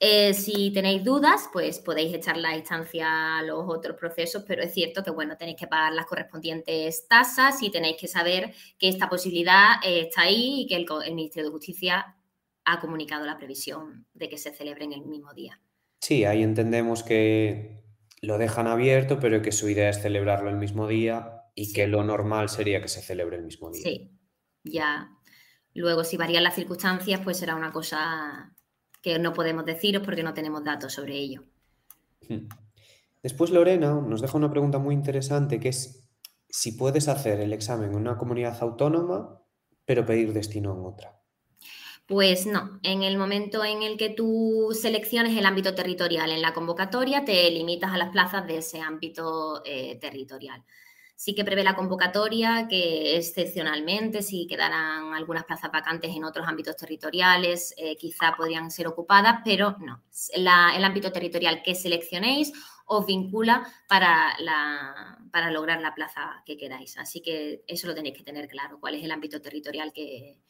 Eh, 0.04 0.34
si 0.34 0.72
tenéis 0.72 1.04
dudas, 1.04 1.48
pues 1.52 1.78
podéis 1.78 2.12
echar 2.12 2.36
la 2.36 2.56
instancia 2.56 3.38
a 3.38 3.42
los 3.44 3.66
otros 3.68 3.96
procesos, 3.96 4.42
pero 4.44 4.60
es 4.60 4.74
cierto 4.74 5.04
que, 5.04 5.12
bueno, 5.12 5.36
tenéis 5.36 5.56
que 5.56 5.68
pagar 5.68 5.92
las 5.92 6.06
correspondientes 6.06 7.06
tasas 7.06 7.62
y 7.62 7.70
tenéis 7.70 7.98
que 8.00 8.08
saber 8.08 8.52
que 8.80 8.88
esta 8.88 9.08
posibilidad 9.08 9.74
eh, 9.84 10.00
está 10.00 10.22
ahí 10.22 10.62
y 10.62 10.66
que 10.66 10.74
el, 10.74 11.14
Ministerio 11.14 11.50
de 11.50 11.52
Justicia 11.52 12.16
ha 12.64 12.80
comunicado 12.80 13.24
la 13.24 13.36
previsión 13.36 14.08
de 14.12 14.28
que 14.28 14.38
se 14.38 14.50
celebre 14.50 14.86
en 14.86 14.94
el 14.94 15.02
mismo 15.02 15.32
día. 15.34 15.60
Sí, 16.00 16.24
ahí 16.24 16.42
entendemos 16.42 17.04
que 17.04 17.84
lo 18.22 18.38
dejan 18.38 18.66
abierto, 18.66 19.20
pero 19.20 19.40
que 19.40 19.52
su 19.52 19.68
idea 19.68 19.88
es 19.88 20.02
celebrarlo 20.02 20.50
el 20.50 20.56
mismo 20.56 20.88
día 20.88 21.44
y 21.54 21.72
que 21.72 21.86
lo 21.86 22.02
normal 22.02 22.48
sería 22.48 22.82
que 22.82 22.88
se 22.88 23.02
celebre 23.02 23.36
el 23.36 23.44
mismo 23.44 23.70
día. 23.70 23.82
Sí, 23.84 24.18
ya. 24.64 25.10
Luego, 25.74 26.02
si 26.02 26.16
varían 26.16 26.42
las 26.42 26.56
circunstancias, 26.56 27.20
pues 27.22 27.36
será 27.36 27.54
una 27.54 27.70
cosa 27.70 28.52
que 29.02 29.18
no 29.18 29.32
podemos 29.32 29.64
deciros 29.64 30.02
porque 30.04 30.22
no 30.22 30.32
tenemos 30.32 30.64
datos 30.64 30.92
sobre 30.92 31.18
ello. 31.18 31.42
Hmm. 32.28 32.48
Después 33.22 33.50
Lorena 33.50 34.00
nos 34.00 34.20
deja 34.20 34.38
una 34.38 34.50
pregunta 34.50 34.78
muy 34.78 34.94
interesante 34.94 35.60
que 35.60 35.68
es 35.68 36.08
si 36.48 36.72
puedes 36.72 37.08
hacer 37.08 37.40
el 37.40 37.52
examen 37.52 37.90
en 37.90 37.96
una 37.96 38.16
comunidad 38.16 38.56
autónoma 38.60 39.42
pero 39.84 40.06
pedir 40.06 40.32
destino 40.32 40.72
en 40.72 40.84
otra. 40.84 41.18
Pues 42.06 42.46
no, 42.46 42.78
en 42.82 43.02
el 43.02 43.16
momento 43.16 43.64
en 43.64 43.82
el 43.82 43.96
que 43.96 44.10
tú 44.10 44.76
selecciones 44.78 45.36
el 45.36 45.46
ámbito 45.46 45.74
territorial 45.74 46.30
en 46.30 46.42
la 46.42 46.52
convocatoria, 46.52 47.24
te 47.24 47.50
limitas 47.50 47.92
a 47.92 47.96
las 47.96 48.10
plazas 48.10 48.46
de 48.46 48.58
ese 48.58 48.80
ámbito 48.80 49.62
eh, 49.64 49.98
territorial. 50.00 50.62
Sí 51.22 51.36
que 51.36 51.44
prevé 51.44 51.62
la 51.62 51.76
convocatoria 51.76 52.66
que 52.68 53.16
excepcionalmente, 53.16 54.22
si 54.22 54.48
quedaran 54.48 55.14
algunas 55.14 55.44
plazas 55.44 55.70
vacantes 55.70 56.10
en 56.16 56.24
otros 56.24 56.48
ámbitos 56.48 56.76
territoriales, 56.76 57.72
eh, 57.76 57.94
quizá 57.96 58.34
podrían 58.36 58.72
ser 58.72 58.88
ocupadas, 58.88 59.38
pero 59.44 59.76
no. 59.78 60.02
el 60.34 60.84
ámbito 60.84 61.12
territorial 61.12 61.62
que 61.62 61.76
seleccionéis 61.76 62.52
os 62.86 63.06
vincula 63.06 63.64
para, 63.88 64.36
para 65.30 65.52
lograr 65.52 65.80
la 65.80 65.94
plaza 65.94 66.42
que 66.44 66.56
queráis. 66.56 66.98
Así 66.98 67.22
que 67.22 67.62
eso 67.68 67.86
lo 67.86 67.94
tenéis 67.94 68.18
que 68.18 68.24
tener 68.24 68.48
claro, 68.48 68.80
cuál 68.80 68.96
es 68.96 69.04
el 69.04 69.12
ámbito 69.12 69.40
territorial 69.40 69.92
que, 69.92 70.40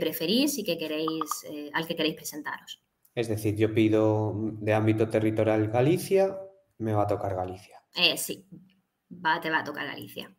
preferís 0.00 0.56
y 0.56 0.64
que 0.64 0.78
queréis, 0.78 1.44
eh, 1.50 1.68
al 1.74 1.86
que 1.86 1.96
queréis 1.96 2.14
presentaros. 2.14 2.82
Es 3.14 3.28
decir, 3.28 3.56
yo 3.56 3.74
pido 3.74 4.32
de 4.34 4.72
ámbito 4.72 5.06
territorial 5.06 5.68
Galicia, 5.68 6.34
me 6.78 6.94
va 6.94 7.02
a 7.02 7.08
tocar 7.08 7.34
Galicia. 7.36 7.82
Eh, 7.94 8.16
sí, 8.16 8.46
va, 9.24 9.40
te 9.40 9.50
va 9.50 9.60
a 9.60 9.64
tocar 9.64 9.86
Galicia. 9.86 10.34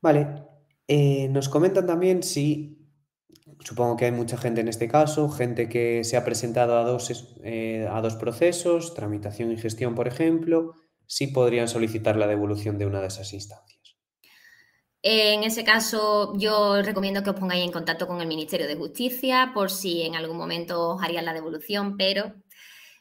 Vale. 0.00 0.44
Eh, 0.86 1.28
nos 1.30 1.48
comentan 1.48 1.86
también 1.86 2.22
si, 2.22 2.76
supongo 3.60 3.96
que 3.96 4.04
hay 4.04 4.12
mucha 4.12 4.36
gente 4.36 4.60
en 4.60 4.68
este 4.68 4.86
caso, 4.86 5.30
gente 5.30 5.68
que 5.68 6.04
se 6.04 6.18
ha 6.18 6.24
presentado 6.24 6.78
a 6.78 6.84
dos, 6.84 7.34
eh, 7.42 7.88
a 7.90 8.02
dos 8.02 8.16
procesos, 8.16 8.94
tramitación 8.94 9.50
y 9.50 9.56
gestión, 9.56 9.94
por 9.94 10.06
ejemplo, 10.06 10.74
si 11.06 11.28
podrían 11.28 11.68
solicitar 11.68 12.16
la 12.16 12.26
devolución 12.26 12.76
de 12.76 12.86
una 12.86 13.00
de 13.00 13.06
esas 13.06 13.32
instancias. 13.32 13.74
En 15.06 15.42
ese 15.42 15.64
caso, 15.64 16.32
yo 16.38 16.80
recomiendo 16.80 17.22
que 17.22 17.28
os 17.28 17.38
pongáis 17.38 17.62
en 17.62 17.72
contacto 17.72 18.06
con 18.06 18.22
el 18.22 18.26
Ministerio 18.26 18.66
de 18.66 18.76
Justicia 18.76 19.52
por 19.52 19.70
si 19.70 20.02
en 20.02 20.16
algún 20.16 20.38
momento 20.38 20.94
os 20.94 21.02
harían 21.02 21.26
la 21.26 21.34
devolución, 21.34 21.98
pero 21.98 22.32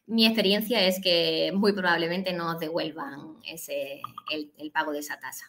mi 0.06 0.26
experiencia 0.26 0.86
es 0.86 1.00
que 1.02 1.52
muy 1.56 1.74
probablemente 1.74 2.34
no 2.34 2.52
os 2.52 2.60
devuelvan 2.60 3.38
ese, 3.46 4.02
el, 4.32 4.72
pago 4.72 4.92
de 4.92 5.00
esa 5.00 5.20
tasa. 5.20 5.46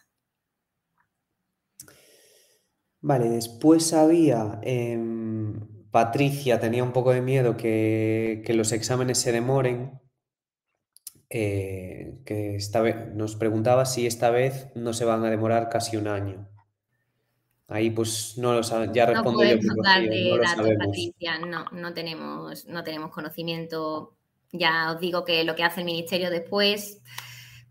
Vale, 3.01 3.29
después 3.29 3.93
había, 3.93 4.59
em, 4.63 5.89
Patricia 5.91 6.59
tenía 6.59 6.83
un 6.83 6.93
poco 6.93 7.11
de 7.11 7.21
miedo 7.21 7.55
que, 7.55 8.43
los 8.55 8.71
exámenes 8.71 9.19
se 9.19 9.31
demoren, 9.31 9.99
eh, 11.29 12.19
que 12.25 12.55
esta 12.55 12.81
vez 12.81 13.13
nos 13.13 13.35
preguntaba 13.35 13.85
si 13.85 14.07
esta 14.07 14.29
vez 14.29 14.69
no 14.75 14.93
se 14.93 15.05
van 15.05 15.23
a 15.25 15.29
demorar 15.29 15.69
casi 15.69 15.97
un 15.97 16.07
año. 16.07 16.47
Ahí 17.67 17.89
pues 17.89 18.37
no 18.37 18.53
lo 18.53 18.63
saben, 18.63 18.93
ya 18.93 19.07
respondo 19.07 19.43
no 19.43 19.49
yo. 19.49 19.57
no 19.57 20.39
datos, 20.39 20.69
Patricia, 20.77 21.39
no, 21.39 21.65
no 21.71 21.93
tenemos, 21.93 22.65
no 22.67 22.83
tenemos 22.83 23.11
conocimiento 23.11 24.15
ya 24.51 24.91
os 24.93 24.99
digo 24.99 25.25
que 25.25 25.43
lo 25.43 25.55
que 25.55 25.63
hace 25.63 25.81
el 25.81 25.85
Ministerio 25.85 26.29
después 26.29 27.01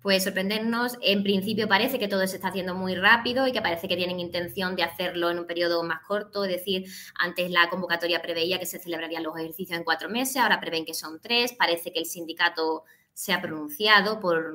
puede 0.05 0.21
sorprendernos. 0.21 0.99
En 1.01 1.23
principio 1.23 1.67
parece 1.67 1.99
que 1.99 2.09
todo 2.09 2.27
se 2.27 2.37
está 2.37 2.49
haciendo 2.49 2.75
muy 2.75 2.95
rápido 2.95 3.47
y 3.47 3.53
que 3.53 3.63
parece 3.63 3.89
que 3.89 3.97
tienen 3.97 4.21
intención 4.21 4.77
de 4.77 4.83
hacerlo 4.83 5.31
en 5.31 5.39
un 5.39 5.47
periodo 5.47 5.83
más 5.83 6.03
corto. 6.07 6.45
Es 6.45 6.51
decir, 6.51 6.85
antes 7.19 7.51
la 7.51 7.71
convocatoria 7.71 8.21
preveía 8.21 8.59
que 8.59 8.67
se 8.67 8.79
celebrarían 8.79 9.23
los 9.23 9.35
ejercicios 9.39 9.79
en 9.79 9.85
cuatro 9.85 10.11
meses, 10.11 10.37
ahora 10.37 10.61
prevén 10.61 10.85
que 10.85 10.93
son 10.93 11.21
tres. 11.23 11.55
Parece 11.55 11.91
que 11.91 12.01
el 12.01 12.05
sindicato 12.05 12.85
se 13.15 13.33
ha 13.33 13.41
pronunciado 13.41 14.21
por 14.21 14.55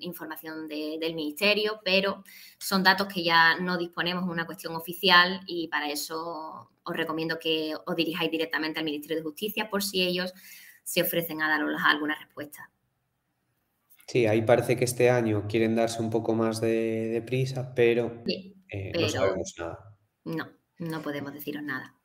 información 0.00 0.68
del 0.68 1.14
Ministerio, 1.14 1.80
pero 1.82 2.22
son 2.58 2.84
datos 2.84 3.08
que 3.12 3.24
ya 3.24 3.58
no 3.58 3.78
disponemos 3.78 4.26
de 4.26 4.30
una 4.30 4.46
cuestión 4.46 4.76
oficial 4.76 5.40
y 5.46 5.66
para 5.66 5.90
eso 5.90 6.70
os 6.84 6.96
recomiendo 6.96 7.38
que 7.40 7.74
os 7.86 7.96
dirijáis 7.96 8.30
directamente 8.30 8.78
al 8.78 8.84
Ministerio 8.84 9.16
de 9.16 9.22
Justicia 9.24 9.68
por 9.68 9.82
si 9.82 10.02
ellos 10.02 10.32
se 10.86 11.02
ofrecen 11.02 11.42
a 11.42 11.48
daros 11.48 11.80
alguna 11.84 12.14
respuesta. 12.14 12.70
Sí, 14.06 14.26
ahí 14.26 14.42
parece 14.42 14.76
que 14.76 14.84
este 14.84 15.10
año 15.10 15.46
quieren 15.48 15.74
darse 15.74 16.00
un 16.00 16.10
poco 16.10 16.32
más 16.34 16.60
de, 16.60 17.22
prisa, 17.26 17.74
pero, 17.74 18.22
eh, 18.24 18.92
no 18.98 19.08
sabemos 19.08 19.54
nada. 19.58 19.96
No, 20.24 20.48
no 20.78 21.02
podemos 21.02 21.34
deciros 21.34 21.64
nada. 21.64 21.96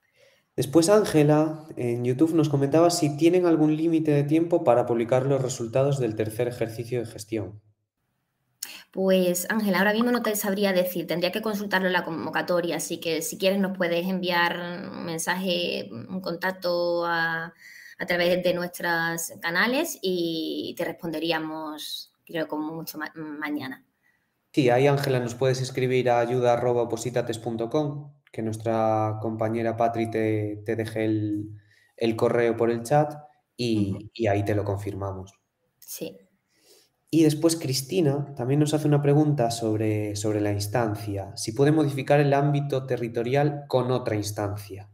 Después 0.55 0.89
Ángela 0.89 1.67
en 1.77 2.03
YouTube 2.03 2.33
nos 2.33 2.49
comentaba 2.49 2.89
si 2.89 3.15
tienen 3.17 3.45
algún 3.45 3.77
límite 3.77 4.11
de 4.11 4.23
tiempo 4.23 4.63
para 4.63 4.87
publicar 4.87 5.27
los 5.27 5.41
resultados 5.41 5.99
del 5.99 6.15
tercer 6.15 6.47
ejercicio 6.47 6.99
de 6.99 7.05
gestión. 7.05 7.61
Pues 8.89 9.45
Ángela, 9.49 9.77
ahora 9.77 9.93
mismo 9.93 10.11
no 10.11 10.23
te 10.23 10.35
sabría 10.35 10.73
decir, 10.73 11.05
tendría 11.05 11.31
que 11.31 11.41
consultarlo 11.41 11.87
en 11.87 11.93
la 11.93 12.03
convocatoria, 12.03 12.77
así 12.77 12.99
que 12.99 13.21
si 13.21 13.37
quieres 13.37 13.59
nos 13.59 13.77
puedes 13.77 14.07
enviar 14.07 14.89
un 14.91 15.05
mensaje, 15.05 15.87
un 15.91 16.19
contacto 16.19 17.05
a, 17.05 17.53
través 18.05 18.43
de 18.43 18.53
nuestros 18.53 19.33
canales 19.41 19.99
y 20.01 20.73
te 20.77 20.85
responderíamos, 20.85 22.13
creo, 22.25 22.47
como 22.47 22.73
mucho 22.73 22.97
mañana. 23.15 23.85
Sí, 24.51 24.69
ahí 24.69 24.87
Ángela 24.87 25.19
nos 25.19 25.35
puedes 25.35 25.61
escribir 25.61 26.09
a 26.09 26.19
ayuda.positates.com, 26.19 28.13
que 28.31 28.41
nuestra 28.41 29.17
compañera 29.21 29.77
Patri 29.77 30.09
te, 30.11 30.63
deje 30.65 31.05
el, 31.05 32.15
correo 32.15 32.57
por 32.57 32.69
el 32.69 32.83
chat 32.83 33.13
y, 33.55 34.09
y 34.13 34.27
ahí 34.27 34.43
te 34.43 34.55
lo 34.55 34.65
confirmamos. 34.65 35.33
Sí. 35.79 36.17
Y 37.13 37.23
después 37.23 37.57
Cristina 37.57 38.33
también 38.35 38.61
nos 38.61 38.73
hace 38.73 38.87
una 38.87 39.01
pregunta 39.01 39.51
sobre, 39.51 40.15
sobre 40.15 40.39
la 40.39 40.53
instancia, 40.53 41.35
si 41.35 41.51
puede 41.51 41.73
modificar 41.73 42.21
el 42.21 42.33
ámbito 42.33 42.85
territorial 42.85 43.65
con 43.67 43.91
otra 43.91 44.15
instancia. 44.15 44.89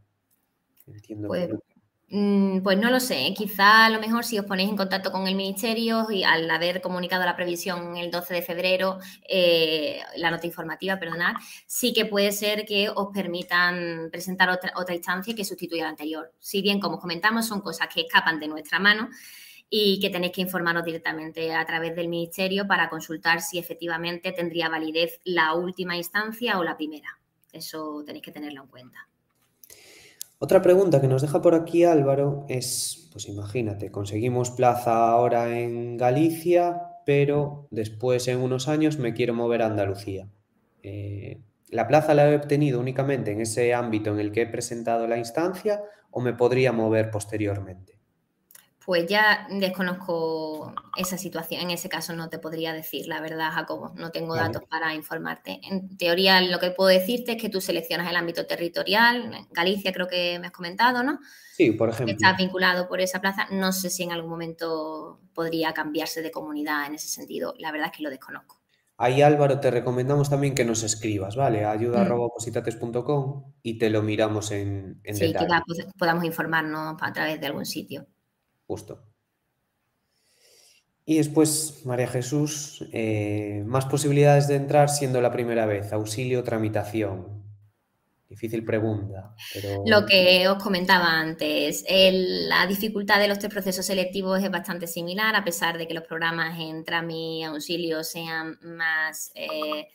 Entiendo. 0.88 1.28
Pues, 1.28 1.48
mm, 1.54 1.58
pues, 2.10 2.78
no 2.78 2.90
lo 2.90 3.00
sé, 3.02 3.34
quizá 3.36 3.86
a 3.86 3.90
lo 3.90 4.00
mejor 4.00 4.24
si 4.24 4.40
os 4.40 4.46
ponéis 4.46 4.70
en 4.70 4.78
contacto 4.78 5.12
con 5.12 5.28
el 5.28 5.36
Ministerio 5.36 6.08
y 6.10 6.24
al 6.24 6.50
haber 6.50 6.82
comunicado 6.82 7.26
la 7.26 7.36
previsión 7.36 7.98
el 7.98 8.12
12 8.12 8.34
de 8.34 8.42
febrero, 8.42 9.00
eh, 9.28 10.00
la 10.16 10.32
nota 10.32 10.48
informativa, 10.48 11.00
perdonad, 11.00 11.36
sí 11.66 11.92
que 11.94 12.06
puede 12.06 12.32
ser 12.32 12.66
que 12.66 12.90
os 12.90 13.10
permitan 13.14 14.10
presentar 14.10 14.50
otra, 14.50 14.72
otra 14.76 14.96
instancia 14.96 15.36
que 15.36 15.44
sustituya 15.44 15.84
la 15.84 15.90
anterior. 15.90 16.34
Si 16.40 16.62
bien, 16.62 16.80
como 16.80 16.98
comentamos, 16.98 17.46
son 17.46 17.60
cosas 17.62 17.90
que 17.94 18.02
escapan 18.02 18.40
de 18.40 18.48
nuestra 18.48 18.80
mano, 18.80 19.10
y 19.70 20.00
que 20.00 20.10
tenéis 20.10 20.32
que 20.34 20.42
informaros 20.42 20.86
directamente 20.86 21.54
a 21.54 21.66
través 21.66 21.96
del 21.96 22.08
Ministerio 22.08 22.68
para 22.68 22.90
consultar 22.90 23.42
si 23.42 23.60
efectivamente 23.60 24.32
tendría 24.32 24.70
validez 24.70 25.20
la 25.26 25.54
última 25.56 25.98
instancia 25.98 26.58
o 26.58 26.64
la 26.64 26.78
primera. 26.78 27.20
Eso 27.52 28.04
tenéis 28.06 28.24
que 28.24 28.32
tenerlo 28.32 28.64
en 28.64 28.68
cuenta. 28.70 29.10
Otra 30.40 30.62
pregunta 30.62 31.02
que 31.02 31.08
nos 31.08 31.24
deja 31.24 31.42
por 31.42 31.56
aquí 31.56 31.84
Álvaro 31.84 32.46
es, 32.48 33.10
pues 33.12 33.28
imagínate, 33.28 33.90
conseguimos 33.90 34.52
plaza 34.52 35.10
ahora 35.10 35.60
en 35.60 35.98
Galicia, 35.98 36.80
pero 37.08 37.68
después 37.72 38.28
en 38.28 38.42
unos 38.42 38.68
años 38.68 39.00
me 39.00 39.14
quiero 39.14 39.34
mover 39.34 39.64
a 39.64 39.66
Andalucía. 39.66 40.30
Eh, 40.84 41.42
¿La 41.70 41.88
plaza 41.88 42.14
la 42.14 42.30
he 42.30 42.36
obtenido 42.36 42.80
únicamente 42.80 43.32
en 43.32 43.42
ese 43.42 43.74
ámbito 43.74 44.12
en 44.12 44.20
el 44.20 44.32
que 44.32 44.44
he 44.44 44.48
presentado 44.48 45.08
la 45.08 45.18
instancia 45.18 45.82
o 46.12 46.22
me 46.22 46.34
podría 46.34 46.72
mover 46.72 47.10
posteriormente? 47.10 47.97
Pues 48.88 49.06
ya 49.06 49.50
desconozco 49.52 50.74
esa 50.96 51.18
situación. 51.18 51.60
En 51.60 51.72
ese 51.72 51.90
caso 51.90 52.16
no 52.16 52.30
te 52.30 52.40
podría 52.40 52.72
decir, 52.72 53.06
la 53.06 53.20
verdad, 53.20 53.52
Jacobo. 53.52 53.92
No 53.96 54.12
tengo 54.12 54.34
datos 54.34 54.62
para 54.70 54.94
informarte. 54.94 55.60
En 55.70 55.98
teoría, 55.98 56.40
lo 56.40 56.58
que 56.58 56.72
puedo 56.72 56.88
decirte 56.88 57.34
es 57.34 57.42
que 57.42 57.50
tú 57.50 57.60
seleccionas 57.60 58.10
el 58.10 58.16
ámbito 58.16 58.46
territorial. 58.46 59.46
Galicia 59.52 59.92
creo 59.92 60.08
que 60.08 60.40
me 60.40 60.48
has 60.48 60.54
comentado, 60.54 61.04
¿no? 61.04 61.20
Sí, 61.52 61.72
por 61.72 61.90
ejemplo. 61.90 62.14
Estás 62.14 62.38
vinculado 62.38 62.88
por 62.88 63.02
esa 63.02 63.20
plaza. 63.20 63.48
No 63.52 63.74
sé 63.74 63.90
si 63.90 64.04
en 64.04 64.14
algún 64.14 64.30
momento 64.30 65.20
podría 65.34 65.74
cambiarse 65.74 66.22
de 66.22 66.32
comunidad 66.32 66.88
en 66.88 66.96
ese 66.96 67.10
sentido. 67.10 67.56
La 67.58 67.74
verdad 67.74 67.90
es 67.92 67.98
que 67.98 68.04
lo 68.04 68.10
desconozco. 68.10 68.62
Ahí, 68.96 69.22
Álvaro, 69.22 69.60
te 69.60 69.70
recomendamos 69.70 70.30
también 70.30 70.56
que 70.56 70.64
nos 70.64 70.84
escribas, 70.84 71.36
¿vale? 71.36 71.66
ayuda.positates.com 71.66 73.36
mm. 73.36 73.54
y 73.64 73.78
te 73.80 73.90
lo 73.90 74.02
miramos 74.02 74.52
en, 74.52 75.02
en 75.04 75.16
sí, 75.18 75.28
detalle. 75.28 75.62
que 75.76 75.92
podamos 76.00 76.24
informarnos 76.24 76.96
a 77.02 77.12
través 77.12 77.42
de 77.42 77.48
algún 77.48 77.66
sitio. 77.66 78.08
Justo. 78.68 79.02
Y 81.06 81.18
después, 81.18 81.86
María 81.86 82.08
Jesús, 82.08 82.86
eh, 82.92 83.64
más 83.66 83.86
posibilidades 83.86 84.50
de 84.50 84.56
entrar 84.56 84.90
siendo 84.90 85.22
la 85.22 85.32
primera 85.32 85.66
vez, 85.66 85.94
auxilio, 85.94 86.44
tramitación. 86.44 87.44
Difícil 88.28 88.66
pregunta. 88.66 89.34
Lo 89.86 90.06
que 90.06 90.50
os 90.50 90.62
comentaba 90.62 91.18
antes, 91.18 91.86
la 91.88 92.68
dificultad 92.68 93.22
de 93.22 93.30
los 93.30 93.40
tres 93.40 93.54
procesos 93.54 93.86
selectivos 93.86 94.44
es 94.44 94.52
bastante 94.52 94.86
similar, 94.86 95.34
a 95.34 95.46
pesar 95.46 95.78
de 95.78 95.88
que 95.88 95.94
los 95.94 96.04
programas 96.04 96.60
en 96.60 96.84
Trami 96.84 97.40
y 97.40 97.44
auxilio 97.44 98.04
sean 98.04 98.60
más, 98.62 99.32
eh, 99.34 99.88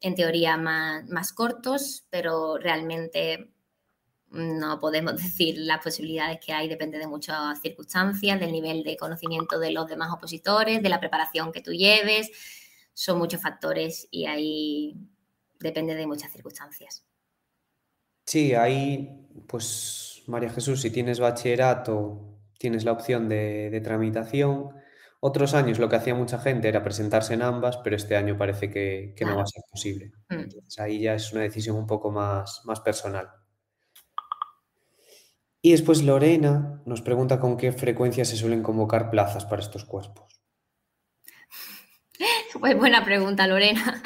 en 0.00 0.14
teoría, 0.14 0.56
más, 0.56 1.06
más 1.10 1.34
cortos, 1.34 2.06
pero 2.08 2.56
realmente 2.56 3.55
no 4.36 4.78
podemos 4.78 5.16
decir 5.22 5.58
las 5.58 5.82
posibilidades 5.82 6.38
que 6.44 6.52
hay, 6.52 6.68
depende 6.68 6.98
de 6.98 7.06
muchas 7.06 7.60
circunstancias, 7.60 8.38
del 8.38 8.52
nivel 8.52 8.82
de 8.82 8.96
conocimiento 8.96 9.58
de 9.58 9.72
los 9.72 9.86
demás 9.86 10.12
opositores, 10.12 10.82
de 10.82 10.88
la 10.88 11.00
preparación 11.00 11.52
que 11.52 11.62
tú 11.62 11.72
lleves. 11.72 12.30
Son 12.94 13.18
muchos 13.18 13.42
factores 13.42 14.08
y 14.10 14.26
ahí 14.26 14.96
depende 15.60 15.94
de 15.94 16.06
muchas 16.06 16.32
circunstancias. 16.32 17.04
Sí, 18.24 18.54
ahí, 18.54 19.28
pues, 19.46 20.22
María 20.26 20.50
Jesús, 20.50 20.80
si 20.80 20.90
tienes 20.90 21.20
bachillerato, 21.20 22.40
tienes 22.58 22.84
la 22.84 22.92
opción 22.92 23.28
de, 23.28 23.80
tramitación. 23.84 24.70
Otros 25.20 25.54
años 25.54 25.78
lo 25.78 25.88
que 25.88 25.96
hacía 25.96 26.14
mucha 26.14 26.38
gente 26.38 26.68
era 26.68 26.82
presentarse 26.82 27.34
en 27.34 27.42
ambas, 27.42 27.78
pero 27.78 27.96
este 27.96 28.16
año 28.16 28.36
parece 28.36 28.70
que, 28.70 29.14
no 29.20 29.36
va 29.36 29.42
a 29.42 29.46
ser 29.46 29.62
posible. 29.70 30.12
Mm. 30.28 30.34
Entonces, 30.34 30.78
ahí 30.78 31.00
ya 31.00 31.14
es 31.14 31.32
una 31.32 31.42
decisión 31.42 31.76
un 31.76 31.86
poco 31.86 32.10
más, 32.10 32.62
más 32.64 32.80
personal. 32.80 33.28
Y 35.62 35.72
después 35.72 36.02
Lorena 36.02 36.82
nos 36.86 37.02
pregunta 37.02 37.40
con 37.40 37.56
qué 37.56 37.72
frecuencia 37.72 38.24
se 38.24 38.36
suelen 38.36 38.62
convocar 38.62 39.10
plazas 39.10 39.44
para 39.44 39.62
estos 39.62 39.84
cuerpos. 39.84 40.40
Pues 42.60 42.74
buena 42.76 43.04
pregunta, 43.04 43.46
Lorena. 43.46 44.02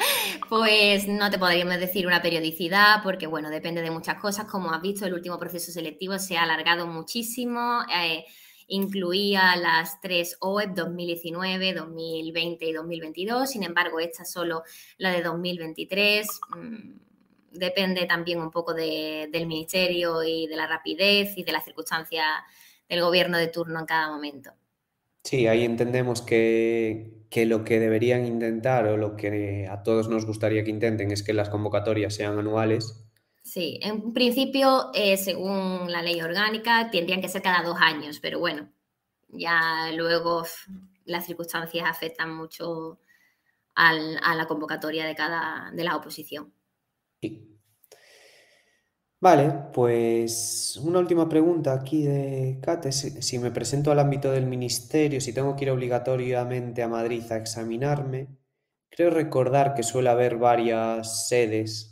Pues 0.49 1.07
no 1.07 1.31
te 1.31 1.39
podríamos 1.39 1.79
decir 1.79 2.05
una 2.05 2.21
periodicidad 2.21 3.01
porque, 3.03 3.25
bueno, 3.25 3.49
depende 3.49 3.81
de 3.81 3.89
muchas 3.89 4.15
cosas. 4.15 4.45
Como 4.45 4.73
has 4.73 4.81
visto, 4.81 5.05
el 5.05 5.13
último 5.13 5.39
proceso 5.39 5.71
selectivo 5.71 6.19
se 6.19 6.35
ha 6.35 6.43
alargado 6.43 6.87
muchísimo. 6.87 7.79
Eh, 7.95 8.25
incluía 8.67 9.55
las 9.55 10.01
tres 10.01 10.35
OEP 10.41 10.71
2019, 10.71 11.73
2020 11.73 12.65
y 12.65 12.73
2022. 12.73 13.49
Sin 13.49 13.63
embargo, 13.63 13.99
esta 14.01 14.25
solo 14.25 14.63
la 14.97 15.11
de 15.11 15.21
2023 15.21 16.27
depende 17.51 18.05
también 18.05 18.39
un 18.39 18.51
poco 18.51 18.73
del 18.73 19.47
ministerio 19.47 20.23
y 20.23 20.47
de 20.47 20.55
la 20.55 20.67
rapidez 20.67 21.37
y 21.37 21.43
de 21.43 21.51
las 21.51 21.63
circunstancias 21.63 22.25
del 22.87 23.01
gobierno 23.01 23.37
de 23.37 23.47
turno 23.47 23.79
en 23.79 23.85
cada 23.85 24.09
momento. 24.09 24.51
Sí, 25.23 25.47
ahí 25.47 25.63
entendemos 25.63 26.21
que, 26.21 27.25
lo 27.45 27.63
que 27.63 27.79
deberían 27.79 28.25
intentar 28.25 28.87
o 28.87 28.97
lo 28.97 29.15
que 29.15 29.67
a 29.69 29.83
todos 29.83 30.09
nos 30.09 30.25
gustaría 30.25 30.63
que 30.63 30.71
intenten 30.71 31.11
es 31.11 31.21
que 31.21 31.33
las 31.33 31.49
convocatorias 31.49 32.15
sean 32.15 32.39
anuales. 32.39 33.05
Sí, 33.43 33.79
en 33.81 34.13
principio, 34.13 34.89
eh, 34.93 35.17
según 35.17 35.91
la 35.91 36.01
ley 36.01 36.21
orgánica, 36.21 36.89
tendrían 36.91 37.21
que 37.21 37.29
ser 37.29 37.41
cada 37.41 37.63
dos 37.63 37.77
años, 37.79 38.19
pero 38.19 38.39
bueno, 38.39 38.71
ya 39.29 39.91
luego 39.95 40.43
las 41.05 41.25
circunstancias 41.25 41.87
afectan 41.87 42.35
mucho 42.35 42.99
a 43.75 44.35
la 44.35 44.47
convocatoria 44.47 45.05
de 45.05 45.15
cada 45.15 45.71
de 45.71 45.83
la 45.83 45.95
oposición. 45.95 46.53
Vale, 49.21 49.53
pues 49.71 50.79
una 50.83 50.97
última 50.97 51.29
pregunta 51.29 51.73
aquí 51.73 52.01
de 52.01 52.59
Kate. 52.59 52.91
Si, 52.91 53.37
me 53.37 53.51
presento 53.51 53.91
al 53.91 53.99
ámbito 53.99 54.31
del 54.31 54.47
ministerio, 54.47 55.21
si 55.21 55.31
tengo 55.31 55.55
que 55.55 55.65
ir 55.65 55.69
obligatoriamente 55.69 56.81
a 56.81 56.87
Madrid 56.87 57.31
a 57.31 57.37
examinarme, 57.37 58.29
creo 58.89 59.11
recordar 59.11 59.75
que 59.75 59.83
suele 59.83 60.09
haber 60.09 60.37
varias 60.37 61.27
sedes 61.27 61.87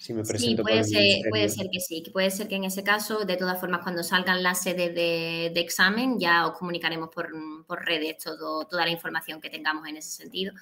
si 0.00 0.12
me 0.12 0.22
presento 0.22 0.62
sí, 0.62 0.62
puede, 0.62 0.84
ser, 0.84 1.30
puede 1.30 1.48
ser 1.48 1.66
que 1.70 1.80
sí, 1.80 2.02
puede 2.12 2.30
ser 2.30 2.48
que 2.48 2.56
en 2.56 2.64
ese 2.64 2.82
caso, 2.82 3.24
de 3.24 3.36
todas 3.38 3.58
formas, 3.58 3.82
cuando 3.82 4.02
salgan 4.02 4.42
las 4.42 4.62
sedes 4.62 4.94
de, 4.94 5.46
examen, 5.56 6.18
ya 6.18 6.46
os 6.46 6.58
comunicaremos 6.58 7.08
por, 7.08 7.30
por 7.66 7.84
redes 7.84 8.18
todo, 8.22 8.66
toda 8.66 8.84
la 8.84 8.90
información 8.90 9.40
que 9.40 9.48
tengamos 9.48 9.86
en 9.88 9.96
ese 9.96 10.10
sentido 10.10 10.52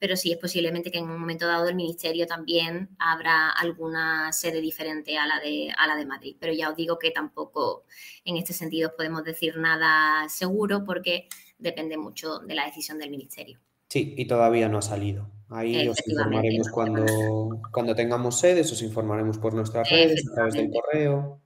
pero 0.00 0.16
sí 0.16 0.32
es 0.32 0.38
posiblemente 0.38 0.90
que 0.90 0.98
en 0.98 1.04
un 1.04 1.20
momento 1.20 1.46
dado 1.46 1.68
el 1.68 1.76
Ministerio 1.76 2.26
también 2.26 2.88
habrá 2.98 3.50
alguna 3.50 4.32
sede 4.32 4.62
diferente 4.62 5.18
a 5.18 5.26
la 5.26 5.38
de, 5.38 5.70
a 5.76 5.86
la 5.86 5.94
de 5.94 6.06
Madrid. 6.06 6.36
Pero 6.40 6.54
ya 6.54 6.70
os 6.70 6.76
digo 6.76 6.98
que 6.98 7.10
tampoco 7.10 7.84
en 8.24 8.38
este 8.38 8.54
sentido 8.54 8.96
podemos 8.96 9.22
decir 9.22 9.58
nada 9.58 10.26
seguro 10.30 10.84
porque 10.84 11.28
depende 11.58 11.98
mucho 11.98 12.38
de 12.38 12.54
la 12.54 12.64
decisión 12.64 12.98
del 12.98 13.10
Ministerio. 13.10 13.60
Sí, 13.88 14.14
y 14.16 14.26
todavía 14.26 14.70
no 14.70 14.78
ha 14.78 14.82
salido. 14.82 15.30
Ahí 15.50 15.86
os 15.86 15.98
informaremos 16.06 16.68
cuando, 16.70 17.60
cuando 17.70 17.94
tengamos 17.94 18.40
sedes, 18.40 18.72
os 18.72 18.80
informaremos 18.82 19.36
por 19.36 19.52
nuestras 19.52 19.90
redes, 19.90 20.26
a 20.30 20.34
través 20.34 20.54
del 20.54 20.70
correo. 20.70 21.40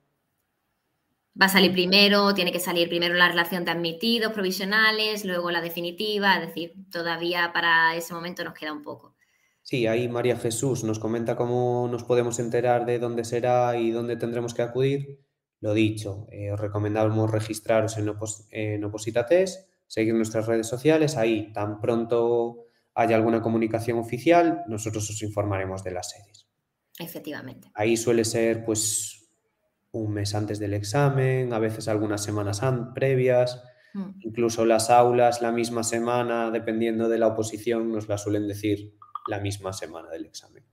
Va 1.40 1.46
a 1.46 1.48
salir 1.48 1.72
primero, 1.72 2.32
tiene 2.32 2.52
que 2.52 2.60
salir 2.60 2.88
primero 2.88 3.14
la 3.14 3.28
relación 3.28 3.64
de 3.64 3.72
admitidos 3.72 4.32
provisionales, 4.32 5.24
luego 5.24 5.50
la 5.50 5.60
definitiva, 5.60 6.36
es 6.36 6.46
decir, 6.46 6.74
todavía 6.92 7.50
para 7.52 7.96
ese 7.96 8.14
momento 8.14 8.44
nos 8.44 8.54
queda 8.54 8.72
un 8.72 8.82
poco. 8.82 9.16
Sí, 9.62 9.86
ahí 9.86 10.08
María 10.08 10.36
Jesús 10.36 10.84
nos 10.84 10.98
comenta 10.98 11.36
cómo 11.36 11.88
nos 11.90 12.04
podemos 12.04 12.38
enterar 12.38 12.86
de 12.86 12.98
dónde 12.98 13.24
será 13.24 13.76
y 13.76 13.90
dónde 13.90 14.16
tendremos 14.16 14.54
que 14.54 14.62
acudir. 14.62 15.24
Lo 15.60 15.72
dicho, 15.72 16.26
eh, 16.30 16.52
os 16.52 16.60
recomendamos 16.60 17.30
registraros 17.30 17.96
en, 17.96 18.10
Opos 18.10 18.46
en 18.50 18.84
Oposita 18.84 19.26
Test, 19.26 19.68
seguir 19.86 20.14
nuestras 20.14 20.46
redes 20.46 20.68
sociales, 20.68 21.16
ahí 21.16 21.52
tan 21.52 21.80
pronto 21.80 22.66
haya 22.94 23.16
alguna 23.16 23.40
comunicación 23.40 23.98
oficial, 23.98 24.62
nosotros 24.68 25.08
os 25.10 25.22
informaremos 25.22 25.82
de 25.82 25.90
las 25.90 26.10
series. 26.10 26.46
Efectivamente. 26.98 27.70
Ahí 27.74 27.96
suele 27.96 28.24
ser 28.24 28.64
pues 28.64 29.13
un 29.98 30.12
mes 30.12 30.34
antes 30.34 30.58
del 30.58 30.74
examen, 30.74 31.52
a 31.52 31.58
veces 31.58 31.88
algunas 31.88 32.22
semanas 32.22 32.60
previas, 32.94 33.62
mm. 33.94 34.20
incluso 34.20 34.64
las 34.64 34.90
aulas 34.90 35.42
la 35.42 35.52
misma 35.52 35.82
semana, 35.82 36.50
dependiendo 36.50 37.08
de 37.08 37.18
la 37.18 37.28
oposición, 37.28 37.90
nos 37.92 38.08
la 38.08 38.18
suelen 38.18 38.48
decir 38.48 38.94
la 39.28 39.40
misma 39.40 39.72
semana 39.72 40.10
del 40.10 40.26
examen. 40.26 40.64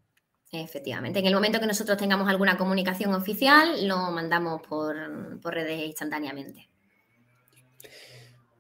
Efectivamente, 0.52 1.20
en 1.20 1.28
el 1.28 1.34
momento 1.34 1.62
que 1.62 1.66
nosotros 1.66 1.98
tengamos 1.98 2.28
alguna 2.28 2.58
comunicación 2.58 3.14
oficial, 3.14 3.88
lo 3.88 4.12
mandamos 4.12 4.62
por, 4.68 4.96
redes 5.44 5.86
instantáneamente. 5.86 6.70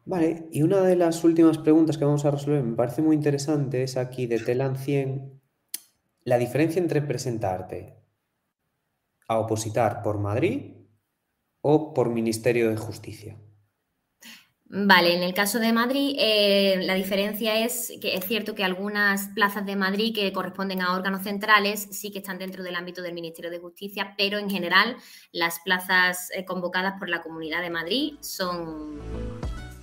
Vale, 0.05 0.47
y 0.51 0.61
una 0.63 0.81
de 0.81 0.95
las 0.95 1.23
últimas 1.23 1.57
preguntas 1.57 1.97
que 1.97 2.05
vamos 2.05 2.23
a 2.23 2.31
resolver 2.31 2.63
me 2.63 2.75
parece 2.75 3.01
muy 3.01 3.15
interesante 3.15 3.83
es 3.83 3.97
aquí 3.97 4.25
de 4.25 4.39
Telan 4.39 4.77
100, 4.77 5.41
la 6.23 6.37
diferencia 6.37 6.81
entre 6.81 7.01
presentarte 7.01 8.00
a 9.31 9.39
opositar 9.39 10.01
por 10.03 10.19
Madrid 10.19 10.73
o 11.61 11.93
por 11.93 12.09
Ministerio 12.09 12.69
de 12.69 12.77
Justicia? 12.77 13.37
Vale, 14.73 15.13
en 15.13 15.23
el 15.23 15.33
caso 15.33 15.59
de 15.59 15.73
Madrid, 15.73 16.15
eh, 16.17 16.79
la 16.83 16.93
diferencia 16.93 17.59
es 17.65 17.91
que 18.01 18.15
es 18.15 18.25
cierto 18.25 18.55
que 18.55 18.63
algunas 18.63 19.27
plazas 19.35 19.65
de 19.65 19.75
Madrid 19.75 20.15
que 20.15 20.31
corresponden 20.31 20.81
a 20.81 20.95
órganos 20.95 21.23
centrales 21.23 21.89
sí 21.91 22.09
que 22.09 22.19
están 22.19 22.37
dentro 22.37 22.63
del 22.63 22.75
ámbito 22.75 23.01
del 23.01 23.13
Ministerio 23.13 23.51
de 23.51 23.59
Justicia, 23.59 24.15
pero 24.17 24.37
en 24.37 24.49
general 24.49 24.95
las 25.33 25.59
plazas 25.59 26.29
eh, 26.33 26.45
convocadas 26.45 26.97
por 26.99 27.09
la 27.09 27.21
Comunidad 27.21 27.61
de 27.61 27.69
Madrid 27.69 28.13
son, 28.21 28.97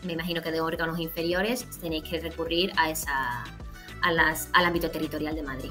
me 0.04 0.14
imagino 0.14 0.40
que 0.42 0.52
de 0.52 0.62
órganos 0.62 0.98
inferiores, 0.98 1.66
tenéis 1.80 2.04
que 2.04 2.20
recurrir 2.20 2.72
a 2.78 2.90
esa, 2.90 3.44
al 4.02 4.64
ámbito 4.64 4.90
territorial 4.90 5.34
de 5.34 5.42
Madrid. 5.42 5.70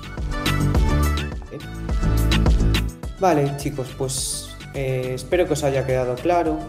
Vale, 3.19 3.57
chicos, 3.57 3.87
pues 3.97 4.49
eh, 4.75 5.13
espero 5.15 5.47
que 5.47 5.53
os 5.53 5.63
haya 5.63 5.85
quedado 5.85 6.13
claro. 6.15 6.59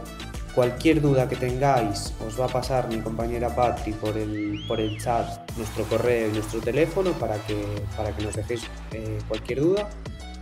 Cualquier 0.55 1.01
duda 1.03 1.29
que 1.29 1.37
tengáis 1.37 2.15
os 2.27 2.41
va 2.41 2.47
a 2.47 2.49
pasar 2.49 2.89
mi 2.89 2.99
compañera 2.99 3.55
Patri 3.55 3.93
por 3.93 4.17
el, 4.17 4.65
por 4.67 4.81
el 4.81 4.99
chat, 4.99 5.27
nuestro 5.57 5.85
correo 5.85 6.31
y 6.31 6.33
nuestro 6.33 6.61
teléfono 6.61 7.13
para 7.13 7.37
que, 7.47 7.55
para 7.97 8.17
que 8.17 8.25
nos 8.25 8.35
dejéis 8.35 8.63
eh, 8.93 9.19
cualquier 9.29 9.61
duda. 9.61 9.89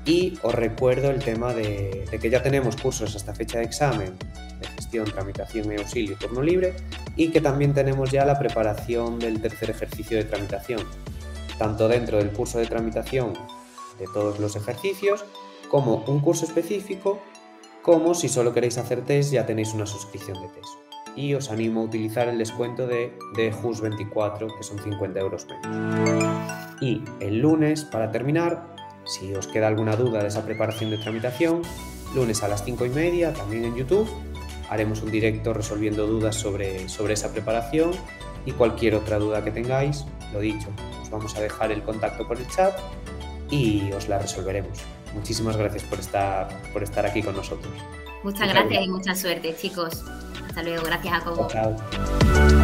Y 0.04 0.38
os 0.42 0.54
recuerdo 0.54 1.10
el 1.10 1.18
tema 1.18 1.52
de, 1.52 2.06
que 2.20 2.30
ya 2.30 2.40
tenemos 2.40 2.76
cursos 2.76 3.16
hasta 3.16 3.34
fecha 3.34 3.58
de 3.58 3.64
examen 3.64 4.16
de 4.60 4.68
gestión, 4.76 5.06
tramitación 5.06 5.72
y 5.72 5.76
auxilio 5.76 6.12
y 6.12 6.14
turno 6.14 6.40
libre 6.40 6.74
y 7.16 7.30
que 7.30 7.40
también 7.40 7.74
tenemos 7.74 8.12
ya 8.12 8.24
la 8.24 8.38
preparación 8.38 9.18
del 9.18 9.42
tercer 9.42 9.70
ejercicio 9.70 10.16
de 10.16 10.24
tramitación, 10.24 10.80
tanto 11.58 11.88
dentro 11.88 12.18
del 12.18 12.30
curso 12.30 12.58
de 12.58 12.66
tramitación 12.66 13.32
de 13.98 14.06
todos 14.14 14.38
los 14.38 14.54
ejercicios 14.54 15.24
como 15.70 16.04
un 16.06 16.20
curso 16.20 16.44
específico, 16.44 17.20
como 17.82 18.14
si 18.14 18.28
solo 18.28 18.52
queréis 18.52 18.78
hacer 18.78 19.04
test 19.04 19.32
ya 19.32 19.46
tenéis 19.46 19.72
una 19.72 19.86
suscripción 19.86 20.40
de 20.40 20.48
test. 20.48 20.68
Y 21.14 21.34
os 21.34 21.50
animo 21.50 21.80
a 21.80 21.84
utilizar 21.84 22.28
el 22.28 22.38
descuento 22.38 22.86
de, 22.86 23.16
de 23.36 23.52
JUS24, 23.52 24.56
que 24.56 24.62
son 24.62 24.78
50 24.78 25.18
euros 25.18 25.46
menos. 25.46 26.30
Y 26.80 27.02
el 27.20 27.38
lunes, 27.38 27.84
para 27.84 28.10
terminar, 28.10 28.74
si 29.06 29.32
os 29.34 29.46
queda 29.46 29.68
alguna 29.68 29.96
duda 29.96 30.20
de 30.20 30.28
esa 30.28 30.44
preparación 30.44 30.90
de 30.90 30.98
tramitación, 30.98 31.62
lunes 32.14 32.42
a 32.42 32.48
las 32.48 32.64
5 32.64 32.84
y 32.86 32.90
media, 32.90 33.32
también 33.32 33.64
en 33.64 33.76
YouTube, 33.76 34.08
haremos 34.68 35.02
un 35.02 35.10
directo 35.10 35.54
resolviendo 35.54 36.06
dudas 36.06 36.36
sobre, 36.36 36.88
sobre 36.88 37.14
esa 37.14 37.32
preparación 37.32 37.92
y 38.44 38.52
cualquier 38.52 38.94
otra 38.94 39.18
duda 39.18 39.44
que 39.44 39.50
tengáis, 39.50 40.04
lo 40.32 40.40
dicho, 40.40 40.68
os 41.00 41.10
vamos 41.10 41.36
a 41.36 41.40
dejar 41.40 41.72
el 41.72 41.82
contacto 41.82 42.26
por 42.26 42.36
el 42.36 42.48
chat 42.48 42.74
y 43.50 43.92
os 43.92 44.08
la 44.08 44.18
resolveremos. 44.18 44.78
Muchísimas 45.14 45.56
gracias 45.56 45.82
por 45.84 45.98
estar, 45.98 46.48
por 46.72 46.82
estar 46.82 47.06
aquí 47.06 47.22
con 47.22 47.34
nosotros. 47.36 47.72
Muchas, 48.22 48.48
gracias, 48.48 48.84
y 48.84 48.88
mucha 48.88 49.14
suerte, 49.14 49.54
chicos. 49.56 50.04
Hasta 50.46 50.62
luego. 50.62 50.84
Gracias, 50.84 51.14
a 51.14 51.48
Chao. 51.48 52.62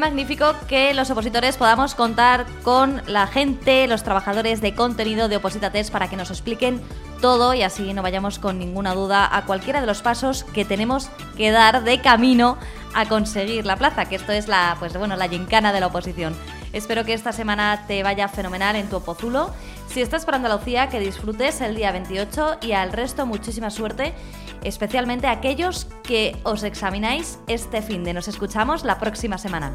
Magnífico 0.00 0.54
que 0.66 0.94
los 0.94 1.10
opositores 1.10 1.56
podamos 1.56 1.94
contar 1.94 2.46
con 2.64 3.02
la 3.06 3.26
gente, 3.26 3.86
los 3.86 4.02
trabajadores 4.02 4.60
de 4.60 4.74
contenido 4.74 5.28
de 5.28 5.36
Oposita 5.36 5.70
Test 5.70 5.92
para 5.92 6.08
que 6.08 6.16
nos 6.16 6.30
expliquen 6.30 6.80
todo 7.20 7.54
y 7.54 7.62
así 7.62 7.92
no 7.92 8.02
vayamos 8.02 8.38
con 8.38 8.58
ninguna 8.58 8.94
duda 8.94 9.28
a 9.30 9.44
cualquiera 9.44 9.80
de 9.80 9.86
los 9.86 10.02
pasos 10.02 10.44
que 10.44 10.64
tenemos 10.64 11.10
que 11.36 11.50
dar 11.50 11.84
de 11.84 12.00
camino 12.00 12.58
a 12.94 13.06
conseguir 13.06 13.66
la 13.66 13.76
plaza, 13.76 14.06
que 14.06 14.16
esto 14.16 14.32
es 14.32 14.48
la, 14.48 14.76
pues 14.78 14.96
bueno, 14.96 15.14
la 15.16 15.28
gincana 15.28 15.72
de 15.72 15.80
la 15.80 15.86
oposición. 15.86 16.34
Espero 16.72 17.04
que 17.04 17.14
esta 17.14 17.32
semana 17.32 17.84
te 17.86 18.02
vaya 18.02 18.28
fenomenal 18.28 18.76
en 18.76 18.88
tu 18.88 18.96
opozulo. 18.96 19.52
Si 19.88 20.00
estás 20.00 20.24
por 20.24 20.34
Andalucía, 20.34 20.88
que 20.88 21.00
disfrutes 21.00 21.60
el 21.60 21.74
día 21.74 21.92
28 21.92 22.58
y 22.62 22.72
al 22.72 22.92
resto 22.92 23.26
muchísima 23.26 23.70
suerte 23.70 24.14
especialmente 24.62 25.26
aquellos 25.26 25.86
que 26.02 26.36
os 26.44 26.62
examináis 26.62 27.38
este 27.46 27.82
fin 27.82 28.04
de. 28.04 28.14
Nos 28.14 28.28
escuchamos 28.28 28.84
la 28.84 28.98
próxima 28.98 29.38
semana. 29.38 29.72